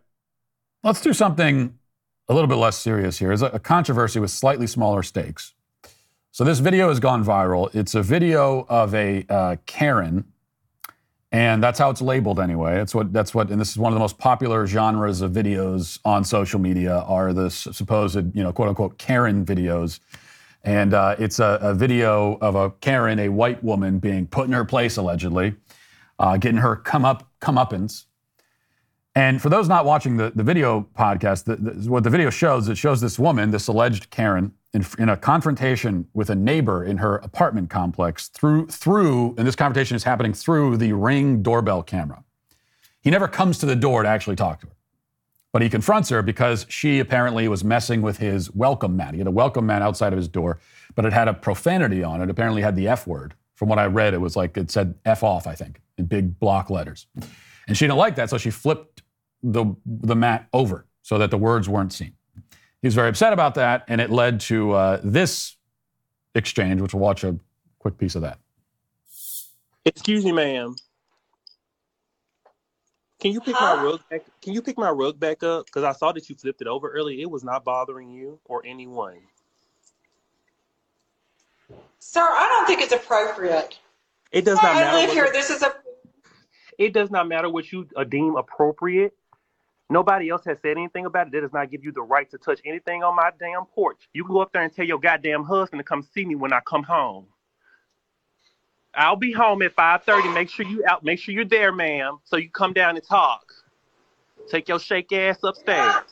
let's 0.83 1.01
do 1.01 1.13
something 1.13 1.77
a 2.29 2.33
little 2.33 2.47
bit 2.47 2.55
less 2.55 2.77
serious 2.77 3.19
here. 3.19 3.31
It's 3.31 3.41
a 3.41 3.59
controversy 3.59 4.19
with 4.19 4.31
slightly 4.31 4.67
smaller 4.67 5.01
stakes. 5.01 5.53
So 6.37 6.43
this 6.43 6.59
video 6.59 6.89
has 6.89 6.99
gone 6.99 7.25
viral. 7.25 7.73
It's 7.73 7.95
a 7.95 8.03
video 8.03 8.67
of 8.69 8.93
a 8.93 9.25
uh, 9.27 9.55
Karen, 9.65 10.23
and 11.31 11.63
that's 11.63 11.79
how 11.79 11.89
it's 11.89 11.99
labeled 11.99 12.39
anyway. 12.39 12.79
It's 12.79 12.93
what 12.93 13.11
that's 13.11 13.33
what, 13.33 13.49
and 13.49 13.59
this 13.59 13.71
is 13.71 13.79
one 13.79 13.91
of 13.91 13.95
the 13.95 13.99
most 13.99 14.19
popular 14.19 14.67
genres 14.67 15.21
of 15.21 15.31
videos 15.31 15.97
on 16.05 16.23
social 16.23 16.59
media 16.59 16.99
are 17.07 17.33
the 17.33 17.49
supposed, 17.49 18.35
you 18.35 18.43
know, 18.43 18.53
quote 18.53 18.69
unquote 18.69 18.99
Karen 18.99 19.47
videos. 19.47 19.99
And 20.63 20.93
uh, 20.93 21.15
it's 21.17 21.39
a, 21.39 21.57
a, 21.59 21.73
video 21.73 22.37
of 22.39 22.53
a 22.53 22.69
Karen, 22.69 23.17
a 23.17 23.29
white 23.29 23.63
woman, 23.63 23.97
being 23.97 24.27
put 24.27 24.45
in 24.45 24.53
her 24.53 24.63
place 24.63 24.95
allegedly, 24.95 25.55
uh, 26.19 26.37
getting 26.37 26.59
her 26.59 26.75
come 26.75 27.03
up 27.03 27.31
comeuppance. 27.41 28.05
And 29.17 29.41
for 29.41 29.49
those 29.49 29.67
not 29.67 29.83
watching 29.83 30.15
the, 30.15 30.31
the 30.35 30.43
video 30.43 30.87
podcast, 30.95 31.45
the, 31.45 31.55
the, 31.55 31.89
what 31.89 32.03
the 32.03 32.09
video 32.11 32.29
shows, 32.29 32.69
it 32.69 32.77
shows 32.77 33.01
this 33.01 33.17
woman, 33.17 33.49
this 33.49 33.67
alleged 33.67 34.11
Karen, 34.11 34.53
in, 34.73 34.85
in, 34.99 35.09
a 35.09 35.17
confrontation 35.17 36.07
with 36.13 36.29
a 36.29 36.35
neighbor 36.35 36.83
in 36.83 36.97
her 36.97 37.15
apartment 37.15 37.71
complex 37.71 38.27
through 38.27 38.67
through 38.67 39.33
and 39.39 39.47
this 39.47 39.55
confrontation 39.55 39.95
is 39.95 40.03
happening 40.03 40.33
through 40.33 40.77
the 40.77 40.93
ring 40.93 41.41
doorbell 41.41 41.81
camera. 41.81 42.23
He 43.01 43.09
never 43.09 43.27
comes 43.27 43.57
to 43.57 43.65
the 43.65 43.75
door 43.75 44.03
to 44.03 44.07
actually 44.07 44.35
talk 44.35 44.59
to 44.59 44.67
her 44.67 44.73
but 45.51 45.63
he 45.63 45.69
confronts 45.69 46.09
her 46.09 46.21
because 46.21 46.67
she 46.69 46.99
apparently 46.99 47.47
was 47.47 47.63
messing 47.63 48.03
with 48.03 48.19
his 48.19 48.53
welcome 48.53 48.95
mat. 48.95 49.15
He 49.15 49.17
had 49.17 49.25
a 49.25 49.31
welcome 49.31 49.65
mat 49.65 49.81
outside 49.81 50.13
of 50.13 50.17
his 50.17 50.27
door 50.27 50.59
but 50.93 51.05
it 51.05 51.13
had 51.13 51.27
a 51.27 51.33
profanity 51.33 52.03
on 52.03 52.21
it. 52.21 52.29
Apparently 52.29 52.61
had 52.61 52.75
the 52.75 52.87
f 52.87 53.07
word. 53.07 53.33
From 53.55 53.67
what 53.67 53.79
i 53.79 53.87
read 53.87 54.13
it 54.13 54.21
was 54.21 54.35
like 54.35 54.57
it 54.57 54.69
said 54.69 54.93
f 55.05 55.23
off 55.23 55.47
i 55.47 55.55
think 55.55 55.81
in 55.97 56.05
big 56.05 56.39
block 56.39 56.69
letters. 56.69 57.07
And 57.67 57.75
she 57.75 57.85
didn't 57.85 57.97
like 57.97 58.15
that 58.17 58.29
so 58.29 58.37
she 58.37 58.51
flipped 58.51 59.01
the 59.43 59.65
the 59.85 60.15
mat 60.15 60.47
over 60.53 60.85
so 61.01 61.17
that 61.17 61.31
the 61.31 61.37
words 61.37 61.69
weren't 61.69 61.93
seen 61.93 62.13
he 62.81 62.87
was 62.87 62.95
very 62.95 63.09
upset 63.09 63.33
about 63.33 63.55
that, 63.55 63.83
and 63.87 63.99
it 63.99 64.11
led 64.11 64.39
to 64.41 64.71
uh, 64.73 65.01
this 65.03 65.55
exchange, 66.35 66.79
which 66.81 66.93
we'll 66.93 67.01
watch 67.01 67.23
a 67.23 67.37
quick 67.79 67.97
piece 67.97 68.15
of 68.15 68.21
that. 68.21 68.39
Excuse 69.83 70.23
me, 70.23 70.31
ma'am. 70.31 70.75
Can 73.19 73.31
you 73.31 73.41
pick 73.41 73.55
huh? 73.55 73.77
my 73.77 73.83
rug 73.83 74.01
back? 74.11 74.25
Can 74.41 74.53
you 74.53 74.61
pick 74.61 74.77
my 74.77 74.91
rug 74.91 75.19
back 75.19 75.41
up? 75.41 75.65
Because 75.65 75.83
I 75.83 75.91
saw 75.93 76.11
that 76.11 76.29
you 76.29 76.35
flipped 76.35 76.61
it 76.61 76.67
over 76.67 76.91
earlier. 76.91 77.19
It 77.19 77.31
was 77.31 77.43
not 77.43 77.63
bothering 77.63 78.11
you 78.11 78.39
or 78.45 78.63
anyone. 78.63 79.17
Sir, 81.97 82.21
I 82.21 82.47
don't 82.47 82.67
think 82.67 82.81
it's 82.81 82.93
appropriate. 82.93 83.79
It 84.31 84.45
does 84.45 84.57
not 84.61 84.75
matter. 84.75 84.97
I 84.97 85.01
live 85.01 85.11
here. 85.11 85.29
This 85.31 85.49
is 85.49 85.63
a. 85.63 85.73
It 86.77 86.93
does 86.93 87.09
not 87.09 87.27
matter 87.27 87.49
what 87.49 87.71
you 87.71 87.87
uh, 87.95 88.03
deem 88.03 88.35
appropriate. 88.35 89.16
Nobody 89.89 90.29
else 90.29 90.43
has 90.45 90.57
said 90.61 90.77
anything 90.77 91.05
about 91.05 91.27
it. 91.27 91.33
That 91.33 91.41
does 91.41 91.53
not 91.53 91.71
give 91.71 91.83
you 91.83 91.91
the 91.91 92.01
right 92.01 92.29
to 92.31 92.37
touch 92.37 92.59
anything 92.65 93.03
on 93.03 93.15
my 93.15 93.31
damn 93.39 93.65
porch. 93.65 94.09
You 94.13 94.25
can 94.25 94.33
go 94.33 94.41
up 94.41 94.51
there 94.51 94.63
and 94.63 94.73
tell 94.73 94.85
your 94.85 94.99
goddamn 94.99 95.43
husband 95.43 95.79
to 95.79 95.83
come 95.83 96.03
see 96.13 96.25
me 96.25 96.35
when 96.35 96.51
I 96.51 96.59
come 96.61 96.83
home. 96.83 97.27
I'll 98.93 99.15
be 99.15 99.31
home 99.31 99.61
at 99.61 99.75
5:30. 99.75 100.33
Make 100.33 100.49
sure 100.49 100.65
you 100.65 100.83
out. 100.89 101.03
Make 101.03 101.19
sure 101.19 101.33
you're 101.33 101.45
there, 101.45 101.71
ma'am, 101.71 102.17
so 102.23 102.37
you 102.37 102.49
come 102.49 102.73
down 102.73 102.95
and 102.95 103.05
talk. 103.05 103.53
Take 104.49 104.67
your 104.67 104.79
shake 104.79 105.11
ass 105.13 105.37
upstairs. 105.43 106.03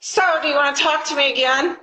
So, 0.00 0.22
do 0.42 0.48
you 0.48 0.56
want 0.56 0.76
to 0.76 0.82
talk 0.82 1.04
to 1.06 1.16
me 1.16 1.30
again? 1.30 1.78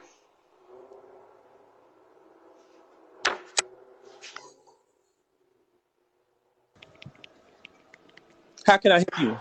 How 8.69 8.77
can 8.77 8.91
I 8.91 8.97
help 8.97 9.19
you? 9.19 9.35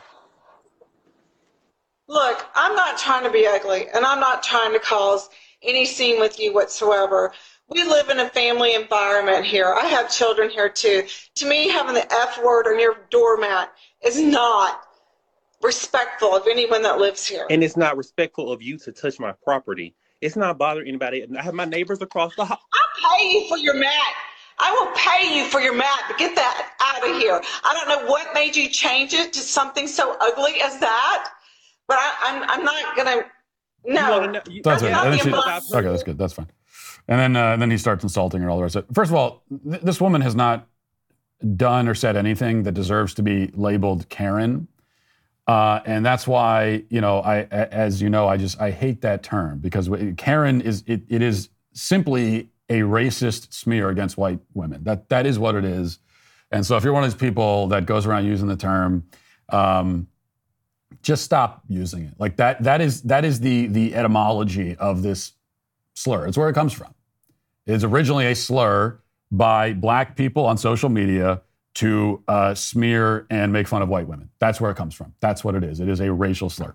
Look, 2.08 2.46
I'm 2.54 2.74
not 2.74 2.96
trying 2.96 3.24
to 3.24 3.30
be 3.30 3.46
ugly, 3.46 3.86
and 3.94 4.06
I'm 4.06 4.20
not 4.20 4.42
trying 4.42 4.72
to 4.72 4.78
cause 4.78 5.28
any 5.62 5.84
scene 5.84 6.18
with 6.18 6.40
you 6.40 6.54
whatsoever. 6.54 7.32
We 7.68 7.84
live 7.84 8.08
in 8.08 8.20
a 8.20 8.30
family 8.30 8.74
environment 8.74 9.44
here. 9.44 9.74
I 9.74 9.84
have 9.84 10.10
children 10.10 10.48
here 10.48 10.70
too. 10.70 11.02
To 11.34 11.46
me, 11.46 11.68
having 11.68 11.92
the 11.92 12.10
F 12.10 12.42
word 12.42 12.68
on 12.68 12.80
your 12.80 12.96
doormat 13.10 13.70
is 14.02 14.18
not 14.18 14.84
respectful 15.60 16.34
of 16.34 16.46
anyone 16.50 16.80
that 16.80 16.98
lives 16.98 17.26
here. 17.26 17.44
And 17.50 17.62
it's 17.62 17.76
not 17.76 17.98
respectful 17.98 18.50
of 18.50 18.62
you 18.62 18.78
to 18.78 18.92
touch 18.92 19.20
my 19.20 19.32
property. 19.44 19.94
It's 20.22 20.36
not 20.36 20.56
bothering 20.56 20.88
anybody. 20.88 21.26
I 21.38 21.42
have 21.42 21.52
my 21.52 21.66
neighbors 21.66 22.00
across 22.00 22.34
the 22.34 22.46
hall. 22.46 22.60
I 22.72 23.18
pay 23.18 23.30
you 23.30 23.46
for 23.46 23.58
your 23.58 23.74
mat. 23.74 23.92
I 24.60 24.72
will 24.72 24.92
pay 24.96 25.36
you 25.36 25.44
for 25.44 25.60
your 25.60 25.74
mat, 25.74 26.00
but 26.08 26.18
get 26.18 26.34
that 26.34 26.72
out 26.80 27.08
of 27.08 27.16
here. 27.16 27.40
I 27.64 27.74
don't 27.74 27.88
know 27.88 28.10
what 28.10 28.34
made 28.34 28.56
you 28.56 28.68
change 28.68 29.14
it 29.14 29.32
to 29.34 29.40
something 29.40 29.86
so 29.86 30.16
ugly 30.20 30.60
as 30.62 30.78
that, 30.80 31.30
but 31.86 31.98
I, 31.98 32.28
am 32.28 32.42
I'm, 32.42 32.50
I'm 32.50 32.64
not 32.64 32.96
gonna. 32.96 33.22
No, 33.84 34.26
know, 34.26 34.40
you, 34.50 34.60
that's 34.62 34.82
right. 34.82 35.20
She, 35.20 35.32
okay, 35.32 35.88
that's 35.88 36.02
good. 36.02 36.18
That's 36.18 36.32
fine. 36.32 36.48
And 37.06 37.20
then 37.20 37.36
uh, 37.36 37.56
then 37.56 37.70
he 37.70 37.78
starts 37.78 38.02
insulting 38.02 38.42
her 38.42 38.50
all 38.50 38.56
the 38.56 38.64
rest. 38.64 38.76
Of 38.76 38.84
it. 38.84 38.94
First 38.94 39.10
of 39.10 39.16
all, 39.16 39.44
th- 39.70 39.82
this 39.82 40.00
woman 40.00 40.20
has 40.20 40.34
not 40.34 40.66
done 41.56 41.88
or 41.88 41.94
said 41.94 42.16
anything 42.16 42.64
that 42.64 42.72
deserves 42.72 43.14
to 43.14 43.22
be 43.22 43.50
labeled 43.54 44.08
Karen. 44.08 44.68
Uh, 45.46 45.80
and 45.86 46.04
that's 46.04 46.26
why, 46.26 46.82
you 46.90 47.00
know, 47.00 47.20
I, 47.20 47.44
as 47.44 48.02
you 48.02 48.10
know, 48.10 48.28
I 48.28 48.36
just 48.36 48.60
I 48.60 48.70
hate 48.70 49.00
that 49.00 49.22
term 49.22 49.60
because 49.60 49.88
Karen 50.18 50.60
is 50.60 50.84
it, 50.86 51.02
it 51.08 51.22
is 51.22 51.48
simply 51.72 52.50
a 52.68 52.80
racist 52.80 53.52
smear 53.52 53.88
against 53.88 54.16
white 54.16 54.40
women. 54.54 54.84
That 54.84 55.08
that 55.08 55.26
is 55.26 55.38
what 55.38 55.54
it 55.54 55.64
is. 55.64 55.98
And 56.50 56.64
so 56.64 56.76
if 56.76 56.84
you're 56.84 56.92
one 56.92 57.04
of 57.04 57.10
these 57.10 57.20
people 57.20 57.68
that 57.68 57.86
goes 57.86 58.06
around 58.06 58.26
using 58.26 58.48
the 58.48 58.56
term, 58.56 59.04
um, 59.50 60.08
just 61.02 61.24
stop 61.24 61.62
using 61.68 62.04
it. 62.04 62.14
Like 62.18 62.36
that 62.36 62.62
that 62.62 62.80
is 62.80 63.02
that 63.02 63.24
is 63.24 63.40
the 63.40 63.66
the 63.66 63.94
etymology 63.94 64.76
of 64.76 65.02
this 65.02 65.32
slur. 65.94 66.26
It's 66.26 66.36
where 66.36 66.48
it 66.48 66.54
comes 66.54 66.72
from. 66.72 66.94
It's 67.66 67.84
originally 67.84 68.26
a 68.26 68.34
slur 68.34 68.98
by 69.30 69.74
black 69.74 70.16
people 70.16 70.46
on 70.46 70.56
social 70.56 70.88
media 70.88 71.42
to 71.74 72.22
uh, 72.26 72.54
smear 72.54 73.26
and 73.30 73.52
make 73.52 73.68
fun 73.68 73.82
of 73.82 73.88
white 73.88 74.08
women. 74.08 74.30
That's 74.38 74.60
where 74.60 74.70
it 74.70 74.76
comes 74.76 74.94
from. 74.94 75.14
That's 75.20 75.44
what 75.44 75.54
it 75.54 75.62
is. 75.62 75.80
It 75.80 75.88
is 75.88 76.00
a 76.00 76.12
racial 76.12 76.50
slur. 76.50 76.74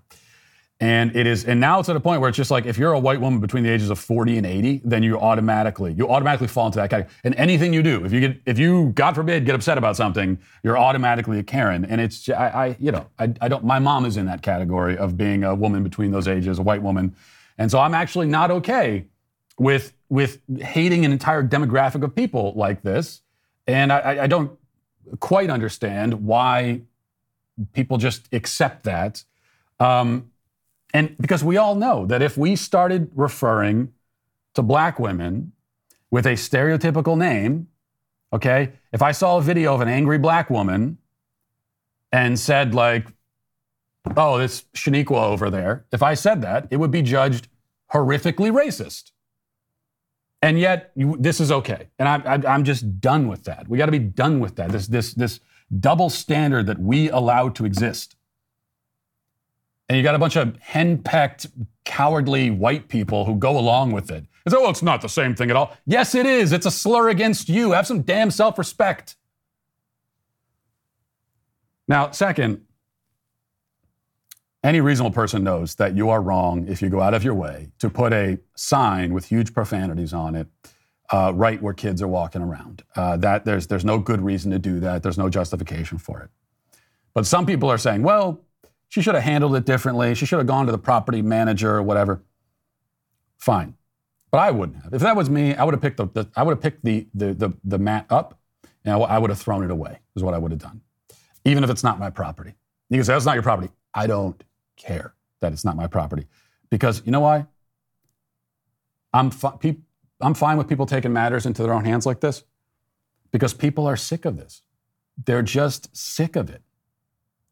And 0.84 1.16
it 1.16 1.26
is, 1.28 1.46
and 1.46 1.62
now 1.62 1.80
it's 1.80 1.88
at 1.88 1.96
a 1.96 2.00
point 2.02 2.20
where 2.20 2.28
it's 2.28 2.36
just 2.36 2.52
like 2.52 2.66
if 2.66 2.78
you're 2.78 2.92
a 2.92 3.00
white 3.00 3.22
woman 3.22 3.40
between 3.40 3.64
the 3.64 3.70
ages 3.70 3.90
of 3.90 3.98
40 3.98 4.36
and 4.36 4.46
80, 4.46 4.82
then 4.84 5.02
you 5.02 5.18
automatically, 5.18 5.94
you 5.94 6.10
automatically 6.10 6.50
fall 6.50 6.66
into 6.66 6.78
that 6.80 6.90
category. 6.90 7.10
And 7.24 7.34
anything 7.36 7.72
you 7.72 7.82
do, 7.82 8.04
if 8.04 8.12
you 8.12 8.20
get, 8.20 8.42
if 8.46 8.60
you, 8.60 8.92
God 8.94 9.16
forbid, 9.16 9.46
get 9.46 9.56
upset 9.56 9.78
about 9.78 9.96
something, 9.96 10.38
you're 10.62 10.78
automatically 10.78 11.40
a 11.40 11.44
Karen. 11.44 11.86
And 11.86 12.02
it's, 12.02 12.28
I, 12.28 12.34
I 12.34 12.76
you 12.82 12.92
know, 12.92 13.08
I, 13.18 13.34
I 13.40 13.48
don't, 13.48 13.64
my 13.64 13.80
mom 13.80 14.04
is 14.04 14.18
in 14.18 14.26
that 14.26 14.42
category 14.42 14.98
of 14.98 15.16
being 15.16 15.46
a 15.46 15.56
woman 15.56 15.84
between 15.84 16.12
those 16.12 16.28
ages, 16.28 16.60
a 16.60 16.64
white 16.64 16.82
woman. 16.82 17.16
And 17.58 17.72
so 17.72 17.80
I'm 17.80 17.94
actually 17.94 18.28
not 18.28 18.52
okay 18.52 19.06
with, 19.58 19.94
with 20.10 20.42
hating 20.60 21.06
an 21.06 21.14
entire 21.14 21.48
demographic 21.48 22.04
of 22.04 22.14
people 22.14 22.52
like 22.58 22.82
this. 22.82 23.22
And 23.68 23.94
I, 23.94 24.24
I 24.24 24.28
don't 24.28 24.52
quite 25.22 25.50
understand 25.50 26.26
why 26.26 26.82
people 27.72 27.98
just 27.98 28.28
accept 28.34 28.84
that. 28.84 29.24
Um, 29.80 30.30
and 30.94 31.18
because 31.18 31.44
we 31.44 31.58
all 31.58 31.76
know 31.76 32.06
that 32.06 32.22
if 32.22 32.38
we 32.38 32.56
started 32.56 33.12
referring 33.16 33.92
to 34.54 34.62
black 34.62 35.00
women 35.00 35.52
with 36.12 36.28
a 36.28 36.34
stereotypical 36.34 37.18
name, 37.18 37.68
okay, 38.32 38.74
if 38.92 39.02
I 39.02 39.12
saw 39.12 39.38
a 39.38 39.42
video 39.42 39.74
of 39.74 39.82
an 39.82 39.88
angry 39.88 40.20
black 40.20 40.52
woman 40.52 41.00
and 42.12 42.40
said, 42.40 42.76
like, 42.76 43.08
oh, 44.16 44.38
this 44.38 44.66
Shaniqua 44.76 45.24
over 45.24 45.50
there, 45.50 45.86
if 45.92 46.04
I 46.04 46.14
said 46.14 46.44
that, 46.44 46.68
it 46.70 46.78
would 46.78 46.92
be 46.92 47.02
judged 47.02 47.48
horrifically 47.92 48.52
racist. 48.52 49.12
And 50.44 50.60
yet, 50.60 50.92
you, 50.96 51.16
this 51.20 51.40
is 51.40 51.52
okay. 51.52 51.88
And 51.98 52.08
I, 52.08 52.52
I'm 52.52 52.66
just 52.66 53.00
done 53.00 53.28
with 53.28 53.46
that. 53.46 53.68
We 53.68 53.78
got 53.78 53.86
to 53.86 53.92
be 53.92 54.00
done 54.00 54.40
with 54.40 54.58
that. 54.58 54.72
This, 54.72 54.88
this, 54.88 55.14
this 55.14 55.40
double 55.80 56.10
standard 56.10 56.68
that 56.68 56.80
we 56.80 57.10
allow 57.10 57.50
to 57.50 57.66
exist 57.66 58.16
and 59.90 59.98
you 59.98 60.04
got 60.04 60.16
a 60.16 60.20
bunch 60.20 60.36
of 60.36 60.58
henpecked, 60.60 61.48
cowardly 61.86 62.50
white 62.50 62.88
people 62.88 63.26
who 63.26 63.36
go 63.36 63.58
along 63.58 63.92
with 63.92 64.12
it. 64.12 64.26
It's, 64.46 64.56
oh, 64.56 64.70
it's 64.70 64.82
not 64.82 65.02
the 65.02 65.10
same 65.10 65.36
thing 65.36 65.50
at 65.50 65.56
all. 65.56 65.76
Yes, 65.86 66.16
it 66.16 66.26
is. 66.26 66.52
It's 66.52 66.66
a 66.66 66.72
slur 66.72 67.10
against 67.10 67.50
you. 67.50 67.72
Have 67.72 67.88
some 67.88 68.02
damn 68.02 68.32
self 68.32 68.58
respect. 68.58 69.16
Now, 71.88 72.12
second, 72.12 72.66
any 74.64 74.80
reasonable 74.80 75.14
person 75.14 75.44
knows 75.44 75.76
that 75.76 75.96
you 75.96 76.10
are 76.10 76.22
wrong 76.22 76.68
if 76.68 76.82
you 76.82 76.90
go 76.90 77.02
out 77.02 77.14
of 77.14 77.24
your 77.24 77.34
way 77.34 77.70
to 77.80 77.90
put 77.90 78.14
a 78.14 78.40
sign 78.56 79.14
with 79.14 79.26
huge 79.26 79.54
profanities 79.54 80.14
on 80.14 80.36
it 80.36 80.48
uh, 81.12 81.34
right 81.36 81.62
where 81.62 81.74
kids 81.74 82.02
are 82.02 82.08
walking 82.08 82.42
around. 82.42 82.84
Uh, 82.96 83.18
that 83.18 83.44
there's 83.44 83.68
there's 83.68 83.84
no 83.84 84.00
good 84.00 84.22
reason 84.22 84.52
to 84.52 84.60
do 84.60 84.80
that. 84.80 85.04
There's 85.04 85.18
no 85.18 85.30
justification 85.30 85.98
for 85.98 86.22
it. 86.22 86.30
But 87.14 87.26
some 87.26 87.46
people 87.46 87.70
are 87.70 87.78
saying, 87.78 88.04
well, 88.04 88.42
she 88.94 89.02
should 89.02 89.16
have 89.16 89.24
handled 89.24 89.56
it 89.56 89.66
differently. 89.66 90.14
She 90.14 90.28
should 90.28 90.38
have 90.38 90.46
gone 90.46 90.68
to 90.68 90.72
the 90.72 90.78
property 90.78 91.24
manager 91.24 91.76
or 91.76 91.82
whatever. 91.82 92.22
Fine, 93.40 93.74
but 94.30 94.38
I 94.38 94.52
wouldn't 94.52 94.84
have. 94.84 94.94
If 94.94 95.02
that 95.02 95.16
was 95.16 95.32
me, 95.32 95.56
I 95.56 95.64
would 95.64 95.74
have 95.74 95.82
picked 95.82 95.98
the, 95.98 96.06
the 96.06 96.30
I 96.36 96.44
would 96.44 96.52
have 96.52 96.62
picked 96.62 96.86
the 96.86 97.08
the 97.16 97.34
the, 97.34 97.58
the 97.64 97.80
mat 97.80 98.06
up, 98.12 98.40
and 98.86 98.94
I 98.94 99.18
would 99.18 99.32
have 99.32 99.40
thrown 99.40 99.64
it 99.64 99.72
away. 99.72 99.98
Is 100.16 100.22
what 100.22 100.36
I 100.36 100.38
would 100.38 100.52
have 100.52 100.62
done, 100.62 100.82
even 101.44 101.64
if 101.64 101.72
it's 101.72 101.84
not 101.84 101.98
my 101.98 102.12
property. 102.12 102.54
You 102.92 102.98
can 102.98 103.04
say 103.04 103.14
that's 103.14 103.26
not 103.26 103.34
your 103.34 103.42
property. 103.42 103.72
I 103.96 104.06
don't 104.06 104.44
care 104.78 105.16
that 105.42 105.54
it's 105.54 105.66
not 105.66 105.76
my 105.76 105.88
property. 105.88 106.28
Because 106.70 107.02
you 107.04 107.12
know 107.12 107.22
why? 107.22 107.48
I'm, 109.12 109.32
fi- 109.32 109.58
pe- 109.60 109.78
I'm 110.22 110.36
fine 110.36 110.58
with 110.58 110.68
people 110.68 110.86
taking 110.86 111.14
matters 111.14 111.48
into 111.48 111.64
their 111.64 111.74
own 111.74 111.84
hands 111.86 112.06
like 112.06 112.20
this 112.20 112.44
because 113.32 113.56
people 113.56 113.88
are 113.88 113.98
sick 113.98 114.26
of 114.26 114.38
this. 114.38 114.62
They're 115.26 115.42
just 115.42 115.96
sick 115.98 116.36
of 116.36 116.52
it. 116.52 116.62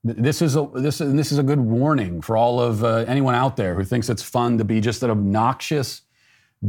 This 0.04 0.41
is 0.41 0.56
a, 0.56 0.68
this, 0.74 0.99
and 0.99 1.18
this 1.18 1.32
is 1.32 1.38
a 1.38 1.43
good 1.43 1.60
warning 1.60 2.22
for 2.22 2.36
all 2.36 2.60
of 2.60 2.84
uh, 2.84 3.06
anyone 3.08 3.36
out 3.36 3.56
there 3.56 3.76
who 3.76 3.84
thinks 3.84 4.10
it's 4.10 4.24
fun 4.24 4.58
to 4.58 4.64
be 4.64 4.82
just 4.82 5.04
an 5.04 5.12
obnoxious 5.12 6.02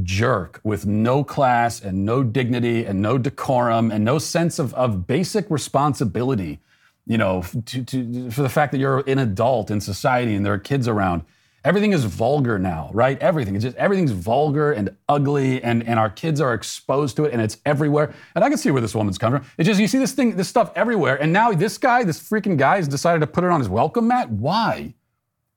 jerk 0.03 0.61
with 0.65 0.87
no 0.87 1.25
class 1.25 1.81
and 1.81 2.05
no 2.05 2.23
dignity 2.23 2.85
and 2.85 3.01
no 3.01 3.19
decorum 3.19 3.91
and 3.91 4.05
no 4.05 4.19
sense 4.19 4.59
of, 4.59 4.75
of 4.75 5.07
basic 5.07 5.51
responsibility 5.51 6.61
you 7.07 7.19
know, 7.19 7.43
to, 7.67 7.85
to, 7.85 8.31
for 8.31 8.43
the 8.43 8.49
fact 8.49 8.73
that 8.73 8.79
you're 8.79 9.01
an 9.09 9.19
adult 9.19 9.71
in 9.71 9.81
society 9.81 10.35
and 10.35 10.47
there 10.47 10.53
are 10.53 10.59
kids 10.59 10.87
around. 10.87 11.23
Everything 11.65 11.93
is 11.93 12.05
vulgar 12.05 12.59
now, 12.59 12.91
right? 12.93 13.19
Everything. 13.21 13.55
It's 13.55 13.65
just 13.65 13.77
everything's 13.77 14.11
vulgar 14.11 14.73
and 14.73 14.97
ugly, 15.09 15.63
and, 15.63 15.87
and 15.87 15.99
our 15.99 16.11
kids 16.11 16.41
are 16.41 16.55
exposed 16.55 17.17
to 17.17 17.25
it, 17.25 17.33
and 17.33 17.41
it's 17.41 17.59
everywhere. 17.65 18.15
And 18.35 18.45
I 18.45 18.49
can 18.49 18.59
see 18.59 18.71
where 18.71 18.83
this 18.83 18.95
woman's 18.95 19.17
coming 19.17 19.41
from. 19.41 19.51
It's 19.59 19.69
just 19.69 19.81
you 19.81 19.87
see 19.87 19.99
this 19.99 20.13
thing, 20.13 20.37
this 20.37 20.49
stuff 20.49 20.73
everywhere, 20.75 21.21
and 21.23 21.33
now 21.33 21.53
this 21.53 21.79
guy, 21.79 22.03
this 22.03 22.19
freaking 22.19 22.57
guy, 22.57 22.77
has 22.77 22.89
decided 22.89 23.21
to 23.21 23.27
put 23.27 23.45
it 23.45 23.51
on 23.51 23.61
his 23.61 23.69
welcome 23.69 24.09
mat. 24.09 24.29
Why? 24.31 24.95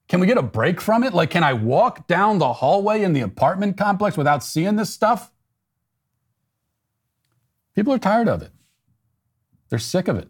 Can 0.08 0.20
we 0.20 0.28
get 0.28 0.38
a 0.38 0.44
break 0.44 0.80
from 0.80 1.04
it? 1.04 1.14
Like, 1.14 1.32
can 1.32 1.44
I 1.44 1.54
walk 1.54 2.06
down 2.06 2.38
the 2.38 2.54
hallway 2.54 3.02
in 3.02 3.14
the 3.14 3.22
apartment 3.22 3.76
complex 3.76 4.16
without 4.16 4.44
seeing 4.44 4.76
this 4.76 4.92
stuff? 4.92 5.32
People 7.74 7.92
are 7.94 8.00
tired 8.00 8.30
of 8.30 8.44
it. 8.44 8.52
They're 9.70 9.80
sick 9.80 10.08
of 10.08 10.18
it 10.18 10.30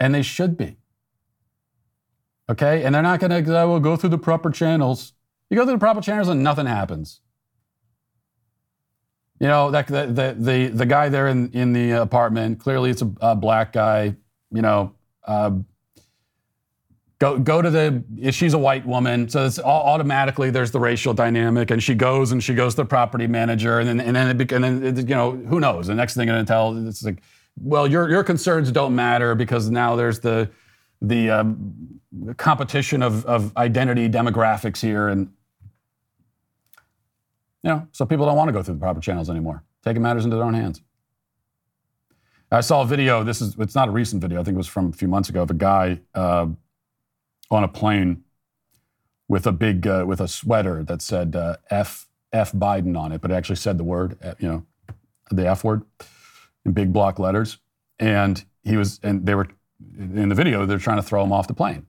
and 0.00 0.14
they 0.14 0.22
should 0.22 0.56
be. 0.56 0.78
Okay? 2.50 2.84
And 2.84 2.94
they're 2.94 3.02
not 3.02 3.20
going 3.20 3.44
to 3.44 3.50
well, 3.50 3.80
go 3.80 3.96
through 3.96 4.10
the 4.10 4.18
proper 4.18 4.50
channels. 4.50 5.12
You 5.48 5.56
go 5.56 5.64
through 5.64 5.74
the 5.74 5.78
proper 5.78 6.00
channels 6.00 6.28
and 6.28 6.42
nothing 6.42 6.66
happens. 6.66 7.20
You 9.38 9.46
know, 9.46 9.70
that, 9.70 9.86
the, 9.86 10.06
the, 10.06 10.36
the, 10.38 10.66
the 10.66 10.86
guy 10.86 11.08
there 11.08 11.28
in, 11.28 11.50
in 11.52 11.72
the 11.72 11.92
apartment, 11.92 12.60
clearly 12.60 12.90
it's 12.90 13.02
a, 13.02 13.10
a 13.20 13.34
black 13.34 13.72
guy, 13.72 14.16
you 14.50 14.60
know, 14.60 14.94
uh, 15.24 15.52
go, 17.20 17.38
go 17.38 17.62
to 17.62 17.70
the, 17.70 18.04
if 18.18 18.34
she's 18.34 18.52
a 18.52 18.58
white 18.58 18.84
woman. 18.84 19.30
So 19.30 19.46
it's 19.46 19.58
automatically 19.58 20.50
there's 20.50 20.72
the 20.72 20.80
racial 20.80 21.14
dynamic 21.14 21.70
and 21.70 21.82
she 21.82 21.94
goes 21.94 22.32
and 22.32 22.42
she 22.44 22.54
goes 22.54 22.74
to 22.74 22.82
the 22.82 22.86
property 22.88 23.26
manager 23.26 23.78
and 23.78 23.88
then, 23.88 24.00
and 24.00 24.14
then, 24.14 24.40
it, 24.40 24.52
and 24.52 24.64
then 24.64 24.84
it, 24.84 25.08
you 25.08 25.14
know, 25.14 25.30
who 25.32 25.58
knows? 25.58 25.86
The 25.86 25.94
next 25.94 26.16
thing 26.16 26.26
going 26.26 26.44
to 26.44 26.48
tell, 26.48 26.86
it's 26.86 27.02
like, 27.02 27.22
well, 27.62 27.86
your 27.86 28.08
your 28.08 28.24
concerns 28.24 28.72
don't 28.72 28.94
matter 28.94 29.34
because 29.34 29.70
now 29.70 29.96
there's 29.96 30.20
the 30.20 30.50
the 31.00 31.30
um, 31.30 32.00
competition 32.36 33.02
of 33.02 33.24
of 33.26 33.56
identity 33.56 34.08
demographics 34.08 34.80
here, 34.80 35.08
and 35.08 35.32
you 37.62 37.70
know, 37.70 37.88
so 37.92 38.06
people 38.06 38.26
don't 38.26 38.36
want 38.36 38.48
to 38.48 38.52
go 38.52 38.62
through 38.62 38.74
the 38.74 38.80
proper 38.80 39.00
channels 39.00 39.30
anymore, 39.30 39.62
taking 39.84 40.02
matters 40.02 40.24
into 40.24 40.36
their 40.36 40.44
own 40.44 40.54
hands. 40.54 40.82
I 42.52 42.62
saw 42.62 42.82
a 42.82 42.86
video. 42.86 43.22
This 43.22 43.40
is 43.40 43.56
it's 43.58 43.74
not 43.74 43.88
a 43.88 43.92
recent 43.92 44.20
video. 44.20 44.40
I 44.40 44.44
think 44.44 44.54
it 44.54 44.58
was 44.58 44.66
from 44.66 44.88
a 44.88 44.92
few 44.92 45.08
months 45.08 45.28
ago 45.28 45.42
of 45.42 45.50
a 45.50 45.54
guy 45.54 46.00
uh, 46.14 46.46
on 47.50 47.64
a 47.64 47.68
plane 47.68 48.24
with 49.28 49.46
a 49.46 49.52
big 49.52 49.86
uh, 49.86 50.04
with 50.06 50.20
a 50.20 50.26
sweater 50.26 50.82
that 50.84 51.00
said 51.00 51.36
uh, 51.36 51.56
"F 51.70 52.08
F 52.32 52.52
Biden" 52.52 52.98
on 52.98 53.12
it, 53.12 53.20
but 53.20 53.30
it 53.30 53.34
actually 53.34 53.56
said 53.56 53.78
the 53.78 53.84
word, 53.84 54.18
uh, 54.22 54.34
you 54.40 54.48
know, 54.48 54.66
the 55.30 55.48
F 55.48 55.62
word 55.62 55.82
in 56.64 56.72
big 56.72 56.92
block 56.92 57.18
letters. 57.18 57.58
And 57.98 58.44
he 58.64 58.76
was, 58.76 58.98
and 59.02 59.26
they 59.26 59.34
were 59.34 59.48
in 59.98 60.28
the 60.28 60.34
video, 60.34 60.66
they're 60.66 60.78
trying 60.78 60.96
to 60.96 61.02
throw 61.02 61.22
him 61.22 61.32
off 61.32 61.46
the 61.46 61.54
plane 61.54 61.86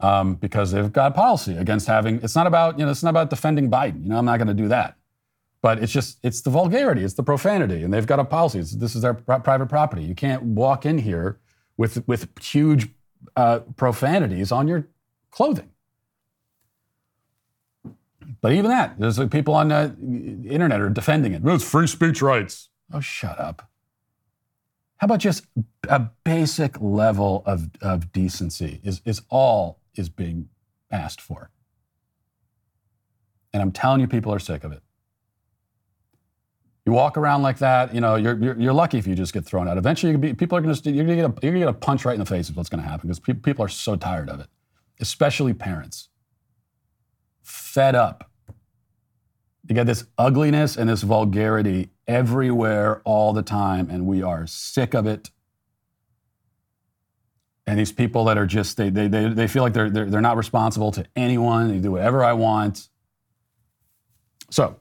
um, 0.00 0.34
because 0.34 0.72
they've 0.72 0.92
got 0.92 1.14
policy 1.14 1.56
against 1.56 1.86
having. 1.86 2.20
It's 2.22 2.34
not 2.34 2.46
about, 2.46 2.78
you 2.78 2.84
know, 2.84 2.90
it's 2.90 3.02
not 3.02 3.10
about 3.10 3.30
defending 3.30 3.70
Biden. 3.70 4.02
You 4.02 4.10
know, 4.10 4.18
I'm 4.18 4.24
not 4.24 4.38
going 4.38 4.48
to 4.48 4.54
do 4.54 4.68
that. 4.68 4.96
But 5.60 5.82
it's 5.82 5.92
just, 5.92 6.18
it's 6.22 6.40
the 6.40 6.50
vulgarity, 6.50 7.02
it's 7.02 7.14
the 7.14 7.24
profanity, 7.24 7.82
and 7.82 7.92
they've 7.92 8.06
got 8.06 8.20
a 8.20 8.24
policy. 8.24 8.60
It's, 8.60 8.72
this 8.72 8.94
is 8.94 9.02
their 9.02 9.14
private 9.14 9.66
property. 9.66 10.04
You 10.04 10.14
can't 10.14 10.42
walk 10.42 10.86
in 10.86 10.98
here 10.98 11.40
with 11.76 12.06
with 12.06 12.28
huge 12.40 12.88
uh, 13.34 13.60
profanities 13.76 14.52
on 14.52 14.68
your 14.68 14.86
clothing. 15.30 15.70
But 18.40 18.52
even 18.52 18.70
that, 18.70 18.98
there's 19.00 19.18
like 19.18 19.30
people 19.30 19.54
on 19.54 19.68
the 19.68 19.96
internet 20.48 20.80
are 20.80 20.90
defending 20.90 21.32
it. 21.32 21.42
It's 21.44 21.68
free 21.68 21.88
speech 21.88 22.22
rights. 22.22 22.68
Oh, 22.92 23.00
shut 23.00 23.40
up. 23.40 23.68
How 24.98 25.04
about 25.04 25.20
just 25.20 25.46
a 25.88 26.00
basic 26.24 26.80
level 26.80 27.42
of, 27.46 27.70
of 27.80 28.12
decency 28.12 28.80
is, 28.82 29.00
is 29.04 29.22
all 29.30 29.80
is 29.94 30.08
being 30.08 30.48
asked 30.90 31.20
for. 31.20 31.50
And 33.52 33.62
I'm 33.62 33.72
telling 33.72 34.00
you, 34.00 34.06
people 34.06 34.32
are 34.32 34.38
sick 34.38 34.64
of 34.64 34.72
it. 34.72 34.82
You 36.84 36.92
walk 36.92 37.18
around 37.18 37.42
like 37.42 37.58
that, 37.58 37.94
you 37.94 38.00
know, 38.00 38.16
you're, 38.16 38.38
you're, 38.42 38.58
you're 38.58 38.72
lucky 38.72 38.96
if 38.98 39.06
you 39.06 39.14
just 39.14 39.34
get 39.34 39.44
thrown 39.44 39.68
out. 39.68 39.76
Eventually, 39.76 40.16
be, 40.16 40.32
people 40.32 40.56
are 40.56 40.60
going 40.62 40.74
to, 40.74 40.90
you're 40.90 41.04
going 41.04 41.18
to 41.18 41.42
get 41.42 41.68
a, 41.68 41.72
punch 41.72 42.04
right 42.04 42.14
in 42.14 42.20
the 42.20 42.26
face 42.26 42.48
is 42.48 42.56
what's 42.56 42.70
going 42.70 42.82
to 42.82 42.88
happen 42.88 43.08
because 43.08 43.20
pe- 43.20 43.34
people 43.34 43.64
are 43.64 43.68
so 43.68 43.94
tired 43.94 44.30
of 44.30 44.40
it, 44.40 44.46
especially 45.00 45.52
parents. 45.52 46.08
Fed 47.42 47.94
up. 47.94 48.30
You 49.68 49.74
get 49.74 49.86
this 49.86 50.06
ugliness 50.16 50.76
and 50.76 50.88
this 50.88 51.02
vulgarity 51.02 51.90
everywhere 52.08 53.02
all 53.04 53.32
the 53.32 53.42
time, 53.42 53.88
and 53.90 54.06
we 54.06 54.22
are 54.22 54.46
sick 54.46 54.94
of 54.94 55.06
it. 55.06 55.30
And 57.66 57.78
these 57.78 57.92
people 57.92 58.24
that 58.24 58.38
are 58.38 58.46
just, 58.46 58.78
they, 58.78 58.88
they, 58.88 59.08
they, 59.08 59.28
they 59.28 59.46
feel 59.46 59.62
like 59.62 59.74
they're, 59.74 59.90
they're, 59.90 60.06
they're 60.06 60.22
not 60.22 60.38
responsible 60.38 60.90
to 60.92 61.04
anyone. 61.14 61.68
They 61.68 61.78
do 61.78 61.92
whatever 61.92 62.24
I 62.24 62.32
want. 62.32 62.88
So, 64.50 64.80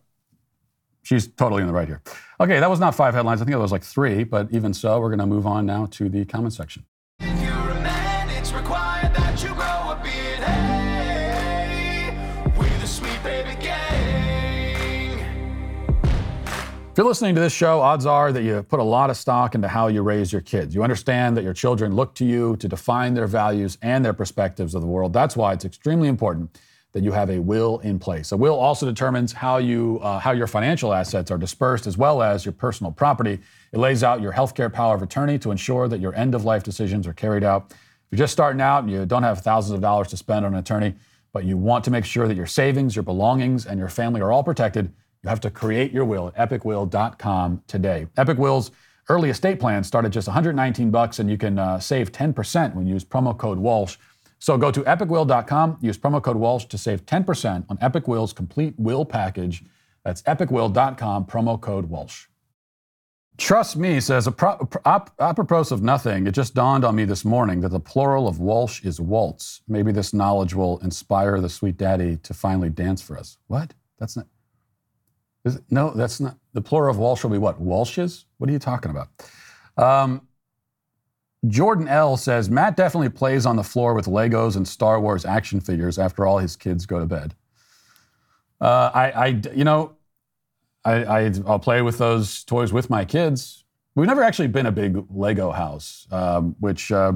she's 1.03 1.28
totally 1.28 1.61
in 1.61 1.67
the 1.67 1.73
right 1.73 1.88
here. 1.88 2.01
Okay, 2.39 2.61
that 2.61 2.69
was 2.69 2.80
not 2.80 2.95
five 2.95 3.13
headlines. 3.13 3.41
I 3.41 3.45
think 3.45 3.55
it 3.55 3.59
was 3.59 3.73
like 3.73 3.84
three, 3.84 4.23
but 4.23 4.47
even 4.51 4.73
so, 4.73 5.01
we're 5.01 5.09
going 5.09 5.19
to 5.19 5.25
move 5.25 5.45
on 5.45 5.65
now 5.65 5.88
to 5.88 6.07
the 6.07 6.23
comment 6.23 6.53
section. 6.53 6.86
If 16.97 17.01
you're 17.01 17.09
listening 17.09 17.35
to 17.35 17.41
this 17.41 17.53
show, 17.53 17.79
odds 17.79 18.07
are 18.07 18.31
that 18.31 18.41
you 18.41 18.63
put 18.63 18.79
a 18.79 18.83
lot 18.83 19.11
of 19.11 19.17
stock 19.17 19.53
into 19.53 19.67
how 19.67 19.85
you 19.85 20.01
raise 20.01 20.33
your 20.33 20.41
kids. 20.41 20.73
You 20.73 20.81
understand 20.81 21.37
that 21.37 21.43
your 21.43 21.53
children 21.53 21.95
look 21.95 22.15
to 22.15 22.25
you 22.25 22.55
to 22.55 22.67
define 22.67 23.13
their 23.13 23.27
values 23.27 23.77
and 23.83 24.03
their 24.03 24.13
perspectives 24.13 24.73
of 24.73 24.81
the 24.81 24.87
world. 24.87 25.13
That's 25.13 25.37
why 25.37 25.53
it's 25.53 25.63
extremely 25.63 26.07
important 26.07 26.59
that 26.93 27.03
you 27.03 27.11
have 27.11 27.29
a 27.29 27.37
will 27.37 27.77
in 27.81 27.99
place. 27.99 28.31
A 28.31 28.37
will 28.37 28.55
also 28.55 28.87
determines 28.87 29.31
how 29.31 29.57
you 29.57 29.99
uh, 30.01 30.17
how 30.17 30.31
your 30.31 30.47
financial 30.47 30.91
assets 30.91 31.29
are 31.29 31.37
dispersed 31.37 31.85
as 31.85 31.99
well 31.99 32.23
as 32.23 32.45
your 32.45 32.53
personal 32.53 32.91
property. 32.91 33.37
It 33.73 33.77
lays 33.77 34.03
out 34.03 34.19
your 34.19 34.33
healthcare 34.33 34.73
power 34.73 34.95
of 34.95 35.03
attorney 35.03 35.37
to 35.37 35.51
ensure 35.51 35.87
that 35.87 35.99
your 35.99 36.15
end 36.15 36.33
of 36.33 36.45
life 36.45 36.63
decisions 36.63 37.05
are 37.05 37.13
carried 37.13 37.43
out. 37.43 37.67
If 37.69 37.77
you're 38.09 38.17
just 38.17 38.33
starting 38.33 38.59
out 38.59 38.81
and 38.85 38.91
you 38.91 39.05
don't 39.05 39.21
have 39.21 39.41
thousands 39.41 39.75
of 39.75 39.81
dollars 39.81 40.07
to 40.07 40.17
spend 40.17 40.47
on 40.47 40.53
an 40.55 40.59
attorney, 40.59 40.95
but 41.31 41.45
you 41.45 41.57
want 41.57 41.83
to 41.83 41.91
make 41.91 42.05
sure 42.05 42.27
that 42.27 42.35
your 42.35 42.47
savings, 42.47 42.95
your 42.95 43.03
belongings, 43.03 43.67
and 43.67 43.77
your 43.77 43.89
family 43.89 44.19
are 44.19 44.31
all 44.31 44.43
protected, 44.43 44.91
you 45.28 45.30
have 45.30 45.41
to 45.41 45.51
create 45.51 45.91
your 45.91 46.05
will 46.05 46.32
at 46.38 46.49
epicwill.com 46.49 47.61
today. 47.67 48.07
Epic 48.15 48.38
Will's 48.38 48.71
early 49.09 49.30
estate 49.30 49.59
plan 49.59 49.84
start 49.84 50.05
at 50.05 50.11
just 50.11 50.25
119 50.25 50.89
bucks, 50.89 51.19
and 51.19 51.30
you 51.30 51.38
can 51.38 51.59
uh, 51.59 51.78
save 51.82 52.13
10% 52.13 52.73
when 52.73 52.88
you 52.88 52.93
use 52.93 53.03
promo 53.03 53.38
code 53.38 53.57
Walsh. 53.57 53.97
So 54.39 54.57
go 54.57 54.71
to 54.71 54.84
epicwill.com, 54.84 55.80
use 55.82 55.97
promo 55.97 56.23
code 56.23 56.38
Walsh 56.38 56.63
to 56.65 56.78
save 56.78 57.05
10% 57.05 57.65
on 57.69 57.78
Epic 57.82 58.07
Will's 58.07 58.32
complete 58.32 58.73
will 58.78 59.03
package. 59.03 59.65
That's 60.05 60.21
epicwill.com, 60.21 61.25
promo 61.25 61.59
code 61.59 61.89
Walsh. 61.89 62.28
Trust 63.38 63.75
me, 63.75 63.99
says, 63.99 64.28
apropos 64.28 65.71
of 65.71 65.84
nothing, 65.84 66.25
it 66.25 66.32
just 66.32 66.55
dawned 66.55 66.86
on 66.86 66.95
me 66.95 67.03
this 67.03 67.25
morning 67.25 67.59
that 67.61 67.69
the 67.69 67.82
plural 67.82 68.30
of 68.30 68.39
Walsh 68.39 68.82
is 68.86 69.01
waltz. 69.01 69.61
Maybe 69.67 69.91
this 69.91 70.13
knowledge 70.13 70.53
will 70.53 70.80
inspire 70.80 71.41
the 71.41 71.49
sweet 71.49 71.75
daddy 71.75 72.15
to 72.23 72.34
finally 72.34 72.69
dance 72.69 73.01
for 73.01 73.17
us. 73.17 73.38
What? 73.47 73.73
That's 73.99 74.15
not. 74.15 74.28
It, 75.55 75.63
no, 75.69 75.91
that's 75.91 76.19
not. 76.19 76.37
The 76.53 76.61
plural 76.61 76.91
of 76.91 76.97
Walsh 76.97 77.23
will 77.23 77.31
be 77.31 77.37
what? 77.37 77.61
Walshes? 77.61 78.25
What 78.37 78.49
are 78.49 78.53
you 78.53 78.59
talking 78.59 78.91
about? 78.91 79.09
Um, 79.77 80.27
Jordan 81.47 81.87
L 81.87 82.17
says 82.17 82.49
Matt 82.49 82.75
definitely 82.75 83.09
plays 83.09 83.45
on 83.45 83.55
the 83.55 83.63
floor 83.63 83.93
with 83.93 84.07
Legos 84.07 84.55
and 84.55 84.67
Star 84.67 84.99
Wars 84.99 85.23
action 85.25 85.59
figures 85.59 85.99
after 85.99 86.25
all 86.25 86.39
his 86.39 86.55
kids 86.55 86.85
go 86.85 86.99
to 86.99 87.05
bed. 87.05 87.35
Uh, 88.59 88.91
I, 88.93 89.11
I, 89.11 89.25
you 89.53 89.63
know, 89.63 89.95
I, 90.83 91.29
will 91.29 91.59
play 91.59 91.81
with 91.81 91.97
those 91.97 92.43
toys 92.43 92.71
with 92.71 92.89
my 92.89 93.05
kids. 93.05 93.65
We've 93.95 94.07
never 94.07 94.23
actually 94.23 94.47
been 94.47 94.65
a 94.65 94.71
big 94.71 95.05
Lego 95.09 95.51
house, 95.51 96.07
um, 96.11 96.55
which, 96.59 96.91
uh, 96.91 97.13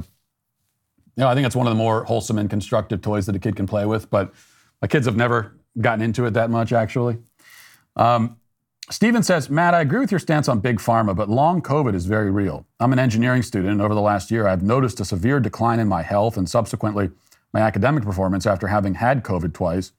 you 1.15 1.21
know, 1.23 1.27
I 1.27 1.35
think 1.35 1.45
it's 1.45 1.55
one 1.55 1.67
of 1.67 1.71
the 1.71 1.77
more 1.77 2.03
wholesome 2.03 2.37
and 2.37 2.49
constructive 2.49 3.01
toys 3.01 3.25
that 3.27 3.35
a 3.35 3.39
kid 3.39 3.55
can 3.55 3.67
play 3.67 3.85
with. 3.85 4.09
But 4.09 4.33
my 4.81 4.87
kids 4.87 5.05
have 5.05 5.15
never 5.15 5.57
gotten 5.79 6.03
into 6.03 6.25
it 6.25 6.31
that 6.31 6.49
much, 6.49 6.73
actually. 6.73 7.19
Um, 7.95 8.37
Steven 8.89 9.23
says, 9.23 9.49
Matt, 9.49 9.73
I 9.73 9.81
agree 9.81 9.99
with 9.99 10.11
your 10.11 10.19
stance 10.19 10.49
on 10.49 10.59
big 10.59 10.77
pharma, 10.77 11.15
but 11.15 11.29
long 11.29 11.61
COVID 11.61 11.95
is 11.95 12.05
very 12.05 12.29
real. 12.29 12.65
I'm 12.79 12.91
an 12.91 12.99
engineering 12.99 13.41
student, 13.41 13.71
and 13.71 13.81
over 13.81 13.95
the 13.95 14.01
last 14.01 14.31
year, 14.31 14.47
I've 14.47 14.63
noticed 14.63 14.99
a 14.99 15.05
severe 15.05 15.39
decline 15.39 15.79
in 15.79 15.87
my 15.87 16.01
health 16.01 16.35
and 16.35 16.49
subsequently 16.49 17.09
my 17.53 17.61
academic 17.61 18.03
performance 18.03 18.45
after 18.45 18.67
having 18.67 18.95
had 18.95 19.23
COVID 19.23 19.53
twice. 19.53 19.93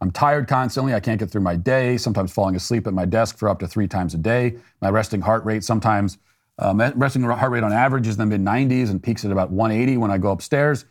I'm 0.00 0.10
tired 0.10 0.46
constantly. 0.46 0.92
I 0.92 1.00
can't 1.00 1.18
get 1.18 1.30
through 1.30 1.40
my 1.40 1.56
day, 1.56 1.96
sometimes 1.96 2.32
falling 2.32 2.54
asleep 2.54 2.86
at 2.86 2.92
my 2.92 3.06
desk 3.06 3.38
for 3.38 3.48
up 3.48 3.60
to 3.60 3.66
three 3.66 3.88
times 3.88 4.12
a 4.12 4.18
day. 4.18 4.56
My 4.82 4.90
resting 4.90 5.22
heart 5.22 5.44
rate 5.46 5.64
sometimes, 5.64 6.18
um, 6.58 6.80
resting 6.96 7.22
heart 7.22 7.50
rate 7.50 7.64
on 7.64 7.72
average 7.72 8.06
is 8.06 8.18
in 8.18 8.28
the 8.28 8.38
mid 8.38 8.44
90s 8.44 8.90
and 8.90 9.02
peaks 9.02 9.24
at 9.24 9.30
about 9.30 9.50
180 9.50 9.96
when 9.96 10.10
I 10.10 10.18
go 10.18 10.30
upstairs. 10.32 10.84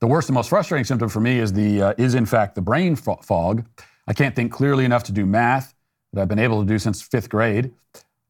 The 0.00 0.08
worst 0.08 0.28
and 0.28 0.34
most 0.34 0.48
frustrating 0.48 0.84
symptom 0.84 1.08
for 1.08 1.20
me 1.20 1.38
is 1.38 1.52
the 1.52 1.82
uh, 1.82 1.94
is 1.98 2.14
in 2.14 2.26
fact 2.26 2.56
the 2.56 2.62
brain 2.62 2.96
fog. 2.96 3.64
I 4.08 4.12
can't 4.12 4.34
think 4.34 4.50
clearly 4.50 4.84
enough 4.84 5.04
to 5.04 5.12
do 5.12 5.26
math 5.26 5.74
that 6.12 6.20
I've 6.20 6.28
been 6.28 6.38
able 6.38 6.60
to 6.60 6.66
do 6.66 6.78
since 6.78 7.02
fifth 7.02 7.28
grade. 7.28 7.72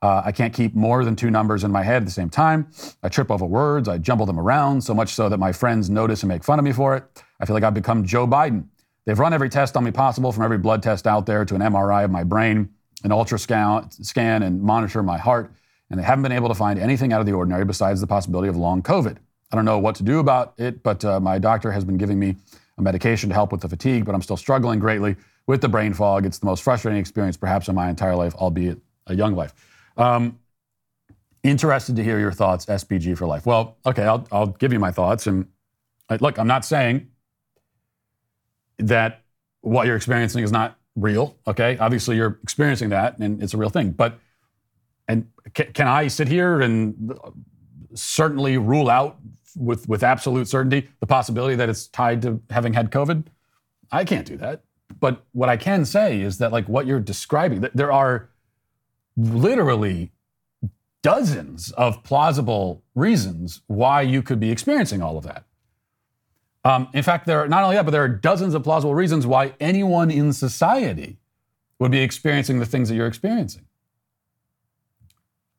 Uh, 0.03 0.22
I 0.24 0.33
can't 0.33 0.55
keep 0.55 0.74
more 0.74 1.05
than 1.05 1.14
two 1.14 1.31
numbers 1.31 1.62
in 1.62 1.70
my 1.70 1.83
head 1.83 2.03
at 2.03 2.07
the 2.07 2.11
same 2.11 2.31
time. 2.31 2.70
I 3.03 3.09
trip 3.09 3.31
over 3.31 3.45
words. 3.45 3.87
I 3.87 3.99
jumble 3.99 4.24
them 4.24 4.41
around 4.41 4.83
so 4.83 4.95
much 4.95 5.11
so 5.11 5.28
that 5.28 5.39
my 5.39 5.53
friends 5.53 5.91
notice 5.91 6.22
and 6.22 6.28
make 6.28 6.43
fun 6.43 6.59
of 6.59 6.64
me 6.64 6.72
for 6.72 6.97
it. 6.97 7.05
I 7.39 7.45
feel 7.45 7.55
like 7.55 7.64
I've 7.64 7.74
become 7.74 8.05
Joe 8.05 8.26
Biden. 8.26 8.64
They've 9.05 9.18
run 9.18 9.35
every 9.35 9.51
test 9.51 9.76
on 9.76 9.85
me 9.85 9.91
possible, 9.91 10.33
from 10.33 10.45
every 10.45 10.59
blood 10.59 10.83
test 10.83 11.07
out 11.07 11.26
there 11.26 11.45
to 11.45 11.55
an 11.55 11.61
MRI 11.61 12.05
of 12.05 12.11
my 12.11 12.24
brain, 12.24 12.70
an 13.05 13.11
ultrasound 13.11 13.93
scan, 14.05 14.43
and 14.43 14.62
monitor 14.62 15.03
my 15.03 15.18
heart, 15.18 15.53
and 15.91 15.99
they 15.99 16.05
haven't 16.05 16.22
been 16.22 16.33
able 16.33 16.49
to 16.49 16.55
find 16.55 16.78
anything 16.78 17.12
out 17.12 17.20
of 17.20 17.26
the 17.26 17.33
ordinary 17.33 17.64
besides 17.64 18.01
the 18.01 18.07
possibility 18.07 18.49
of 18.49 18.57
long 18.57 18.83
COVID. 18.83 19.16
I 19.53 19.57
don't 19.57 19.64
know 19.64 19.78
what 19.78 19.97
to 19.97 20.03
do 20.03 20.20
about 20.20 20.55
it, 20.59 20.83
but 20.83 21.05
uh, 21.05 21.18
my 21.18 21.39
doctor 21.39 21.72
has 21.72 21.85
been 21.85 21.97
giving 21.97 22.18
me 22.18 22.37
a 22.78 22.83
medication 22.83 23.28
to 23.31 23.35
help 23.35 23.53
with 23.53 23.61
the 23.61 23.68
fatigue, 23.68 24.05
but 24.05 24.14
I'm 24.14 24.22
still 24.22 24.37
struggling 24.37 24.78
greatly 24.78 25.16
with 25.51 25.61
the 25.61 25.68
brain 25.68 25.92
fog. 25.92 26.24
It's 26.24 26.38
the 26.38 26.46
most 26.46 26.62
frustrating 26.62 27.01
experience, 27.01 27.36
perhaps, 27.36 27.66
in 27.66 27.74
my 27.74 27.90
entire 27.90 28.14
life, 28.14 28.34
albeit 28.36 28.78
a 29.09 29.16
young 29.16 29.34
life. 29.34 29.53
Um, 29.96 30.38
interested 31.42 31.96
to 31.96 32.05
hear 32.05 32.20
your 32.20 32.30
thoughts, 32.30 32.66
SPG 32.66 33.18
for 33.18 33.26
life. 33.26 33.46
Well, 33.46 33.76
okay, 33.84 34.05
I'll, 34.05 34.28
I'll 34.30 34.46
give 34.46 34.72
you 34.72 34.78
my 34.78 34.92
thoughts. 34.92 35.26
And 35.26 35.48
uh, 36.09 36.18
look, 36.20 36.38
I'm 36.38 36.46
not 36.46 36.64
saying 36.64 37.09
that 38.78 39.24
what 39.62 39.88
you're 39.88 39.96
experiencing 39.96 40.44
is 40.44 40.53
not 40.53 40.78
real. 40.94 41.36
Okay, 41.48 41.76
obviously 41.78 42.14
you're 42.14 42.38
experiencing 42.44 42.90
that, 42.90 43.18
and 43.18 43.42
it's 43.42 43.53
a 43.53 43.57
real 43.57 43.70
thing. 43.70 43.90
But 43.90 44.20
and 45.09 45.28
can, 45.53 45.72
can 45.72 45.88
I 45.88 46.07
sit 46.07 46.28
here 46.28 46.61
and 46.61 47.18
certainly 47.94 48.57
rule 48.57 48.88
out 48.88 49.18
with 49.57 49.88
with 49.88 50.05
absolute 50.05 50.46
certainty 50.46 50.88
the 51.01 51.07
possibility 51.07 51.57
that 51.57 51.68
it's 51.68 51.88
tied 51.88 52.22
to 52.22 52.40
having 52.51 52.72
had 52.72 52.92
COVID? 52.92 53.24
I 53.90 54.05
can't 54.05 54.26
do 54.26 54.36
that. 54.36 54.62
But 55.01 55.24
what 55.32 55.48
I 55.48 55.57
can 55.57 55.84
say 55.84 56.20
is 56.20 56.38
that, 56.38 56.53
like, 56.53 56.68
what 56.68 56.86
you're 56.86 57.01
describing, 57.01 57.66
there 57.74 57.90
are 57.90 58.28
literally 59.16 60.12
dozens 61.03 61.72
of 61.72 62.03
plausible 62.05 62.82
reasons 62.94 63.62
why 63.66 64.03
you 64.03 64.22
could 64.22 64.38
be 64.38 64.51
experiencing 64.51 65.03
all 65.03 65.16
of 65.16 65.24
that. 65.24 65.44
Um, 66.62 66.88
in 66.92 67.03
fact, 67.03 67.26
there 67.26 67.40
are 67.40 67.48
not 67.48 67.62
only 67.62 67.76
that, 67.76 67.86
but 67.86 67.90
there 67.92 68.05
are 68.05 68.09
dozens 68.09 68.55
of 68.55 68.62
plausible 68.62 68.94
reasons 68.94 69.26
why 69.26 69.55
anyone 69.61 70.11
in 70.11 70.32
society 70.32 71.16
would 71.78 71.90
be 71.90 72.01
experiencing 72.01 72.59
the 72.59 72.66
things 72.66 72.90
that 72.90 72.94
you're 72.94 73.07
experiencing. 73.07 73.64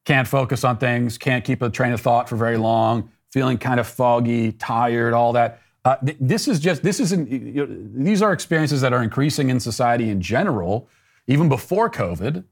Can't 0.05 0.27
focus 0.27 0.63
on 0.63 0.77
things, 0.77 1.17
can't 1.17 1.43
keep 1.43 1.61
a 1.63 1.69
train 1.69 1.91
of 1.91 2.01
thought 2.01 2.29
for 2.29 2.35
very 2.35 2.57
long, 2.57 3.11
feeling 3.31 3.57
kind 3.57 3.79
of 3.79 3.87
foggy, 3.87 4.51
tired, 4.51 5.13
all 5.13 5.33
that. 5.33 5.59
Uh, 5.83 5.95
th- 5.97 6.17
this 6.19 6.47
is 6.47 6.59
just 6.59 6.83
this 6.83 6.99
isn't. 6.99 7.29
You 7.29 7.65
know, 7.65 8.03
these 8.03 8.21
are 8.21 8.33
experiences 8.33 8.81
that 8.81 8.93
are 8.93 9.01
increasing 9.01 9.49
in 9.49 9.59
society 9.59 10.09
in 10.09 10.21
general, 10.21 10.87
even 11.27 11.49
before 11.49 11.89
COVID. 11.89 12.43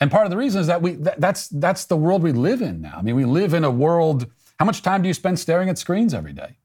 And 0.00 0.10
part 0.10 0.24
of 0.24 0.30
the 0.30 0.36
reason 0.36 0.60
is 0.60 0.66
that 0.66 0.82
we 0.82 0.96
th- 0.96 1.16
that's 1.18 1.48
that's 1.48 1.84
the 1.84 1.96
world 1.96 2.22
we 2.22 2.32
live 2.32 2.62
in 2.62 2.80
now. 2.80 2.96
I 2.98 3.02
mean, 3.02 3.14
we 3.16 3.24
live 3.24 3.54
in 3.54 3.64
a 3.64 3.70
world. 3.70 4.26
How 4.58 4.64
much 4.64 4.82
time 4.82 5.02
do 5.02 5.08
you 5.08 5.14
spend 5.14 5.38
staring 5.38 5.68
at 5.68 5.78
screens 5.78 6.12
every 6.12 6.32
day? 6.32 6.56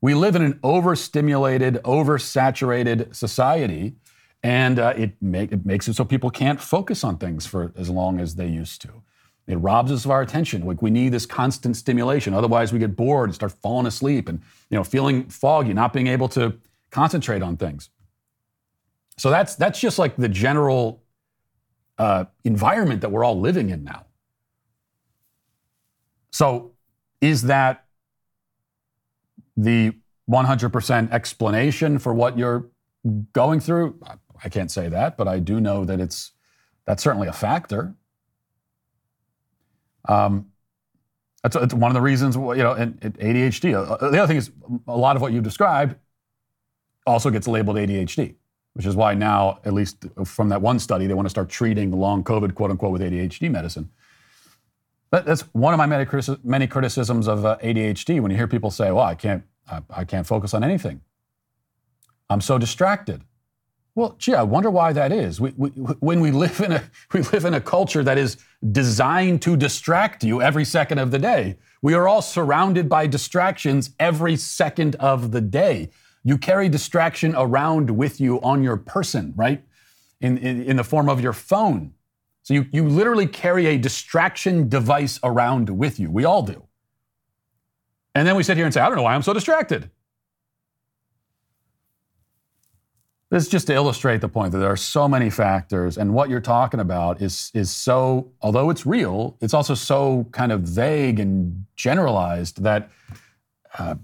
We 0.00 0.14
live 0.14 0.36
in 0.36 0.42
an 0.42 0.60
overstimulated, 0.62 1.76
oversaturated 1.82 3.14
society, 3.14 3.94
and 4.42 4.78
uh, 4.78 4.92
it, 4.94 5.14
make, 5.22 5.50
it 5.50 5.64
makes 5.64 5.88
it 5.88 5.94
so 5.94 6.04
people 6.04 6.28
can't 6.28 6.60
focus 6.60 7.04
on 7.04 7.16
things 7.16 7.46
for 7.46 7.72
as 7.74 7.88
long 7.88 8.20
as 8.20 8.34
they 8.34 8.46
used 8.46 8.82
to. 8.82 9.02
It 9.46 9.56
robs 9.56 9.92
us 9.92 10.04
of 10.04 10.10
our 10.10 10.22
attention. 10.22 10.64
Like 10.64 10.80
we 10.80 10.90
need 10.90 11.10
this 11.10 11.26
constant 11.26 11.76
stimulation. 11.76 12.32
Otherwise, 12.32 12.72
we 12.72 12.78
get 12.78 12.96
bored 12.96 13.28
and 13.28 13.34
start 13.34 13.52
falling 13.52 13.86
asleep 13.86 14.28
and 14.28 14.40
you 14.70 14.76
know 14.76 14.84
feeling 14.84 15.28
foggy, 15.28 15.74
not 15.74 15.92
being 15.92 16.06
able 16.06 16.28
to 16.30 16.58
concentrate 16.90 17.42
on 17.42 17.56
things. 17.56 17.90
So 19.18 19.30
that's 19.30 19.54
that's 19.54 19.78
just 19.78 19.98
like 19.98 20.16
the 20.16 20.28
general 20.28 21.02
uh, 21.98 22.24
environment 22.44 23.02
that 23.02 23.10
we're 23.10 23.24
all 23.24 23.38
living 23.38 23.70
in 23.70 23.84
now. 23.84 24.06
So 26.30 26.72
is 27.20 27.42
that 27.42 27.84
the 29.56 29.92
100% 30.28 31.12
explanation 31.12 31.98
for 31.98 32.12
what 32.12 32.36
you're 32.36 32.66
going 33.32 33.60
through? 33.60 34.00
I 34.42 34.48
can't 34.48 34.70
say 34.70 34.88
that, 34.88 35.16
but 35.16 35.28
I 35.28 35.38
do 35.38 35.60
know 35.60 35.84
that 35.84 36.00
it's 36.00 36.32
that's 36.86 37.02
certainly 37.02 37.28
a 37.28 37.32
factor. 37.32 37.94
Um, 40.08 40.46
that's, 41.42 41.56
that's, 41.56 41.74
one 41.74 41.90
of 41.90 41.94
the 41.94 42.00
reasons, 42.00 42.36
you 42.36 42.54
know, 42.56 42.72
and, 42.72 42.98
and 43.02 43.18
ADHD. 43.18 43.74
Uh, 43.74 43.94
uh, 43.94 44.10
the 44.10 44.18
other 44.18 44.26
thing 44.26 44.38
is, 44.38 44.50
a 44.88 44.96
lot 44.96 45.16
of 45.16 45.22
what 45.22 45.32
you 45.32 45.40
described 45.40 45.96
also 47.06 47.30
gets 47.30 47.46
labeled 47.46 47.76
ADHD, 47.76 48.34
which 48.72 48.86
is 48.86 48.96
why 48.96 49.14
now, 49.14 49.60
at 49.64 49.74
least 49.74 50.06
from 50.24 50.48
that 50.48 50.62
one 50.62 50.78
study, 50.78 51.06
they 51.06 51.14
want 51.14 51.26
to 51.26 51.30
start 51.30 51.48
treating 51.48 51.90
long 51.90 52.24
COVID, 52.24 52.54
quote 52.54 52.70
unquote, 52.70 52.92
with 52.92 53.02
ADHD 53.02 53.50
medicine. 53.50 53.90
But 55.10 55.26
that's 55.26 55.42
one 55.52 55.74
of 55.74 55.78
my 55.78 55.86
many, 55.86 56.06
many 56.42 56.66
criticisms 56.66 57.28
of 57.28 57.44
uh, 57.44 57.58
ADHD. 57.62 58.20
When 58.20 58.30
you 58.30 58.36
hear 58.36 58.48
people 58.48 58.70
say, 58.70 58.90
"Well, 58.90 59.04
I 59.04 59.14
can't, 59.14 59.44
I, 59.70 59.82
I 59.90 60.04
can't 60.04 60.26
focus 60.26 60.54
on 60.54 60.64
anything. 60.64 61.02
I'm 62.28 62.40
so 62.40 62.58
distracted." 62.58 63.22
Well, 63.96 64.16
gee, 64.18 64.34
I 64.34 64.42
wonder 64.42 64.70
why 64.70 64.92
that 64.92 65.12
is. 65.12 65.40
We, 65.40 65.52
we, 65.56 65.68
when 65.68 66.20
we 66.20 66.32
live 66.32 66.60
in 66.60 66.72
a 66.72 66.82
we 67.12 67.22
live 67.22 67.44
in 67.44 67.54
a 67.54 67.60
culture 67.60 68.02
that 68.02 68.18
is 68.18 68.36
designed 68.72 69.42
to 69.42 69.56
distract 69.56 70.24
you 70.24 70.42
every 70.42 70.64
second 70.64 70.98
of 70.98 71.10
the 71.10 71.18
day. 71.18 71.56
We 71.82 71.94
are 71.94 72.08
all 72.08 72.22
surrounded 72.22 72.88
by 72.88 73.06
distractions 73.06 73.90
every 74.00 74.36
second 74.36 74.96
of 74.96 75.30
the 75.30 75.40
day. 75.40 75.90
You 76.24 76.38
carry 76.38 76.68
distraction 76.68 77.34
around 77.36 77.90
with 77.90 78.20
you 78.20 78.40
on 78.40 78.62
your 78.62 78.78
person, 78.78 79.34
right? 79.36 79.62
In, 80.20 80.38
in, 80.38 80.62
in 80.62 80.76
the 80.76 80.84
form 80.84 81.08
of 81.10 81.20
your 81.20 81.34
phone. 81.34 81.92
So 82.42 82.54
you, 82.54 82.66
you 82.72 82.88
literally 82.88 83.26
carry 83.26 83.66
a 83.66 83.78
distraction 83.78 84.68
device 84.68 85.20
around 85.22 85.68
with 85.70 86.00
you. 86.00 86.10
We 86.10 86.24
all 86.24 86.42
do. 86.42 86.62
And 88.14 88.26
then 88.26 88.36
we 88.36 88.42
sit 88.42 88.56
here 88.56 88.64
and 88.64 88.72
say, 88.72 88.80
I 88.80 88.86
don't 88.86 88.96
know 88.96 89.02
why 89.02 89.14
I'm 89.14 89.22
so 89.22 89.34
distracted. 89.34 89.90
This 93.34 93.46
is 93.46 93.48
just 93.48 93.66
to 93.66 93.74
illustrate 93.74 94.20
the 94.20 94.28
point 94.28 94.52
that 94.52 94.58
there 94.58 94.70
are 94.70 94.76
so 94.76 95.08
many 95.08 95.28
factors, 95.28 95.98
and 95.98 96.14
what 96.14 96.30
you're 96.30 96.40
talking 96.40 96.78
about 96.78 97.20
is 97.20 97.50
is 97.52 97.68
so. 97.68 98.30
Although 98.40 98.70
it's 98.70 98.86
real, 98.86 99.36
it's 99.40 99.52
also 99.52 99.74
so 99.74 100.28
kind 100.30 100.52
of 100.52 100.60
vague 100.60 101.18
and 101.18 101.66
generalized 101.74 102.62
that 102.62 102.90
uh, 103.76 103.96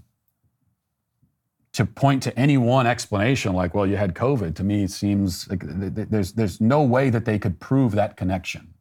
to 1.71 1.85
point 1.85 2.23
to 2.23 2.37
any 2.37 2.57
one 2.57 2.85
explanation, 2.85 3.53
like 3.53 3.73
"well, 3.73 3.87
you 3.87 3.95
had 3.95 4.15
COVID," 4.15 4.53
to 4.55 4.65
me 4.65 4.85
seems 4.87 5.47
like 5.47 5.63
there's 5.63 6.33
there's 6.33 6.59
no 6.59 6.83
way 6.83 7.09
that 7.09 7.23
they 7.23 7.39
could 7.39 7.57
prove 7.61 7.93
that 7.93 8.17
connection, 8.17 8.73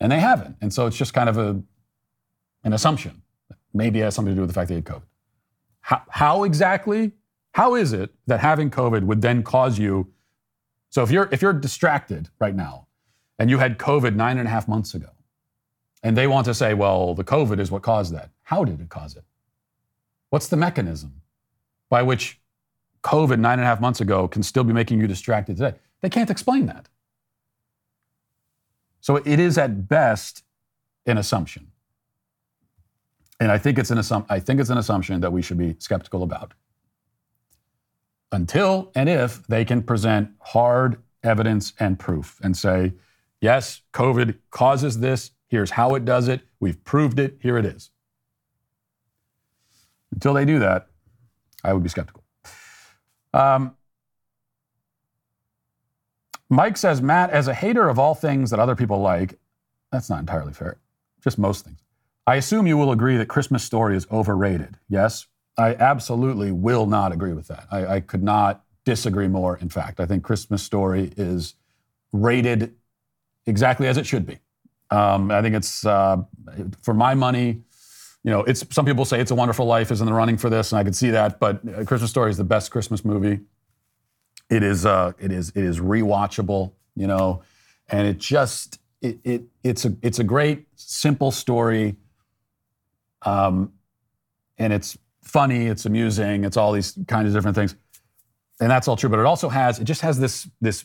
and 0.00 0.10
they 0.10 0.20
haven't. 0.20 0.56
And 0.62 0.72
so 0.72 0.86
it's 0.86 0.96
just 0.96 1.12
kind 1.12 1.28
of 1.28 1.36
a 1.36 1.60
an 2.62 2.72
assumption. 2.72 3.20
Maybe 3.74 4.00
it 4.00 4.04
has 4.04 4.14
something 4.14 4.32
to 4.32 4.36
do 4.36 4.40
with 4.40 4.48
the 4.48 4.54
fact 4.54 4.68
that 4.68 4.74
you 4.76 4.78
had 4.78 4.86
COVID. 4.86 5.08
How, 5.82 6.02
how 6.08 6.44
exactly? 6.44 7.12
How 7.54 7.76
is 7.76 7.92
it 7.92 8.12
that 8.26 8.40
having 8.40 8.68
COVID 8.68 9.04
would 9.04 9.22
then 9.22 9.44
cause 9.44 9.78
you? 9.78 10.12
So 10.90 11.04
if 11.04 11.12
you're 11.12 11.28
if 11.30 11.40
you're 11.40 11.52
distracted 11.52 12.28
right 12.40 12.54
now, 12.54 12.88
and 13.38 13.48
you 13.48 13.58
had 13.58 13.78
COVID 13.78 14.16
nine 14.16 14.38
and 14.38 14.48
a 14.48 14.50
half 14.50 14.66
months 14.66 14.92
ago, 14.92 15.10
and 16.02 16.16
they 16.16 16.26
want 16.26 16.46
to 16.46 16.54
say, 16.54 16.74
well, 16.74 17.14
the 17.14 17.22
COVID 17.22 17.60
is 17.60 17.70
what 17.70 17.82
caused 17.82 18.12
that. 18.12 18.30
How 18.42 18.64
did 18.64 18.80
it 18.80 18.88
cause 18.88 19.14
it? 19.14 19.22
What's 20.30 20.48
the 20.48 20.56
mechanism 20.56 21.22
by 21.88 22.02
which 22.02 22.40
COVID 23.04 23.38
nine 23.38 23.60
and 23.60 23.62
a 23.62 23.66
half 23.66 23.80
months 23.80 24.00
ago 24.00 24.26
can 24.26 24.42
still 24.42 24.64
be 24.64 24.72
making 24.72 25.00
you 25.00 25.06
distracted 25.06 25.56
today? 25.56 25.76
They 26.00 26.10
can't 26.10 26.30
explain 26.30 26.66
that. 26.66 26.88
So 29.00 29.16
it 29.16 29.38
is 29.38 29.58
at 29.58 29.86
best 29.88 30.42
an 31.06 31.18
assumption. 31.18 31.68
And 33.38 33.52
I 33.52 33.58
think 33.58 33.78
it's 33.78 33.92
an 33.92 33.98
assum- 33.98 34.26
I 34.28 34.40
think 34.40 34.60
it's 34.60 34.70
an 34.70 34.78
assumption 34.78 35.20
that 35.20 35.32
we 35.32 35.40
should 35.40 35.58
be 35.58 35.76
skeptical 35.78 36.24
about. 36.24 36.52
Until 38.34 38.90
and 38.96 39.08
if 39.08 39.46
they 39.46 39.64
can 39.64 39.80
present 39.80 40.30
hard 40.40 41.00
evidence 41.22 41.72
and 41.78 42.00
proof 42.00 42.40
and 42.42 42.56
say, 42.56 42.92
yes, 43.40 43.82
COVID 43.92 44.38
causes 44.50 44.98
this. 44.98 45.30
Here's 45.46 45.70
how 45.70 45.94
it 45.94 46.04
does 46.04 46.26
it. 46.26 46.40
We've 46.58 46.82
proved 46.82 47.20
it. 47.20 47.36
Here 47.40 47.56
it 47.56 47.64
is. 47.64 47.90
Until 50.12 50.34
they 50.34 50.44
do 50.44 50.58
that, 50.58 50.88
I 51.62 51.72
would 51.72 51.84
be 51.84 51.88
skeptical. 51.88 52.24
Um, 53.32 53.76
Mike 56.50 56.76
says, 56.76 57.00
Matt, 57.00 57.30
as 57.30 57.46
a 57.46 57.54
hater 57.54 57.88
of 57.88 58.00
all 58.00 58.16
things 58.16 58.50
that 58.50 58.58
other 58.58 58.74
people 58.74 59.00
like, 59.00 59.38
that's 59.92 60.10
not 60.10 60.18
entirely 60.18 60.52
fair, 60.52 60.78
just 61.22 61.38
most 61.38 61.64
things. 61.64 61.78
I 62.26 62.34
assume 62.34 62.66
you 62.66 62.76
will 62.76 62.90
agree 62.90 63.16
that 63.16 63.26
Christmas 63.26 63.62
Story 63.62 63.96
is 63.96 64.08
overrated. 64.10 64.76
Yes, 64.88 65.26
I 65.56 65.74
absolutely 65.74 66.50
will 66.52 66.86
not 66.86 67.12
agree 67.12 67.32
with 67.32 67.48
that. 67.48 67.66
I, 67.70 67.86
I 67.86 68.00
could 68.00 68.22
not 68.22 68.64
disagree 68.84 69.28
more. 69.28 69.56
In 69.56 69.68
fact, 69.68 70.00
I 70.00 70.06
think 70.06 70.24
Christmas 70.24 70.62
Story 70.62 71.12
is 71.16 71.54
rated 72.12 72.74
exactly 73.46 73.86
as 73.86 73.96
it 73.96 74.06
should 74.06 74.26
be. 74.26 74.38
Um, 74.90 75.30
I 75.30 75.42
think 75.42 75.54
it's, 75.54 75.86
uh, 75.86 76.18
for 76.82 76.94
my 76.94 77.14
money, 77.14 77.62
you 78.22 78.30
know, 78.30 78.40
it's 78.40 78.64
some 78.74 78.86
people 78.86 79.04
say 79.04 79.20
It's 79.20 79.30
a 79.30 79.34
Wonderful 79.34 79.66
Life 79.66 79.90
is 79.90 80.00
in 80.00 80.06
the 80.06 80.12
running 80.12 80.36
for 80.36 80.48
this, 80.48 80.72
and 80.72 80.78
I 80.78 80.84
could 80.84 80.96
see 80.96 81.10
that. 81.10 81.38
But 81.38 81.60
uh, 81.68 81.84
Christmas 81.84 82.10
Story 82.10 82.30
is 82.30 82.36
the 82.36 82.44
best 82.44 82.70
Christmas 82.70 83.04
movie. 83.04 83.40
It 84.50 84.62
is, 84.62 84.86
uh, 84.86 85.12
it 85.18 85.30
is, 85.30 85.50
it 85.50 85.64
is 85.64 85.78
rewatchable. 85.80 86.72
You 86.96 87.08
know, 87.08 87.42
and 87.88 88.06
it 88.06 88.18
just, 88.18 88.78
it, 89.02 89.18
it 89.24 89.42
it's 89.64 89.84
a, 89.84 89.96
it's 90.00 90.20
a 90.20 90.24
great 90.24 90.66
simple 90.76 91.32
story. 91.32 91.96
Um, 93.22 93.72
and 94.58 94.72
it's 94.72 94.96
funny, 95.24 95.66
it's 95.66 95.86
amusing, 95.86 96.44
it's 96.44 96.56
all 96.56 96.72
these 96.72 96.98
kinds 97.08 97.28
of 97.28 97.34
different 97.34 97.56
things, 97.56 97.74
and 98.60 98.70
that's 98.70 98.88
all 98.88 98.96
true. 98.96 99.10
But 99.10 99.18
it 99.18 99.26
also 99.26 99.48
has, 99.48 99.80
it 99.80 99.84
just 99.84 100.02
has 100.02 100.18
this 100.18 100.48
this 100.60 100.84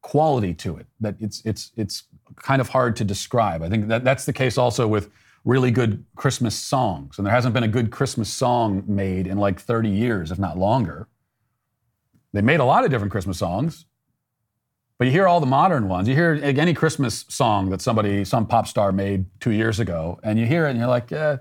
quality 0.00 0.54
to 0.54 0.76
it 0.76 0.86
that 1.00 1.16
it's 1.20 1.42
it's 1.44 1.72
it's 1.76 2.04
kind 2.36 2.60
of 2.60 2.68
hard 2.68 2.96
to 2.96 3.04
describe. 3.04 3.62
I 3.62 3.68
think 3.68 3.88
that 3.88 4.04
that's 4.04 4.24
the 4.24 4.32
case 4.32 4.56
also 4.56 4.86
with 4.86 5.10
really 5.44 5.70
good 5.70 6.04
Christmas 6.16 6.54
songs. 6.54 7.18
And 7.18 7.26
there 7.26 7.34
hasn't 7.34 7.54
been 7.54 7.62
a 7.62 7.68
good 7.68 7.90
Christmas 7.90 8.28
song 8.28 8.84
made 8.86 9.26
in 9.26 9.38
like 9.38 9.60
30 9.60 9.88
years, 9.88 10.30
if 10.30 10.38
not 10.38 10.58
longer. 10.58 11.08
They 12.32 12.42
made 12.42 12.60
a 12.60 12.64
lot 12.64 12.84
of 12.84 12.90
different 12.90 13.10
Christmas 13.10 13.38
songs, 13.38 13.86
but 14.98 15.06
you 15.06 15.10
hear 15.10 15.26
all 15.26 15.40
the 15.40 15.46
modern 15.46 15.88
ones. 15.88 16.06
You 16.06 16.14
hear 16.14 16.38
any 16.42 16.74
Christmas 16.74 17.24
song 17.28 17.70
that 17.70 17.80
somebody, 17.80 18.24
some 18.24 18.46
pop 18.46 18.66
star 18.66 18.92
made 18.92 19.24
two 19.40 19.52
years 19.52 19.80
ago, 19.80 20.20
and 20.22 20.38
you 20.38 20.44
hear 20.44 20.66
it 20.66 20.70
and 20.70 20.78
you're 20.78 20.88
like, 20.88 21.10
eh, 21.12 21.38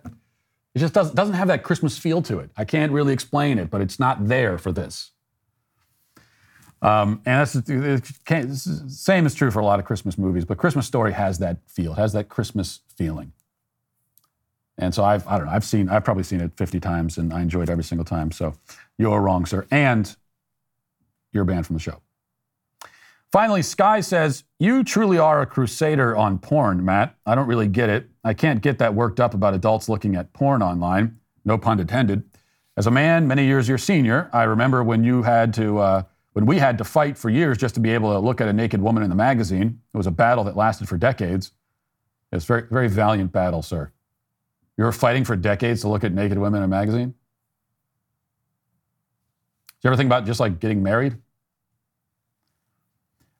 it 0.77 0.79
just 0.79 0.93
doesn't, 0.93 1.15
doesn't 1.15 1.33
have 1.33 1.47
that 1.47 1.63
Christmas 1.63 1.97
feel 1.97 2.21
to 2.21 2.37
it. 2.37 2.51
I 2.55 2.63
can't 2.63 2.91
really 2.91 3.11
explain 3.11 3.57
it, 3.57 3.71
but 3.71 3.81
it's 3.81 3.99
not 3.99 4.27
there 4.27 4.59
for 4.59 4.71
this. 4.71 5.09
Um, 6.83 7.19
and 7.25 7.39
that's 7.39 7.53
the 7.53 8.83
same 8.87 9.25
is 9.25 9.33
true 9.33 9.49
for 9.49 9.59
a 9.59 9.65
lot 9.65 9.79
of 9.79 9.85
Christmas 9.85 10.19
movies, 10.19 10.45
but 10.45 10.59
Christmas 10.59 10.85
Story 10.85 11.13
has 11.13 11.39
that 11.39 11.57
feel. 11.67 11.93
It 11.93 11.97
has 11.97 12.13
that 12.13 12.29
Christmas 12.29 12.81
feeling. 12.95 13.33
And 14.77 14.93
so 14.93 15.03
I've, 15.03 15.27
I 15.27 15.37
don't 15.37 15.47
know, 15.47 15.53
I've 15.53 15.65
seen, 15.65 15.89
I've 15.89 16.03
probably 16.03 16.21
seen 16.21 16.41
it 16.41 16.51
50 16.55 16.79
times 16.79 17.17
and 17.17 17.33
I 17.33 17.41
enjoyed 17.41 17.71
every 17.71 17.83
single 17.83 18.05
time. 18.05 18.31
So 18.31 18.53
you're 18.99 19.19
wrong, 19.19 19.47
sir. 19.47 19.65
And 19.71 20.15
you're 21.31 21.43
banned 21.43 21.65
from 21.65 21.75
the 21.75 21.81
show. 21.81 22.03
Finally, 23.31 23.63
Sky 23.63 24.01
says, 24.01 24.43
You 24.59 24.83
truly 24.83 25.19
are 25.19 25.41
a 25.41 25.45
crusader 25.45 26.15
on 26.15 26.39
porn, 26.39 26.83
Matt. 26.83 27.15
I 27.25 27.35
don't 27.35 27.47
really 27.47 27.67
get 27.67 27.89
it. 27.89 28.09
I 28.23 28.33
can't 28.33 28.61
get 28.61 28.79
that 28.79 28.95
worked 28.95 29.19
up 29.19 29.33
about 29.35 29.53
adults 29.53 29.87
looking 29.87 30.15
at 30.15 30.33
porn 30.33 30.63
online. 30.63 31.19
No 31.45 31.57
pun 31.57 31.79
intended. 31.79 32.23
As 32.75 32.87
a 32.87 32.91
man, 32.91 33.27
many 33.27 33.45
years 33.45 33.67
your 33.67 33.77
senior, 33.77 34.29
I 34.33 34.43
remember 34.43 34.83
when 34.83 35.03
you 35.03 35.23
had 35.23 35.53
to, 35.55 35.77
uh, 35.77 36.03
when 36.33 36.45
we 36.45 36.57
had 36.57 36.77
to 36.79 36.83
fight 36.83 37.17
for 37.17 37.29
years 37.29 37.57
just 37.57 37.75
to 37.75 37.81
be 37.81 37.91
able 37.91 38.11
to 38.13 38.19
look 38.19 38.41
at 38.41 38.47
a 38.47 38.53
naked 38.53 38.81
woman 38.81 39.03
in 39.03 39.09
the 39.09 39.15
magazine. 39.15 39.79
It 39.93 39.97
was 39.97 40.07
a 40.07 40.11
battle 40.11 40.43
that 40.45 40.55
lasted 40.55 40.89
for 40.89 40.97
decades. 40.97 41.51
It's 42.31 42.43
a 42.43 42.47
very, 42.47 42.63
very 42.69 42.89
valiant 42.89 43.31
battle, 43.31 43.61
sir. 43.61 43.91
You 44.75 44.83
were 44.83 44.91
fighting 44.91 45.23
for 45.23 45.35
decades 45.35 45.81
to 45.81 45.87
look 45.87 46.03
at 46.03 46.13
naked 46.13 46.37
women 46.37 46.59
in 46.59 46.65
a 46.65 46.67
magazine? 46.67 47.09
Do 47.09 47.15
you 49.83 49.89
ever 49.89 49.97
think 49.97 50.07
about 50.07 50.25
just 50.25 50.39
like 50.39 50.59
getting 50.59 50.83
married? 50.83 51.17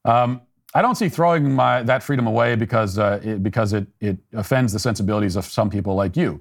Um, 0.06 0.42
I 0.78 0.84
don't 0.84 0.94
see 0.94 1.10
throwing 1.10 1.56
my, 1.56 1.82
that 1.82 2.04
freedom 2.04 2.28
away 2.28 2.54
because, 2.54 3.00
uh, 3.00 3.20
it, 3.24 3.42
because 3.42 3.74
it, 3.74 3.88
it 4.00 4.16
offends 4.34 4.72
the 4.72 4.78
sensibilities 4.78 5.36
of 5.36 5.46
some 5.46 5.72
people 5.72 5.96
like 5.96 6.16
you. 6.16 6.40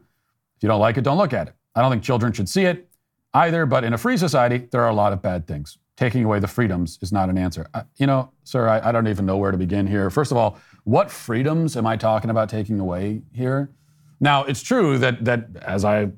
If 0.58 0.62
you 0.62 0.68
don't 0.68 0.78
like 0.78 0.98
it, 0.98 1.04
don't 1.04 1.16
look 1.16 1.32
at 1.32 1.48
it. 1.48 1.54
I 1.74 1.80
don't 1.80 1.90
think 1.90 2.02
children 2.02 2.34
should 2.34 2.46
see 2.46 2.64
it 2.64 2.86
either, 3.32 3.64
but 3.64 3.82
in 3.82 3.94
a 3.94 3.98
free 3.98 4.18
society, 4.18 4.68
there 4.70 4.82
are 4.82 4.90
a 4.90 4.94
lot 4.94 5.14
of 5.14 5.22
bad 5.22 5.46
things. 5.46 5.78
Taking 5.96 6.22
away 6.22 6.38
the 6.38 6.48
freedoms 6.48 6.98
is 7.00 7.12
not 7.12 7.30
an 7.30 7.38
answer. 7.38 7.66
I, 7.72 7.84
you 7.96 8.06
know, 8.06 8.30
sir, 8.44 8.68
I, 8.68 8.86
I 8.86 8.92
don't 8.92 9.08
even 9.08 9.24
know 9.24 9.38
where 9.38 9.52
to 9.52 9.56
begin 9.56 9.86
here. 9.86 10.10
First 10.10 10.32
of 10.32 10.36
all, 10.36 10.58
what 10.84 11.10
freedoms 11.10 11.74
am 11.74 11.86
I 11.86 11.96
talking 11.96 12.28
about 12.28 12.50
taking 12.50 12.78
away 12.78 13.22
here? 13.32 13.70
Now, 14.20 14.44
it's 14.44 14.60
true 14.60 14.98
that, 14.98 15.24
that 15.24 15.48
as 15.62 15.82
I 15.82 16.10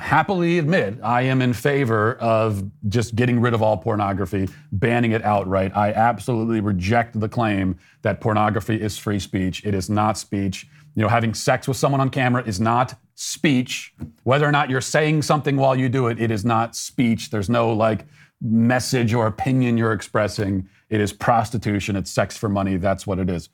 happily 0.00 0.58
admit, 0.58 0.98
I 1.02 1.22
am 1.22 1.42
in 1.42 1.52
favor 1.52 2.14
of 2.14 2.64
just 2.88 3.14
getting 3.14 3.40
rid 3.40 3.54
of 3.54 3.62
all 3.62 3.76
pornography, 3.76 4.48
banning 4.72 5.12
it 5.12 5.24
outright. 5.24 5.76
I 5.76 5.92
absolutely 5.92 6.60
reject 6.60 7.18
the 7.18 7.28
claim 7.28 7.78
that 8.02 8.20
pornography 8.20 8.80
is 8.80 8.98
free 8.98 9.18
speech. 9.18 9.64
It 9.64 9.74
is 9.74 9.88
not 9.88 10.18
speech. 10.18 10.66
You 10.94 11.02
know, 11.02 11.08
having 11.08 11.34
sex 11.34 11.68
with 11.68 11.76
someone 11.76 12.00
on 12.00 12.10
camera 12.10 12.42
is 12.44 12.58
not 12.58 12.98
speech. 13.14 13.94
Whether 14.24 14.46
or 14.46 14.52
not 14.52 14.70
you're 14.70 14.80
saying 14.80 15.22
something 15.22 15.56
while 15.56 15.76
you 15.76 15.88
do 15.88 16.08
it, 16.08 16.20
it 16.20 16.30
is 16.30 16.44
not 16.44 16.74
speech. 16.74 17.30
There's 17.30 17.50
no 17.50 17.72
like 17.72 18.06
message 18.40 19.14
or 19.14 19.26
opinion 19.26 19.76
you're 19.76 19.92
expressing. 19.92 20.68
It 20.88 21.00
is 21.00 21.12
prostitution. 21.12 21.96
It's 21.96 22.10
sex 22.10 22.36
for 22.36 22.48
money. 22.48 22.76
That's 22.76 23.06
what 23.06 23.18
it 23.18 23.28
is. 23.28 23.48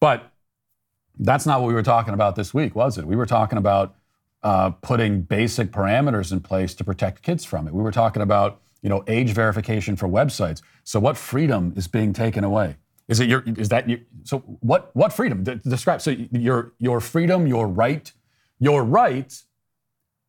But 0.00 0.32
that's 1.18 1.46
not 1.46 1.60
what 1.60 1.68
we 1.68 1.74
were 1.74 1.82
talking 1.82 2.14
about 2.14 2.36
this 2.36 2.52
week, 2.52 2.74
was 2.74 2.98
it? 2.98 3.06
We 3.06 3.16
were 3.16 3.26
talking 3.26 3.58
about 3.58 3.96
uh, 4.42 4.70
putting 4.70 5.22
basic 5.22 5.70
parameters 5.70 6.32
in 6.32 6.40
place 6.40 6.74
to 6.74 6.84
protect 6.84 7.22
kids 7.22 7.44
from 7.44 7.66
it. 7.66 7.74
We 7.74 7.82
were 7.82 7.92
talking 7.92 8.22
about 8.22 8.60
you 8.82 8.88
know 8.88 9.04
age 9.06 9.30
verification 9.30 9.96
for 9.96 10.08
websites. 10.08 10.62
So 10.84 10.98
what 11.00 11.16
freedom 11.16 11.72
is 11.76 11.86
being 11.86 12.12
taken 12.12 12.44
away? 12.44 12.76
Is 13.08 13.20
it 13.20 13.28
your? 13.28 13.42
Is 13.46 13.68
that 13.68 13.88
your? 13.88 13.98
So 14.24 14.38
what? 14.60 14.90
What 14.94 15.12
freedom? 15.12 15.44
describe. 15.44 16.00
So 16.00 16.10
your 16.30 16.72
your 16.78 17.00
freedom, 17.00 17.46
your 17.46 17.68
right, 17.68 18.10
your 18.58 18.84
right 18.84 19.42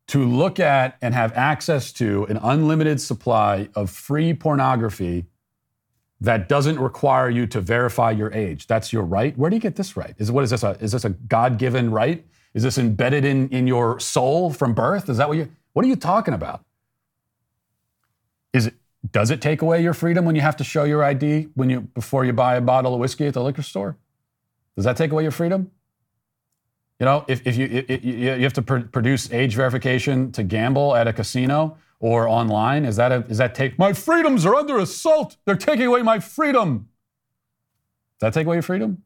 to 0.07 0.25
look 0.25 0.59
at 0.59 0.97
and 1.01 1.13
have 1.13 1.31
access 1.33 1.91
to 1.93 2.25
an 2.25 2.37
unlimited 2.41 2.99
supply 2.99 3.69
of 3.73 3.89
free 3.89 4.33
pornography 4.33 5.25
that 6.19 6.47
doesn't 6.47 6.79
require 6.79 7.29
you 7.29 7.45
to 7.47 7.61
verify 7.61 8.11
your 8.11 8.31
age. 8.33 8.67
That's 8.67 8.93
your 8.93 9.03
right. 9.03 9.37
Where 9.37 9.49
do 9.49 9.55
you 9.55 9.61
get 9.61 9.75
this 9.75 9.97
right? 9.97 10.13
Is 10.17 10.31
what 10.31 10.43
is 10.43 10.49
this 10.49 10.63
a 10.63 10.71
is 10.79 10.91
this 10.91 11.05
a 11.05 11.09
God-given 11.09 11.91
right? 11.91 12.25
Is 12.53 12.63
this 12.63 12.77
embedded 12.77 13.25
in, 13.25 13.49
in 13.49 13.67
your 13.67 13.99
soul 13.99 14.51
from 14.51 14.73
birth? 14.73 15.09
Is 15.09 15.17
that 15.17 15.27
what 15.27 15.37
you 15.37 15.49
what 15.73 15.85
are 15.85 15.87
you 15.87 15.95
talking 15.95 16.33
about? 16.33 16.63
Is 18.53 18.67
it 18.67 18.75
does 19.11 19.31
it 19.31 19.41
take 19.41 19.61
away 19.61 19.81
your 19.81 19.93
freedom 19.93 20.25
when 20.25 20.35
you 20.35 20.41
have 20.41 20.55
to 20.57 20.63
show 20.63 20.83
your 20.83 21.03
ID 21.03 21.49
when 21.55 21.69
you 21.69 21.81
before 21.81 22.25
you 22.25 22.33
buy 22.33 22.55
a 22.55 22.61
bottle 22.61 22.93
of 22.93 22.99
whiskey 22.99 23.27
at 23.27 23.33
the 23.33 23.43
liquor 23.43 23.63
store? 23.63 23.97
Does 24.75 24.85
that 24.85 24.97
take 24.97 25.11
away 25.11 25.23
your 25.23 25.31
freedom? 25.31 25.71
You 26.99 27.05
know, 27.05 27.25
if, 27.27 27.45
if 27.45 27.57
you, 27.57 27.83
if 27.89 28.05
you 28.05 28.43
have 28.43 28.53
to 28.53 28.61
pr- 28.61 28.77
produce 28.79 29.31
age 29.31 29.55
verification 29.55 30.31
to 30.33 30.43
gamble 30.43 30.95
at 30.95 31.07
a 31.07 31.11
casino, 31.11 31.77
or 32.03 32.27
online? 32.27 32.83
Is 32.83 32.97
that 32.97 33.13
a, 33.13 33.25
is 33.29 33.37
that 33.37 33.55
take 33.55 33.79
my 33.79 33.93
freedoms 33.93 34.45
are 34.45 34.53
under 34.53 34.77
assault? 34.77 35.37
They're 35.45 35.55
taking 35.55 35.85
away 35.85 36.01
my 36.01 36.19
freedom. 36.19 36.89
Does 38.19 38.27
that 38.27 38.33
take 38.33 38.45
away 38.45 38.57
your 38.57 38.63
freedom? 38.63 39.03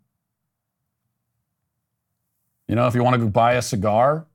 You 2.68 2.76
know, 2.76 2.88
if 2.88 2.95
you 2.95 3.03
want 3.03 3.15
to 3.15 3.20
go 3.20 3.30
buy 3.30 3.53
a 3.53 3.61
cigar, 3.61 4.28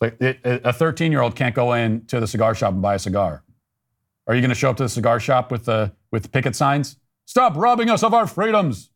like 0.00 0.16
it, 0.20 0.40
a 0.44 0.72
13 0.72 1.12
year 1.12 1.20
old 1.20 1.36
can't 1.36 1.54
go 1.54 1.72
in 1.72 2.06
to 2.06 2.20
the 2.20 2.26
cigar 2.26 2.54
shop 2.54 2.72
and 2.72 2.82
buy 2.82 2.94
a 2.94 2.98
cigar. 2.98 3.42
Are 4.26 4.34
you 4.34 4.40
going 4.40 4.50
to 4.50 4.54
show 4.54 4.70
up 4.70 4.76
to 4.76 4.84
the 4.84 4.88
cigar 4.88 5.20
shop 5.20 5.50
with 5.50 5.64
the 5.64 5.92
with 6.10 6.32
picket 6.32 6.56
signs? 6.56 6.96
Stop 7.26 7.56
robbing 7.56 7.90
us 7.90 8.02
of 8.02 8.14
our 8.14 8.26
freedoms. 8.26 8.90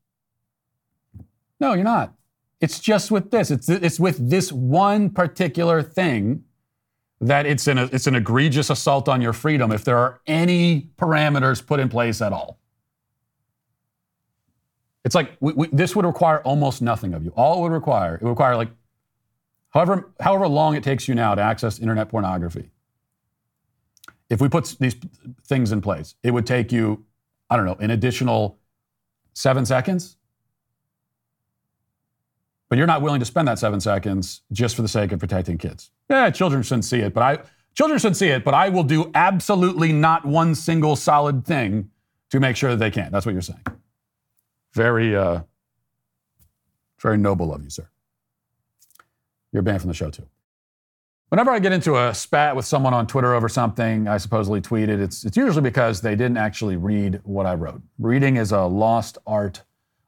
No, 1.61 1.75
you're 1.75 1.85
not. 1.85 2.15
It's 2.61 2.81
just 2.81 3.11
with 3.11 3.31
this. 3.31 3.51
It's, 3.51 3.69
it's 3.69 4.01
with 4.01 4.31
this 4.31 4.51
one 4.51 5.11
particular 5.11 5.83
thing 5.83 6.45
that 7.21 7.47
it's 7.47 7.67
an, 7.67 7.79
it's 7.79 8.07
an 8.07 8.15
egregious 8.15 8.71
assault 8.71 9.09
on 9.09 9.21
your 9.21 9.33
freedom 9.33 9.71
if 9.71 9.85
there 9.85 9.99
are 9.99 10.21
any 10.27 10.89
parameters 10.97 11.65
put 11.65 11.81
in 11.81 11.89
place 11.89 12.21
at 12.21 12.33
all. 12.33 12.59
It's 15.05 15.15
like 15.15 15.37
we, 15.41 15.53
we, 15.53 15.67
this 15.69 15.95
would 15.97 16.05
require 16.07 16.41
almost 16.43 16.83
nothing 16.83 17.15
of 17.15 17.23
you. 17.25 17.31
All 17.37 17.59
it 17.59 17.63
would 17.63 17.73
require, 17.73 18.17
it 18.17 18.23
would 18.23 18.31
require 18.31 18.57
like 18.57 18.71
however, 19.71 20.13
however 20.21 20.49
long 20.49 20.77
it 20.77 20.83
takes 20.83 21.09
you 21.09 21.15
now 21.15 21.35
to 21.35 21.43
access 21.43 21.79
internet 21.79 22.09
pornography. 22.09 22.71
If 24.31 24.41
we 24.41 24.49
put 24.49 24.77
these 24.81 24.97
things 25.47 25.73
in 25.73 25.81
place, 25.83 26.15
it 26.23 26.31
would 26.33 26.47
take 26.47 26.73
you, 26.73 27.05
I 27.51 27.57
don't 27.57 27.67
know, 27.67 27.77
an 27.81 27.91
additional 27.91 28.59
seven 29.35 29.67
seconds. 29.67 30.17
but 32.69 32.79
you're 32.79 32.87
not 32.89 33.03
willing 33.03 33.21
to 33.21 33.27
spend 33.27 33.47
that 33.49 33.59
seven 33.59 33.81
seconds 33.81 34.43
just 34.53 34.75
for 34.75 34.83
the 34.83 34.89
sake 34.89 35.13
of 35.13 35.21
protecting 35.21 35.59
kids. 35.59 35.91
Yeah, 36.11 36.31
children 36.31 36.63
shouldn't 36.63 36.85
see 36.85 37.01
it, 37.01 37.15
but 37.15 37.23
I 37.23 37.39
children 37.75 37.99
shouldn't 38.01 38.17
see 38.17 38.29
it, 38.29 38.45
but 38.45 38.55
I 38.55 38.69
will 38.69 38.83
do 38.83 39.11
absolutely 39.15 39.93
not 39.93 40.25
one 40.25 40.55
single 40.55 40.97
solid 40.97 41.45
thing 41.47 41.91
to 42.31 42.41
make 42.41 42.57
sure 42.57 42.71
that 42.71 42.79
they 42.79 42.91
can't. 42.91 43.13
That's 43.13 43.27
what 43.27 43.33
you're 43.33 43.43
saying. 43.43 43.63
Very, 44.75 45.17
uh, 45.17 45.41
very 47.01 47.17
noble 47.17 47.55
of 47.55 47.63
you, 47.63 47.71
sir. 47.71 47.89
You're 49.53 49.63
banned 49.63 49.81
from 49.81 49.89
the 49.89 49.95
show 49.95 50.11
too. 50.11 50.27
Whenever 51.29 51.51
I 51.51 51.59
get 51.59 51.73
into 51.73 51.97
a 51.97 52.15
spat 52.15 52.55
with 52.55 52.65
someone 52.65 52.93
on 52.93 53.07
Twitter 53.07 53.35
over 53.35 53.49
something 53.49 54.07
I 54.07 54.19
supposedly 54.19 54.61
tweeted, 54.61 55.01
it's, 55.01 55.25
it's 55.25 55.37
usually 55.37 55.63
because 55.63 56.01
they 56.01 56.15
didn't 56.15 56.37
actually 56.37 56.77
read 56.77 57.21
what 57.25 57.47
I 57.47 57.55
wrote. 57.55 57.83
Reading 57.99 58.37
is 58.37 58.53
a 58.53 58.63
lost 58.63 59.19
art 59.27 59.63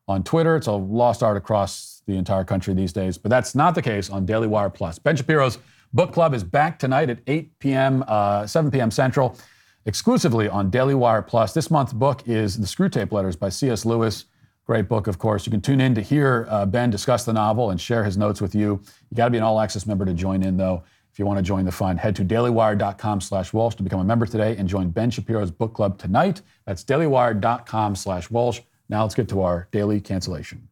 on 0.09 0.23
Twitter. 0.23 0.57
It's 0.57 0.67
a 0.67 0.73
lost 0.73 1.23
art 1.23 1.37
across 1.37 2.03
the 2.07 2.17
entire 2.17 2.45
country 2.45 2.75
these 2.75 2.93
days, 2.93 3.19
but 3.19 3.31
that's 3.31 3.55
not 3.55 3.75
the 3.75 3.83
case 3.83 4.11
on 4.11 4.27
Daily 4.27 4.47
Wire 4.47 4.71
Plus. 4.71 4.99
Ben 4.99 5.17
Shapiro's 5.17 5.59
book 5.93 6.12
club 6.12 6.35
is 6.35 6.45
back 6.45 6.79
tonight 6.79 7.11
at 7.11 7.19
8 7.27 7.59
p.m., 7.59 8.05
uh, 8.07 8.47
7 8.47 8.71
p.m. 8.71 8.91
Central, 8.91 9.37
exclusively 9.85 10.49
on 10.49 10.71
Daily 10.71 10.95
Wire 10.95 11.23
Plus. 11.23 11.53
This 11.53 11.71
month's 11.71 11.93
book 11.93 12.23
is 12.29 12.57
The 12.57 12.67
Screwtape 12.67 13.11
Letters 13.11 13.35
by 13.35 13.49
C.S. 13.49 13.85
Lewis. 13.85 14.27
Great 14.67 14.89
book, 14.89 15.07
of 15.07 15.19
course. 15.19 15.47
You 15.47 15.53
can 15.53 15.61
tune 15.61 15.81
in 15.81 15.95
to 15.95 16.01
hear 16.01 16.47
uh, 16.51 16.67
Ben 16.67 16.91
discuss 16.91 17.25
the 17.25 17.33
novel 17.33 17.71
and 17.71 17.81
share 17.81 18.03
his 18.03 18.17
notes 18.17 18.41
with 18.41 18.53
you. 18.53 18.81
You 19.11 19.17
got 19.17 19.27
to 19.27 19.31
be 19.31 19.39
an 19.39 19.45
all 19.45 19.61
access 19.61 19.87
member 19.87 20.05
to 20.05 20.12
join 20.12 20.43
in, 20.43 20.57
though. 20.57 20.83
If 21.12 21.21
you 21.21 21.25
want 21.25 21.39
to 21.39 21.43
join 21.43 21.64
the 21.64 21.73
fun, 21.73 21.97
head 21.97 22.17
to 22.17 22.25
dailywire.com 22.25 23.21
slash 23.21 23.53
Walsh 23.53 23.77
to 23.77 23.83
become 23.83 24.01
a 24.01 24.05
member 24.05 24.27
today 24.27 24.57
and 24.59 24.69
join 24.69 24.91
Ben 24.91 25.11
Shapiro's 25.11 25.51
book 25.51 25.73
club 25.73 25.99
tonight. 25.99 26.43
That's 26.67 26.85
dailywire.com 26.85 27.95
slash 27.95 28.29
Walsh. 28.29 28.61
Now 28.89 29.03
let's 29.03 29.14
get 29.14 29.29
to 29.31 29.41
our 29.41 29.69
daily 29.71 30.01
cancellation. 30.01 30.69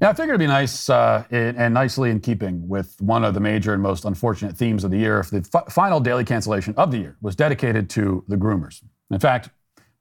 Now, 0.00 0.10
I 0.10 0.12
figured 0.12 0.30
it'd 0.30 0.40
be 0.40 0.46
nice 0.46 0.90
uh, 0.90 1.24
and 1.30 1.72
nicely 1.72 2.10
in 2.10 2.20
keeping 2.20 2.68
with 2.68 3.00
one 3.00 3.24
of 3.24 3.32
the 3.32 3.40
major 3.40 3.72
and 3.72 3.82
most 3.82 4.04
unfortunate 4.04 4.56
themes 4.56 4.84
of 4.84 4.90
the 4.90 4.98
year 4.98 5.18
if 5.20 5.30
the 5.30 5.48
f- 5.54 5.72
final 5.72 5.98
daily 5.98 6.24
cancellation 6.24 6.74
of 6.76 6.90
the 6.90 6.98
year 6.98 7.16
was 7.22 7.34
dedicated 7.34 7.88
to 7.90 8.22
the 8.28 8.36
groomers. 8.36 8.82
In 9.10 9.18
fact, 9.18 9.48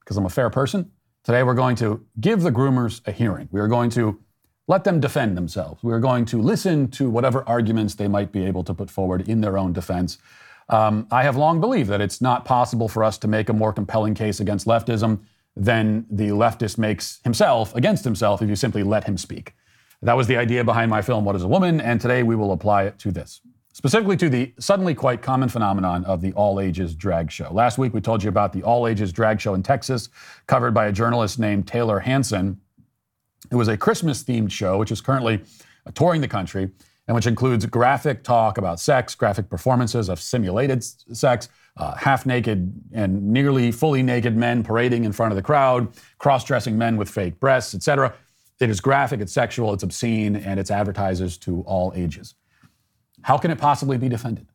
because 0.03 0.17
I'm 0.17 0.25
a 0.25 0.29
fair 0.29 0.49
person, 0.49 0.91
today 1.23 1.43
we're 1.43 1.53
going 1.53 1.75
to 1.77 2.05
give 2.19 2.41
the 2.41 2.51
groomers 2.51 3.01
a 3.07 3.11
hearing. 3.11 3.47
We 3.51 3.59
are 3.59 3.67
going 3.67 3.89
to 3.91 4.19
let 4.67 4.83
them 4.83 4.99
defend 4.99 5.35
themselves. 5.37 5.83
We 5.83 5.91
are 5.93 5.99
going 5.99 6.25
to 6.25 6.41
listen 6.41 6.89
to 6.91 7.09
whatever 7.09 7.43
arguments 7.47 7.95
they 7.95 8.07
might 8.07 8.31
be 8.31 8.45
able 8.45 8.63
to 8.65 8.73
put 8.73 8.89
forward 8.89 9.27
in 9.27 9.41
their 9.41 9.57
own 9.57 9.73
defense. 9.73 10.17
Um, 10.69 11.07
I 11.11 11.23
have 11.23 11.35
long 11.35 11.59
believed 11.59 11.89
that 11.89 12.01
it's 12.01 12.21
not 12.21 12.45
possible 12.45 12.87
for 12.87 13.03
us 13.03 13.17
to 13.19 13.27
make 13.27 13.49
a 13.49 13.53
more 13.53 13.73
compelling 13.73 14.13
case 14.13 14.39
against 14.39 14.65
leftism 14.65 15.19
than 15.55 16.05
the 16.09 16.29
leftist 16.29 16.77
makes 16.77 17.19
himself 17.23 17.75
against 17.75 18.03
himself 18.03 18.41
if 18.41 18.49
you 18.49 18.55
simply 18.55 18.83
let 18.83 19.03
him 19.03 19.17
speak. 19.17 19.53
That 20.01 20.17
was 20.17 20.27
the 20.27 20.37
idea 20.37 20.63
behind 20.63 20.89
my 20.89 21.01
film, 21.01 21.25
What 21.25 21.35
is 21.35 21.43
a 21.43 21.47
Woman? 21.47 21.79
And 21.79 22.01
today 22.01 22.23
we 22.23 22.35
will 22.35 22.51
apply 22.51 22.83
it 22.83 22.99
to 22.99 23.11
this, 23.11 23.41
specifically 23.83 24.15
to 24.15 24.29
the 24.29 24.53
suddenly 24.59 24.95
quite 24.95 25.21
common 25.21 25.49
phenomenon 25.49 26.05
of 26.05 26.21
the 26.21 26.31
all 26.33 26.61
ages 26.61 26.95
drag 26.95 27.29
show. 27.29 27.51
Last 27.51 27.77
week 27.77 27.93
we 27.93 27.99
told 27.99 28.23
you 28.23 28.29
about 28.29 28.53
the 28.53 28.63
all 28.63 28.87
ages 28.87 29.11
drag 29.11 29.41
show 29.41 29.55
in 29.55 29.61
Texas, 29.61 30.07
covered 30.47 30.73
by 30.73 30.85
a 30.85 30.91
journalist 30.93 31.37
named 31.37 31.65
Tayler 31.65 32.01
Hansen. 32.01 32.61
It 33.51 33.55
was 33.55 33.67
a 33.67 33.75
Christmas 33.75 34.23
themed 34.23 34.51
show, 34.51 34.77
which 34.77 34.89
is 34.89 35.01
currently 35.01 35.43
touring 35.95 36.21
the 36.21 36.29
country 36.29 36.69
and 37.09 37.15
which 37.15 37.27
includes 37.27 37.65
graphic 37.65 38.23
talk 38.23 38.57
about 38.57 38.79
sex, 38.79 39.15
graphic 39.15 39.49
performances 39.49 40.07
of 40.07 40.17
simulated 40.21 40.81
sex, 40.81 41.49
uh, 41.75 41.93
half 41.95 42.25
naked 42.25 42.71
and 42.93 43.21
nearly 43.21 43.69
fully 43.69 44.01
naked 44.01 44.37
men 44.37 44.63
parading 44.63 45.03
in 45.03 45.11
front 45.11 45.33
of 45.33 45.35
the 45.35 45.41
crowd, 45.41 45.93
cross 46.19 46.45
dressing 46.45 46.77
men 46.77 46.95
with 46.95 47.09
fake 47.09 47.37
breasts, 47.37 47.75
etc. 47.75 48.13
It 48.61 48.69
is 48.69 48.79
graphic, 48.79 49.19
it's 49.19 49.33
sexual, 49.33 49.73
it's 49.73 49.83
obscene, 49.83 50.37
and 50.37 50.57
it's 50.57 50.71
advertises 50.71 51.37
to 51.39 51.63
all 51.63 51.91
ages. 51.97 52.35
How 53.23 53.37
can 53.37 53.51
it 53.51 53.57
possibly 53.57 53.97
be 53.97 54.09
defended? 54.09 54.47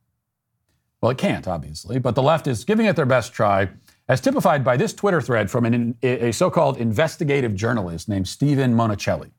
Well, 1.00 1.10
it 1.10 1.18
can't, 1.18 1.46
obviously, 1.46 1.98
but 1.98 2.14
the 2.14 2.22
left 2.22 2.46
is 2.46 2.64
giving 2.64 2.86
it 2.86 2.96
their 2.96 3.06
best 3.06 3.32
try 3.32 3.68
as 4.08 4.20
typified 4.20 4.64
by 4.64 4.76
this 4.76 4.92
Twitter 4.92 5.20
thread 5.20 5.50
from 5.50 5.64
an, 5.64 5.96
a 6.02 6.32
so 6.32 6.50
called 6.50 6.78
investigative 6.78 7.54
journalist 7.54 8.08
named 8.08 8.26
Steven 8.26 8.74
Monacelli. 8.74 9.30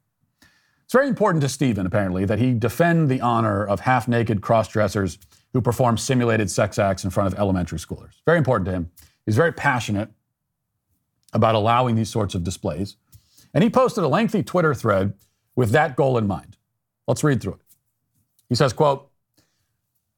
It's 0.84 0.94
very 0.94 1.08
important 1.08 1.42
to 1.44 1.50
Steven, 1.50 1.86
apparently, 1.86 2.26
that 2.26 2.40
he 2.40 2.54
defend 2.54 3.10
the 3.10 3.22
honor 3.22 3.64
of 3.64 3.82
half 3.82 4.08
naked 4.08 4.42
cross 4.42 4.68
dressers 4.68 5.20
who 5.54 5.62
perform 5.62 5.98
simulated 5.98 6.50
sex 6.50 6.80
acts 6.80 7.04
in 7.04 7.10
front 7.10 7.32
of 7.32 7.40
elementary 7.40 7.78
schoolers. 7.78 8.22
Very 8.26 8.38
important 8.38 8.66
to 8.66 8.72
him. 8.72 8.92
He's 9.26 9.36
very 9.36 9.52
passionate 9.52 10.10
about 11.34 11.56
allowing 11.56 11.96
these 11.96 12.10
sorts 12.10 12.34
of 12.34 12.44
displays. 12.44 12.96
And 13.54 13.64
he 13.64 13.70
posted 13.70 14.04
a 14.04 14.08
lengthy 14.08 14.44
Twitter 14.44 14.74
thread 14.74 15.14
with 15.56 15.72
that 15.72 15.96
goal 15.96 16.18
in 16.18 16.26
mind. 16.26 16.58
Let's 17.08 17.24
read 17.24 17.42
through 17.42 17.54
it. 17.54 17.62
He 18.48 18.56
says, 18.56 18.74
quote, 18.74 19.09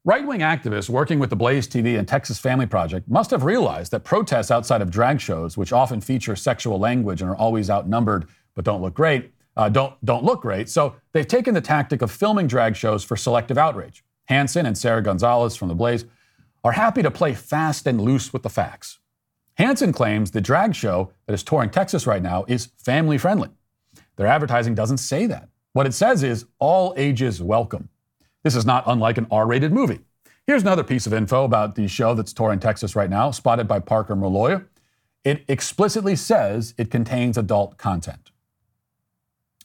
Right 0.03 0.25
wing 0.25 0.39
activists 0.39 0.89
working 0.89 1.19
with 1.19 1.29
the 1.29 1.35
Blaze 1.35 1.67
TV 1.67 1.95
and 1.99 2.07
Texas 2.07 2.39
Family 2.39 2.65
Project 2.65 3.07
must 3.07 3.29
have 3.29 3.43
realized 3.43 3.91
that 3.91 4.03
protests 4.03 4.49
outside 4.49 4.81
of 4.81 4.89
drag 4.89 5.21
shows, 5.21 5.57
which 5.57 5.71
often 5.71 6.01
feature 6.01 6.35
sexual 6.35 6.79
language 6.79 7.21
and 7.21 7.29
are 7.29 7.35
always 7.35 7.69
outnumbered 7.69 8.27
but 8.55 8.65
don't 8.65 8.81
look 8.81 8.95
great, 8.95 9.31
uh, 9.55 9.69
don't, 9.69 9.93
don't 10.03 10.23
look 10.23 10.41
great. 10.41 10.69
So 10.69 10.95
they've 11.11 11.27
taken 11.27 11.53
the 11.53 11.61
tactic 11.61 12.01
of 12.01 12.09
filming 12.09 12.47
drag 12.47 12.75
shows 12.75 13.03
for 13.03 13.15
selective 13.15 13.59
outrage. 13.59 14.03
Hansen 14.25 14.65
and 14.65 14.75
Sarah 14.75 15.03
Gonzalez 15.03 15.55
from 15.55 15.67
the 15.67 15.75
Blaze 15.75 16.05
are 16.63 16.71
happy 16.71 17.03
to 17.03 17.11
play 17.11 17.35
fast 17.35 17.85
and 17.85 18.01
loose 18.01 18.33
with 18.33 18.41
the 18.41 18.49
facts. 18.49 18.97
Hansen 19.59 19.93
claims 19.93 20.31
the 20.31 20.41
drag 20.41 20.73
show 20.73 21.11
that 21.27 21.33
is 21.33 21.43
touring 21.43 21.69
Texas 21.69 22.07
right 22.07 22.23
now 22.23 22.43
is 22.47 22.69
family 22.83 23.19
friendly. 23.19 23.49
Their 24.15 24.25
advertising 24.25 24.73
doesn't 24.73 24.97
say 24.97 25.27
that. 25.27 25.49
What 25.73 25.85
it 25.85 25.93
says 25.93 26.23
is 26.23 26.47
all 26.57 26.95
ages 26.97 27.39
welcome. 27.39 27.89
This 28.43 28.55
is 28.55 28.65
not 28.65 28.83
unlike 28.87 29.17
an 29.17 29.27
R 29.31 29.45
rated 29.45 29.71
movie. 29.71 29.99
Here's 30.47 30.63
another 30.63 30.83
piece 30.83 31.05
of 31.05 31.13
info 31.13 31.43
about 31.43 31.75
the 31.75 31.87
show 31.87 32.13
that's 32.13 32.33
touring 32.33 32.59
Texas 32.59 32.95
right 32.95 33.09
now, 33.09 33.31
spotted 33.31 33.67
by 33.67 33.79
Parker 33.79 34.15
Molloy. 34.15 34.61
It 35.23 35.45
explicitly 35.47 36.15
says 36.15 36.73
it 36.77 36.89
contains 36.89 37.37
adult 37.37 37.77
content. 37.77 38.31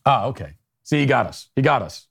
Ah, 0.04 0.26
okay. 0.26 0.54
See, 0.82 1.00
he 1.00 1.06
got 1.06 1.26
us. 1.26 1.48
He 1.56 1.62
got 1.62 1.82
us. 1.82 2.06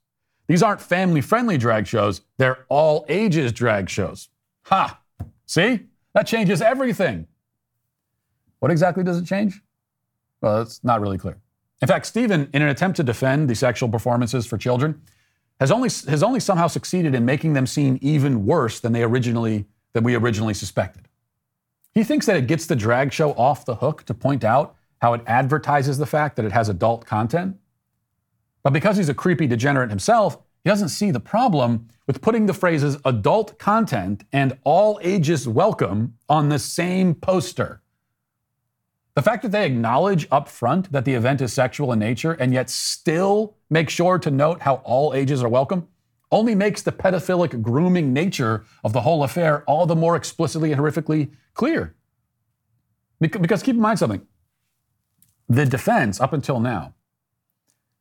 These 0.48 0.62
aren't 0.62 0.80
family 0.80 1.20
friendly 1.20 1.58
drag 1.58 1.86
shows, 1.86 2.22
they're 2.38 2.66
all 2.68 3.04
ages 3.08 3.52
drag 3.52 3.88
shows. 3.88 4.28
Ha! 4.64 5.00
See? 5.46 5.80
That 6.14 6.26
changes 6.26 6.62
everything. 6.62 7.26
What 8.60 8.70
exactly 8.70 9.04
does 9.04 9.18
it 9.18 9.26
change? 9.26 9.60
Well, 10.40 10.62
it's 10.62 10.82
not 10.84 11.00
really 11.00 11.18
clear. 11.18 11.38
In 11.82 11.88
fact, 11.88 12.06
Steven, 12.06 12.48
in 12.54 12.62
an 12.62 12.68
attempt 12.68 12.96
to 12.96 13.02
defend 13.02 13.50
the 13.50 13.54
sexual 13.54 13.88
performances 13.88 14.46
for 14.46 14.56
children, 14.56 15.02
has 15.60 15.70
only, 15.70 15.88
has 16.08 16.22
only 16.22 16.40
somehow 16.40 16.66
succeeded 16.66 17.14
in 17.14 17.24
making 17.24 17.54
them 17.54 17.66
seem 17.66 17.98
even 18.00 18.44
worse 18.46 18.80
than 18.80 18.92
they 18.92 19.02
originally 19.02 19.66
than 19.96 20.04
we 20.04 20.14
originally 20.14 20.52
suspected. 20.52 21.08
He 21.94 22.04
thinks 22.04 22.26
that 22.26 22.36
it 22.36 22.46
gets 22.46 22.66
the 22.66 22.76
drag 22.76 23.14
show 23.14 23.32
off 23.32 23.64
the 23.64 23.76
hook 23.76 24.04
to 24.04 24.12
point 24.12 24.44
out 24.44 24.76
how 25.00 25.14
it 25.14 25.22
advertises 25.26 25.96
the 25.96 26.04
fact 26.04 26.36
that 26.36 26.44
it 26.44 26.52
has 26.52 26.68
adult 26.68 27.06
content. 27.06 27.56
But 28.62 28.74
because 28.74 28.98
he's 28.98 29.08
a 29.08 29.14
creepy 29.14 29.46
degenerate 29.46 29.88
himself, 29.88 30.36
he 30.62 30.68
doesn't 30.68 30.90
see 30.90 31.10
the 31.10 31.20
problem 31.20 31.88
with 32.06 32.20
putting 32.20 32.44
the 32.44 32.52
phrases 32.52 32.98
adult 33.06 33.58
content 33.58 34.24
and 34.32 34.58
all 34.64 35.00
ages 35.02 35.48
welcome 35.48 36.18
on 36.28 36.50
the 36.50 36.58
same 36.58 37.14
poster. 37.14 37.80
The 39.16 39.22
fact 39.22 39.42
that 39.44 39.50
they 39.50 39.64
acknowledge 39.64 40.28
up 40.30 40.46
front 40.46 40.92
that 40.92 41.06
the 41.06 41.14
event 41.14 41.40
is 41.40 41.50
sexual 41.50 41.90
in 41.90 41.98
nature 41.98 42.32
and 42.32 42.52
yet 42.52 42.68
still 42.68 43.56
make 43.70 43.88
sure 43.88 44.18
to 44.18 44.30
note 44.30 44.60
how 44.60 44.74
all 44.84 45.14
ages 45.14 45.42
are 45.42 45.48
welcome 45.48 45.88
only 46.30 46.54
makes 46.54 46.82
the 46.82 46.92
pedophilic 46.92 47.62
grooming 47.62 48.12
nature 48.12 48.66
of 48.84 48.92
the 48.92 49.00
whole 49.00 49.24
affair 49.24 49.64
all 49.64 49.86
the 49.86 49.96
more 49.96 50.16
explicitly 50.16 50.70
and 50.70 50.78
horrifically 50.78 51.30
clear. 51.54 51.94
Because 53.18 53.62
keep 53.62 53.76
in 53.76 53.80
mind 53.80 53.98
something 53.98 54.26
the 55.48 55.64
defense 55.64 56.20
up 56.20 56.34
until 56.34 56.60
now 56.60 56.92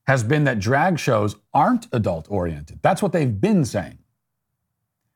has 0.07 0.21
been 0.21 0.43
that 0.43 0.59
drag 0.59 0.99
shows 0.99 1.37
aren't 1.53 1.87
adult 1.93 2.27
oriented. 2.29 2.79
That's 2.81 3.01
what 3.01 3.13
they've 3.13 3.39
been 3.39 3.63
saying. 3.63 3.99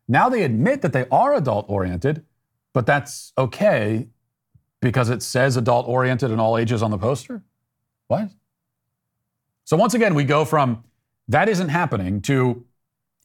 Now 0.08 0.30
they 0.30 0.44
admit 0.44 0.82
that 0.82 0.94
they 0.94 1.08
are 1.12 1.34
adult 1.34 1.66
oriented, 1.68 2.26
but 2.72 2.86
that's 2.86 3.34
okay 3.38 4.08
because 4.82 5.10
it 5.10 5.22
says 5.22 5.58
adult 5.58 5.88
oriented 5.88 6.32
and 6.32 6.40
all 6.40 6.58
ages 6.58 6.82
on 6.82 6.92
the 6.92 6.98
poster? 6.98 7.44
What? 8.08 8.30
So 9.66 9.78
once 9.78 9.94
again, 9.94 10.16
we 10.16 10.24
go 10.24 10.46
from 10.46 10.84
that 11.28 11.48
isn't 11.48 11.70
happening 11.70 12.22
to 12.24 12.66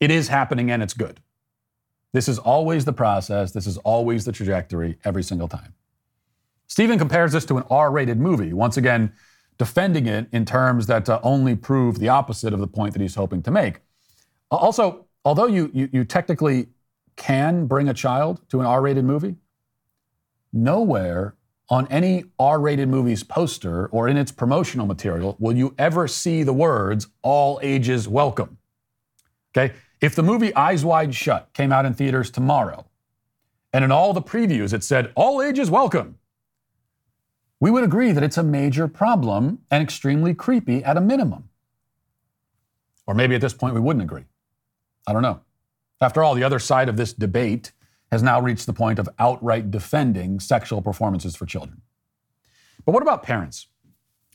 it 0.01 0.11
is 0.11 0.29
happening 0.29 0.71
and 0.71 0.83
it's 0.83 0.95
good. 0.95 1.21
This 2.13 2.29
is 2.29 2.39
always 2.39 2.85
the 2.85 2.93
process. 2.93 3.53
This 3.53 3.67
is 3.67 3.79
always 3.79 4.25
the 4.25 4.33
trajectory 4.33 4.99
every 5.05 5.23
single 5.23 5.49
time. 5.49 5.75
Steven 6.67 6.99
compares 6.99 7.33
this 7.33 7.45
to 7.47 7.57
an 7.57 7.65
R 7.71 7.91
rated 7.91 8.19
movie, 8.19 8.53
once 8.53 8.77
again, 8.77 9.13
defending 9.59 10.07
it 10.07 10.27
in 10.33 10.45
terms 10.45 10.87
that 10.87 11.09
uh, 11.09 11.21
only 11.23 11.55
prove 11.55 11.99
the 11.99 12.09
opposite 12.09 12.53
of 12.53 12.61
the 12.61 12.67
point 12.67 12.93
that 12.93 13.03
he's 13.03 13.15
hoping 13.15 13.43
to 13.43 13.51
make. 13.51 13.81
Also, 14.51 15.07
although 15.25 15.47
you, 15.47 15.71
you, 15.73 15.89
you 15.93 16.05
technically 16.05 16.69
can 17.17 17.67
bring 17.67 17.89
a 17.89 17.95
child 17.95 18.41
to 18.51 18.61
an 18.61 18.67
R 18.67 18.83
rated 18.83 19.05
movie, 19.05 19.37
nowhere 20.53 21.35
on 21.69 21.87
any 21.89 22.25
R 22.39 22.61
rated 22.61 22.89
movie's 22.89 23.23
poster 23.23 23.87
or 23.87 24.09
in 24.09 24.17
its 24.17 24.31
promotional 24.31 24.87
material 24.87 25.37
will 25.39 25.57
you 25.57 25.75
ever 25.79 26.07
see 26.07 26.43
the 26.43 26.53
words 26.53 27.09
all 27.23 27.59
ages 27.63 28.07
welcome. 28.07 28.59
Okay? 29.57 29.75
If 30.01 30.15
the 30.15 30.23
movie 30.23 30.55
Eyes 30.55 30.85
Wide 30.85 31.15
Shut 31.15 31.53
came 31.55 31.73
out 31.73 31.87
in 31.87 31.95
theaters 31.95 32.31
tomorrow, 32.31 32.87
and 33.73 33.85
in 33.85 33.91
all 33.91 34.13
the 34.13 34.23
previews 34.23 34.73
it 34.73 34.85
said 34.85 35.13
all 35.15 35.41
ages 35.41 35.71
welcome, 35.71 36.19
we 37.61 37.71
would 37.71 37.85
agree 37.85 38.13
that 38.13 38.23
it's 38.23 38.37
a 38.37 38.43
major 38.43 38.87
problem 38.87 39.61
and 39.71 39.83
extremely 39.83 40.35
creepy 40.35 40.85
at 40.85 40.97
a 40.97 41.01
minimum. 41.01 41.49
Or 43.07 43.15
maybe 43.15 43.35
at 43.35 43.41
this 43.41 43.55
point 43.55 43.75
we 43.75 43.81
wouldn't 43.81 44.03
agree. 44.03 44.25
I 45.07 45.13
don't 45.13 45.23
know. 45.23 45.41
After 46.01 46.23
all, 46.23 46.35
the 46.35 46.45
other 46.45 46.59
side 46.59 46.89
of 46.89 46.97
this 46.97 47.13
debate 47.13 47.73
has 48.15 48.23
now 48.23 48.41
reached 48.41 48.67
the 48.67 48.73
point 48.73 49.01
of 49.01 49.09
outright 49.19 49.73
defending 49.73 50.39
sexual 50.39 50.81
performances 50.81 51.35
for 51.35 51.47
children. 51.47 51.83
But 52.85 52.93
what 52.93 53.03
about 53.03 53.25
parents? 53.25 53.67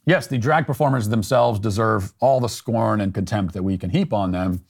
Yes, 0.05 0.27
the 0.27 0.37
drag 0.37 0.67
performers 0.67 1.07
themselves 1.07 1.61
deserve 1.61 2.13
all 2.19 2.41
the 2.41 2.49
scorn 2.49 2.99
and 2.99 3.13
contempt 3.13 3.53
that 3.53 3.63
we 3.63 3.77
can 3.77 3.89
heap 3.89 4.11
on 4.11 4.31
them, 4.33 4.65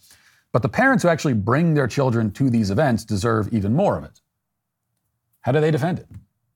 but 0.52 0.62
the 0.62 0.70
parents 0.70 1.02
who 1.02 1.10
actually 1.10 1.34
bring 1.34 1.74
their 1.74 1.88
children 1.88 2.30
to 2.34 2.52
these 2.52 2.70
events 2.70 3.04
deserve 3.04 3.52
even 3.52 3.74
more 3.74 3.98
of 3.98 4.04
it. 4.04 4.22
How 5.42 5.54
do 5.54 5.60
they 5.60 5.72
defend 5.72 5.98
it? 5.98 6.08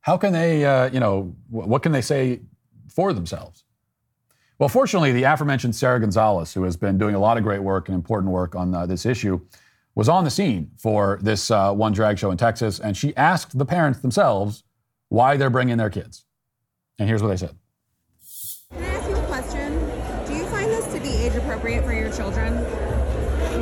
How 0.01 0.15
can 0.15 0.31
they, 0.31 0.63
uh, 0.63 0.91
you 0.91 0.99
know, 0.99 1.35
what 1.49 1.81
can 1.81 1.91
they 1.91 2.01
say 2.01 2.41
for 2.87 3.13
themselves? 3.13 3.63
Well, 4.59 4.69
fortunately, 4.69 5.11
the 5.11 5.23
aforementioned 5.23 5.75
Sarah 5.75 5.99
Gonzalez, 5.99 6.53
who 6.53 6.61
has 6.63 6.77
been 6.77 6.99
doing 6.99 7.15
a 7.15 7.19
lot 7.19 7.37
of 7.37 7.43
great 7.43 7.63
work 7.63 7.89
and 7.89 7.95
important 7.95 8.31
work 8.31 8.55
on 8.55 8.75
uh, 8.75 8.85
this 8.85 9.07
issue, 9.07 9.41
was 9.95 10.09
on 10.09 10.23
the 10.23 10.29
scene 10.29 10.71
for 10.77 11.19
this 11.21 11.51
uh, 11.51 11.71
one 11.73 11.91
drag 11.91 12.17
show 12.17 12.31
in 12.31 12.37
Texas, 12.37 12.79
and 12.79 12.97
she 12.97 13.15
asked 13.15 13.57
the 13.57 13.65
parents 13.65 13.99
themselves 13.99 14.63
why 15.09 15.37
they're 15.37 15.49
bringing 15.49 15.77
their 15.77 15.89
kids. 15.89 16.25
And 16.97 17.07
here's 17.07 17.21
what 17.21 17.29
they 17.29 17.37
said. 17.37 17.55
Can 18.71 18.83
I 18.83 18.87
ask 18.87 19.09
you 19.09 19.15
a 19.15 19.25
question? 19.25 19.79
Do 20.25 20.33
you 20.33 20.45
find 20.47 20.69
this 20.69 20.91
to 20.93 20.99
be 20.99 21.09
age 21.09 21.35
appropriate 21.35 21.83
for 21.85 21.93
your 21.93 22.11
children? 22.11 22.53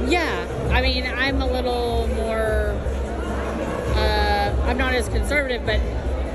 Yeah, 0.10 0.70
I 0.72 0.82
mean, 0.82 1.06
I'm 1.06 1.42
a 1.42 1.46
little 1.46 2.08
more. 2.16 2.78
Uh, 3.96 4.56
I'm 4.66 4.78
not 4.78 4.94
as 4.94 5.10
conservative, 5.10 5.66
but 5.66 5.82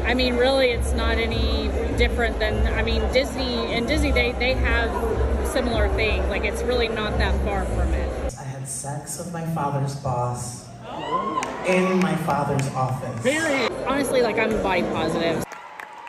I 0.06 0.14
mean, 0.14 0.36
really, 0.36 0.68
it's 0.68 0.92
not 0.92 1.16
any 1.18 1.68
different 1.96 2.38
than. 2.38 2.66
I 2.74 2.82
mean, 2.82 3.00
Disney 3.12 3.72
and 3.72 3.88
Disney 3.88 4.12
they 4.12 4.32
they 4.32 4.54
have 4.54 4.90
similar 5.48 5.88
things. 5.94 6.26
Like 6.28 6.44
it's 6.44 6.62
really 6.62 6.88
not 6.88 7.16
that 7.18 7.34
far 7.44 7.64
from 7.64 7.92
it. 7.94 8.05
I 8.66 8.68
had 8.68 8.74
sex 8.74 9.18
with 9.18 9.32
my 9.32 9.46
father's 9.54 9.94
boss 9.94 10.66
in 11.68 12.00
my 12.00 12.16
father's 12.26 12.66
office. 12.74 13.22
Very 13.22 13.68
honestly, 13.86 14.22
like 14.22 14.38
I'm 14.40 14.60
body 14.60 14.82
positive. 14.82 15.44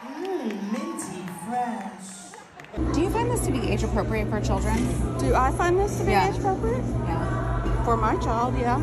Mmm, 0.02 0.72
minty 0.72 1.22
fresh. 1.46 2.96
Do 2.96 3.02
you 3.02 3.12
find 3.12 3.30
this 3.30 3.46
to 3.46 3.52
be 3.52 3.60
age 3.60 3.84
appropriate 3.84 4.28
for 4.32 4.42
children? 4.42 4.76
Do 5.20 5.36
I 5.36 5.52
find 5.52 5.78
this 5.78 6.00
to 6.00 6.04
be 6.04 6.14
Yeah. 6.14 6.30
age 6.32 6.40
appropriate? 6.40 6.84
Yeah. 7.06 7.84
For 7.84 7.96
my 7.96 8.16
child, 8.18 8.58
yeah. 8.58 8.80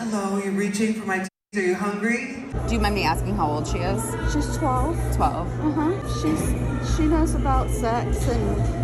Hello, 0.00 0.36
you're 0.44 0.52
reaching 0.52 0.92
for 0.92 1.06
my. 1.06 1.26
Are 1.56 1.60
you 1.62 1.76
hungry? 1.76 2.44
Do 2.66 2.74
you 2.74 2.80
mind 2.80 2.94
me 2.94 3.04
asking 3.04 3.36
how 3.36 3.48
old 3.48 3.66
she 3.66 3.78
is? 3.78 4.02
She's 4.34 4.54
12. 4.58 5.16
12. 5.16 5.48
Uh-huh. 5.64 5.92
She's 6.20 6.94
she 6.94 7.04
knows 7.06 7.34
about 7.34 7.70
sex 7.70 8.28
and 8.28 8.78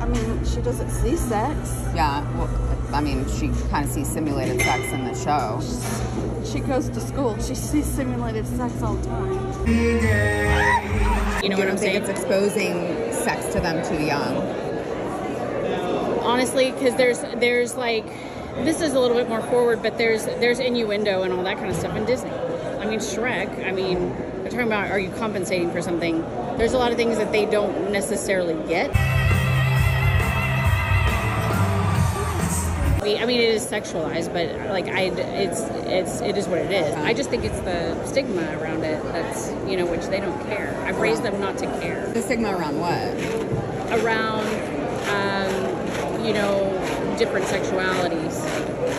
I 0.00 0.06
mean, 0.06 0.44
she 0.46 0.62
doesn't 0.62 0.88
see 0.90 1.16
sex. 1.16 1.82
Yeah. 1.94 2.24
Well, 2.38 2.48
I 2.92 3.00
mean, 3.00 3.26
she 3.38 3.48
kind 3.70 3.84
of 3.84 3.90
sees 3.90 4.08
simulated 4.08 4.60
sex 4.60 4.84
in 4.92 5.04
the 5.04 5.14
show. 5.14 5.60
She 6.44 6.60
goes 6.60 6.88
to 6.88 7.00
school. 7.00 7.36
She 7.42 7.54
sees 7.54 7.84
simulated 7.86 8.46
sex 8.46 8.80
all 8.82 8.94
the 8.94 9.06
time. 9.08 9.66
You 11.42 11.50
know 11.50 11.58
what 11.58 11.68
I'm 11.68 11.76
don't 11.76 11.78
think 11.78 11.78
saying? 11.78 11.96
it's 11.96 12.08
exposing 12.08 13.12
sex 13.12 13.52
to 13.52 13.60
them 13.60 13.84
too 13.86 14.02
young? 14.02 14.36
Honestly, 16.22 16.72
because 16.72 16.96
there's 16.96 17.20
there's 17.38 17.76
like 17.76 18.06
this 18.64 18.80
is 18.80 18.94
a 18.94 19.00
little 19.00 19.16
bit 19.16 19.28
more 19.28 19.42
forward, 19.42 19.82
but 19.82 19.98
there's 19.98 20.24
there's 20.24 20.58
innuendo 20.58 21.22
and 21.22 21.32
all 21.32 21.42
that 21.44 21.58
kind 21.58 21.70
of 21.70 21.76
stuff 21.76 21.96
in 21.96 22.04
Disney. 22.04 22.30
I 22.30 22.86
mean, 22.86 23.00
Shrek. 23.00 23.66
I 23.66 23.72
mean, 23.72 24.10
we're 24.42 24.50
talking 24.50 24.66
about 24.66 24.90
are 24.90 24.98
you 24.98 25.10
compensating 25.10 25.70
for 25.70 25.82
something? 25.82 26.22
There's 26.56 26.72
a 26.72 26.78
lot 26.78 26.90
of 26.90 26.96
things 26.96 27.18
that 27.18 27.32
they 27.32 27.46
don't 27.46 27.90
necessarily 27.90 28.54
get. 28.66 28.90
I 33.06 33.08
mean, 33.08 33.22
I 33.22 33.26
mean, 33.26 33.40
it 33.40 33.50
is 33.50 33.64
sexualized, 33.64 34.32
but 34.32 34.68
like 34.68 34.88
I, 34.88 35.02
it's 35.02 35.60
it's 35.86 36.20
it 36.22 36.36
is 36.36 36.48
what 36.48 36.58
it 36.58 36.72
is. 36.72 36.92
I 36.96 37.14
just 37.14 37.30
think 37.30 37.44
it's 37.44 37.60
the 37.60 38.04
stigma 38.04 38.42
around 38.58 38.82
it 38.82 39.00
that's 39.12 39.52
you 39.70 39.76
know 39.76 39.86
which 39.86 40.06
they 40.06 40.18
don't 40.18 40.36
care. 40.48 40.76
I've 40.84 40.98
raised 40.98 41.22
them 41.22 41.38
not 41.38 41.56
to 41.58 41.66
care 41.78 42.04
The 42.08 42.20
stigma 42.20 42.50
around 42.56 42.80
what? 42.80 44.02
around 44.02 44.44
um, 45.08 46.24
you 46.26 46.32
know 46.32 47.14
different 47.16 47.46
sexualities. 47.46 48.34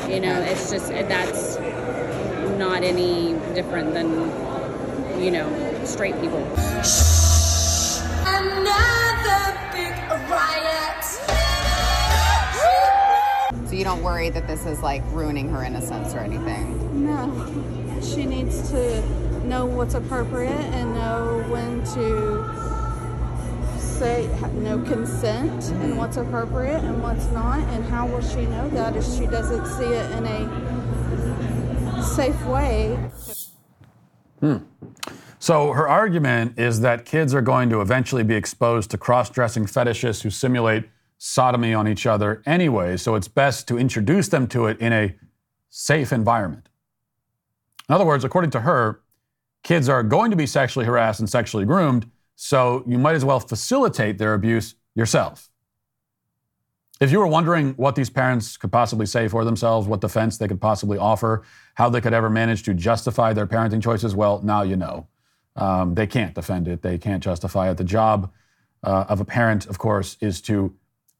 You 0.09 0.21
know, 0.21 0.39
it's 0.39 0.71
just 0.71 0.87
that's 0.87 1.57
not 2.57 2.83
any 2.83 3.33
different 3.55 3.93
than 3.93 4.09
you 5.21 5.31
know 5.31 5.83
straight 5.83 6.15
people. 6.21 6.45
Another 8.23 9.59
big 9.73 9.91
riot. 10.31 10.76
You 13.77 13.83
don't 13.83 14.01
worry 14.01 14.29
that 14.29 14.47
this 14.47 14.65
is 14.65 14.81
like 14.81 15.03
ruining 15.11 15.49
her 15.49 15.63
innocence 15.63 16.13
or 16.13 16.19
anything? 16.19 17.05
No. 17.05 18.01
She 18.01 18.25
needs 18.25 18.69
to 18.71 19.01
know 19.45 19.65
what's 19.65 19.93
appropriate 19.93 20.51
and 20.51 20.93
know 20.95 21.45
when 21.49 21.83
to 21.93 22.43
say 23.79 24.27
no 24.53 24.79
consent 24.79 25.71
and 25.71 25.97
what's 25.97 26.17
appropriate 26.17 26.83
and 26.83 27.01
what's 27.01 27.25
not 27.27 27.59
and 27.69 27.85
how 27.85 28.05
will 28.07 28.21
she 28.21 28.45
know 28.45 28.69
that 28.69 28.95
if 28.95 29.05
she 29.05 29.25
doesn't 29.27 29.65
see 29.65 29.85
it 29.85 30.11
in 30.11 30.25
a 30.25 32.03
safe 32.03 32.45
way 32.45 32.97
Hmm. 34.39 34.57
So 35.39 35.71
her 35.73 35.87
argument 35.87 36.59
is 36.59 36.81
that 36.81 37.05
kids 37.05 37.33
are 37.33 37.41
going 37.41 37.69
to 37.69 37.81
eventually 37.81 38.23
be 38.23 38.35
exposed 38.35 38.91
to 38.91 38.97
cross-dressing 38.97 39.65
fetishists 39.65 40.21
who 40.21 40.29
simulate 40.29 40.89
sodomy 41.17 41.73
on 41.73 41.87
each 41.87 42.05
other 42.05 42.41
anyway, 42.45 42.97
so 42.97 43.15
it's 43.15 43.27
best 43.27 43.67
to 43.67 43.77
introduce 43.77 44.29
them 44.29 44.47
to 44.47 44.67
it 44.67 44.79
in 44.79 44.93
a 44.93 45.15
safe 45.69 46.11
environment. 46.13 46.69
In 47.89 47.95
other 47.95 48.05
words, 48.05 48.23
according 48.23 48.51
to 48.51 48.61
her, 48.61 49.01
kids 49.63 49.89
are 49.89 50.03
going 50.03 50.31
to 50.31 50.37
be 50.37 50.45
sexually 50.45 50.85
harassed 50.85 51.19
and 51.19 51.29
sexually 51.29 51.65
groomed, 51.65 52.09
so 52.35 52.83
you 52.85 52.97
might 52.97 53.15
as 53.15 53.25
well 53.25 53.39
facilitate 53.39 54.17
their 54.17 54.33
abuse 54.33 54.75
yourself. 54.93 55.49
If 56.99 57.11
you 57.11 57.19
were 57.19 57.27
wondering 57.27 57.73
what 57.73 57.95
these 57.95 58.09
parents 58.09 58.57
could 58.57 58.71
possibly 58.71 59.05
say 59.05 59.27
for 59.27 59.45
themselves, 59.45 59.87
what 59.87 60.01
defense 60.01 60.37
they 60.37 60.47
could 60.47 60.59
possibly 60.59 60.97
offer, 60.97 61.43
how 61.75 61.89
they 61.89 62.01
could 62.01 62.13
ever 62.13 62.29
manage 62.29 62.63
to 62.63 62.73
justify 62.73 63.33
their 63.33 63.45
parenting 63.45 63.81
choices, 63.81 64.15
well, 64.15 64.41
now 64.41 64.63
you 64.63 64.75
know. 64.75 65.07
Um, 65.55 65.95
they 65.95 66.07
can't 66.07 66.33
defend 66.33 66.67
it, 66.67 66.81
they 66.81 66.97
can't 66.97 67.23
justify 67.23 67.69
it. 67.69 67.77
The 67.77 67.83
job 67.83 68.31
uh, 68.83 69.05
of 69.09 69.19
a 69.19 69.25
parent, 69.25 69.65
of 69.67 69.77
course, 69.77 70.17
is 70.21 70.41
to 70.41 70.75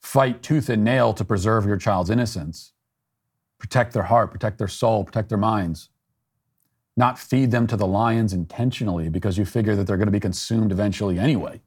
fight 0.07 0.41
tooth 0.41 0.69
and 0.69 0.85
nail 0.85 1.13
to 1.13 1.25
preserve 1.25 1.65
your 1.65 1.75
child's 1.75 2.09
innocence, 2.09 2.71
protect 3.57 3.91
their 3.93 4.03
heart, 4.03 4.31
protect 4.31 4.57
their 4.57 4.67
soul, 4.69 5.03
protect 5.03 5.27
their 5.27 5.37
minds. 5.37 5.89
Not 6.95 7.19
feed 7.19 7.51
them 7.51 7.67
to 7.67 7.75
the 7.75 7.85
lions 7.85 8.31
intentionally 8.31 9.09
because 9.09 9.37
you 9.37 9.43
figure 9.43 9.75
that 9.75 9.85
they're 9.85 9.97
going 9.97 10.07
to 10.07 10.11
be 10.11 10.21
consumed 10.21 10.71
eventually 10.71 11.19
anyway. 11.19 11.59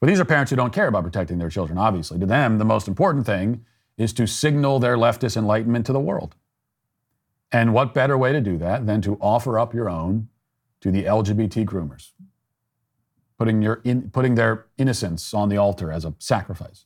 But 0.00 0.08
these 0.08 0.20
are 0.20 0.24
parents 0.26 0.50
who 0.50 0.56
don't 0.56 0.72
care 0.72 0.86
about 0.86 1.02
protecting 1.02 1.38
their 1.38 1.48
children, 1.48 1.78
obviously. 1.78 2.18
To 2.18 2.26
them, 2.26 2.58
the 2.58 2.64
most 2.66 2.88
important 2.88 3.24
thing 3.24 3.64
is 3.96 4.12
to 4.12 4.26
signal 4.26 4.78
their 4.78 4.96
leftist 4.96 5.38
enlightenment 5.38 5.86
to 5.86 5.94
the 5.94 5.98
world. 5.98 6.36
And 7.50 7.72
what 7.72 7.94
better 7.94 8.18
way 8.18 8.32
to 8.32 8.40
do 8.40 8.58
that 8.58 8.86
than 8.86 9.00
to 9.02 9.16
offer 9.20 9.58
up 9.58 9.72
your 9.72 9.88
own 9.88 10.28
to 10.82 10.90
the 10.90 11.04
LGBT 11.04 11.64
groomers, 11.64 12.12
putting, 13.40 13.62
your 13.62 13.80
in, 13.84 14.10
putting 14.10 14.34
their 14.34 14.66
innocence 14.76 15.32
on 15.32 15.48
the 15.48 15.56
altar 15.56 15.90
as 15.90 16.04
a 16.04 16.14
sacrifice? 16.18 16.84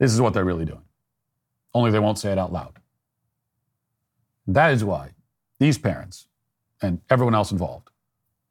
This 0.00 0.12
is 0.12 0.20
what 0.20 0.34
they're 0.34 0.44
really 0.44 0.64
doing. 0.64 0.82
Only 1.72 1.92
they 1.92 2.00
won't 2.00 2.18
say 2.18 2.32
it 2.32 2.38
out 2.38 2.52
loud. 2.52 2.80
That 4.48 4.72
is 4.72 4.82
why 4.82 5.10
these 5.60 5.78
parents 5.78 6.26
and 6.82 7.00
everyone 7.08 7.36
else 7.36 7.52
involved 7.52 7.90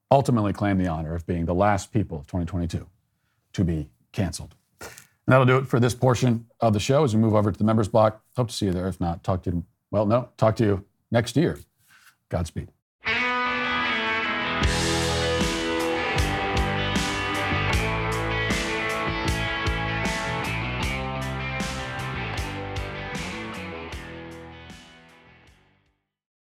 ultimately 0.09 0.53
claim 0.53 0.77
the 0.77 0.87
honor 0.87 1.15
of 1.15 1.27
being 1.27 1.45
the 1.45 1.53
last 1.53 1.91
people 1.91 2.19
of 2.19 2.27
2022 2.27 2.87
to 3.51 3.63
be 3.65 3.89
canceled. 4.13 4.55
And 4.79 4.89
that'll 5.27 5.45
do 5.45 5.57
it 5.57 5.67
for 5.67 5.81
this 5.81 5.93
portion 5.93 6.45
of 6.61 6.71
the 6.71 6.79
show 6.79 7.03
as 7.03 7.13
we 7.13 7.21
move 7.21 7.35
over 7.35 7.51
to 7.51 7.57
the 7.57 7.65
members 7.65 7.89
block. 7.89 8.23
Hope 8.37 8.47
to 8.47 8.53
see 8.53 8.67
you 8.67 8.71
there. 8.71 8.87
If 8.87 9.01
not, 9.01 9.21
talk 9.21 9.43
to 9.43 9.51
you, 9.51 9.65
well, 9.91 10.05
no, 10.05 10.29
talk 10.37 10.55
to 10.55 10.63
you 10.63 10.85
next 11.11 11.35
year. 11.35 11.59
Godspeed. 12.29 12.71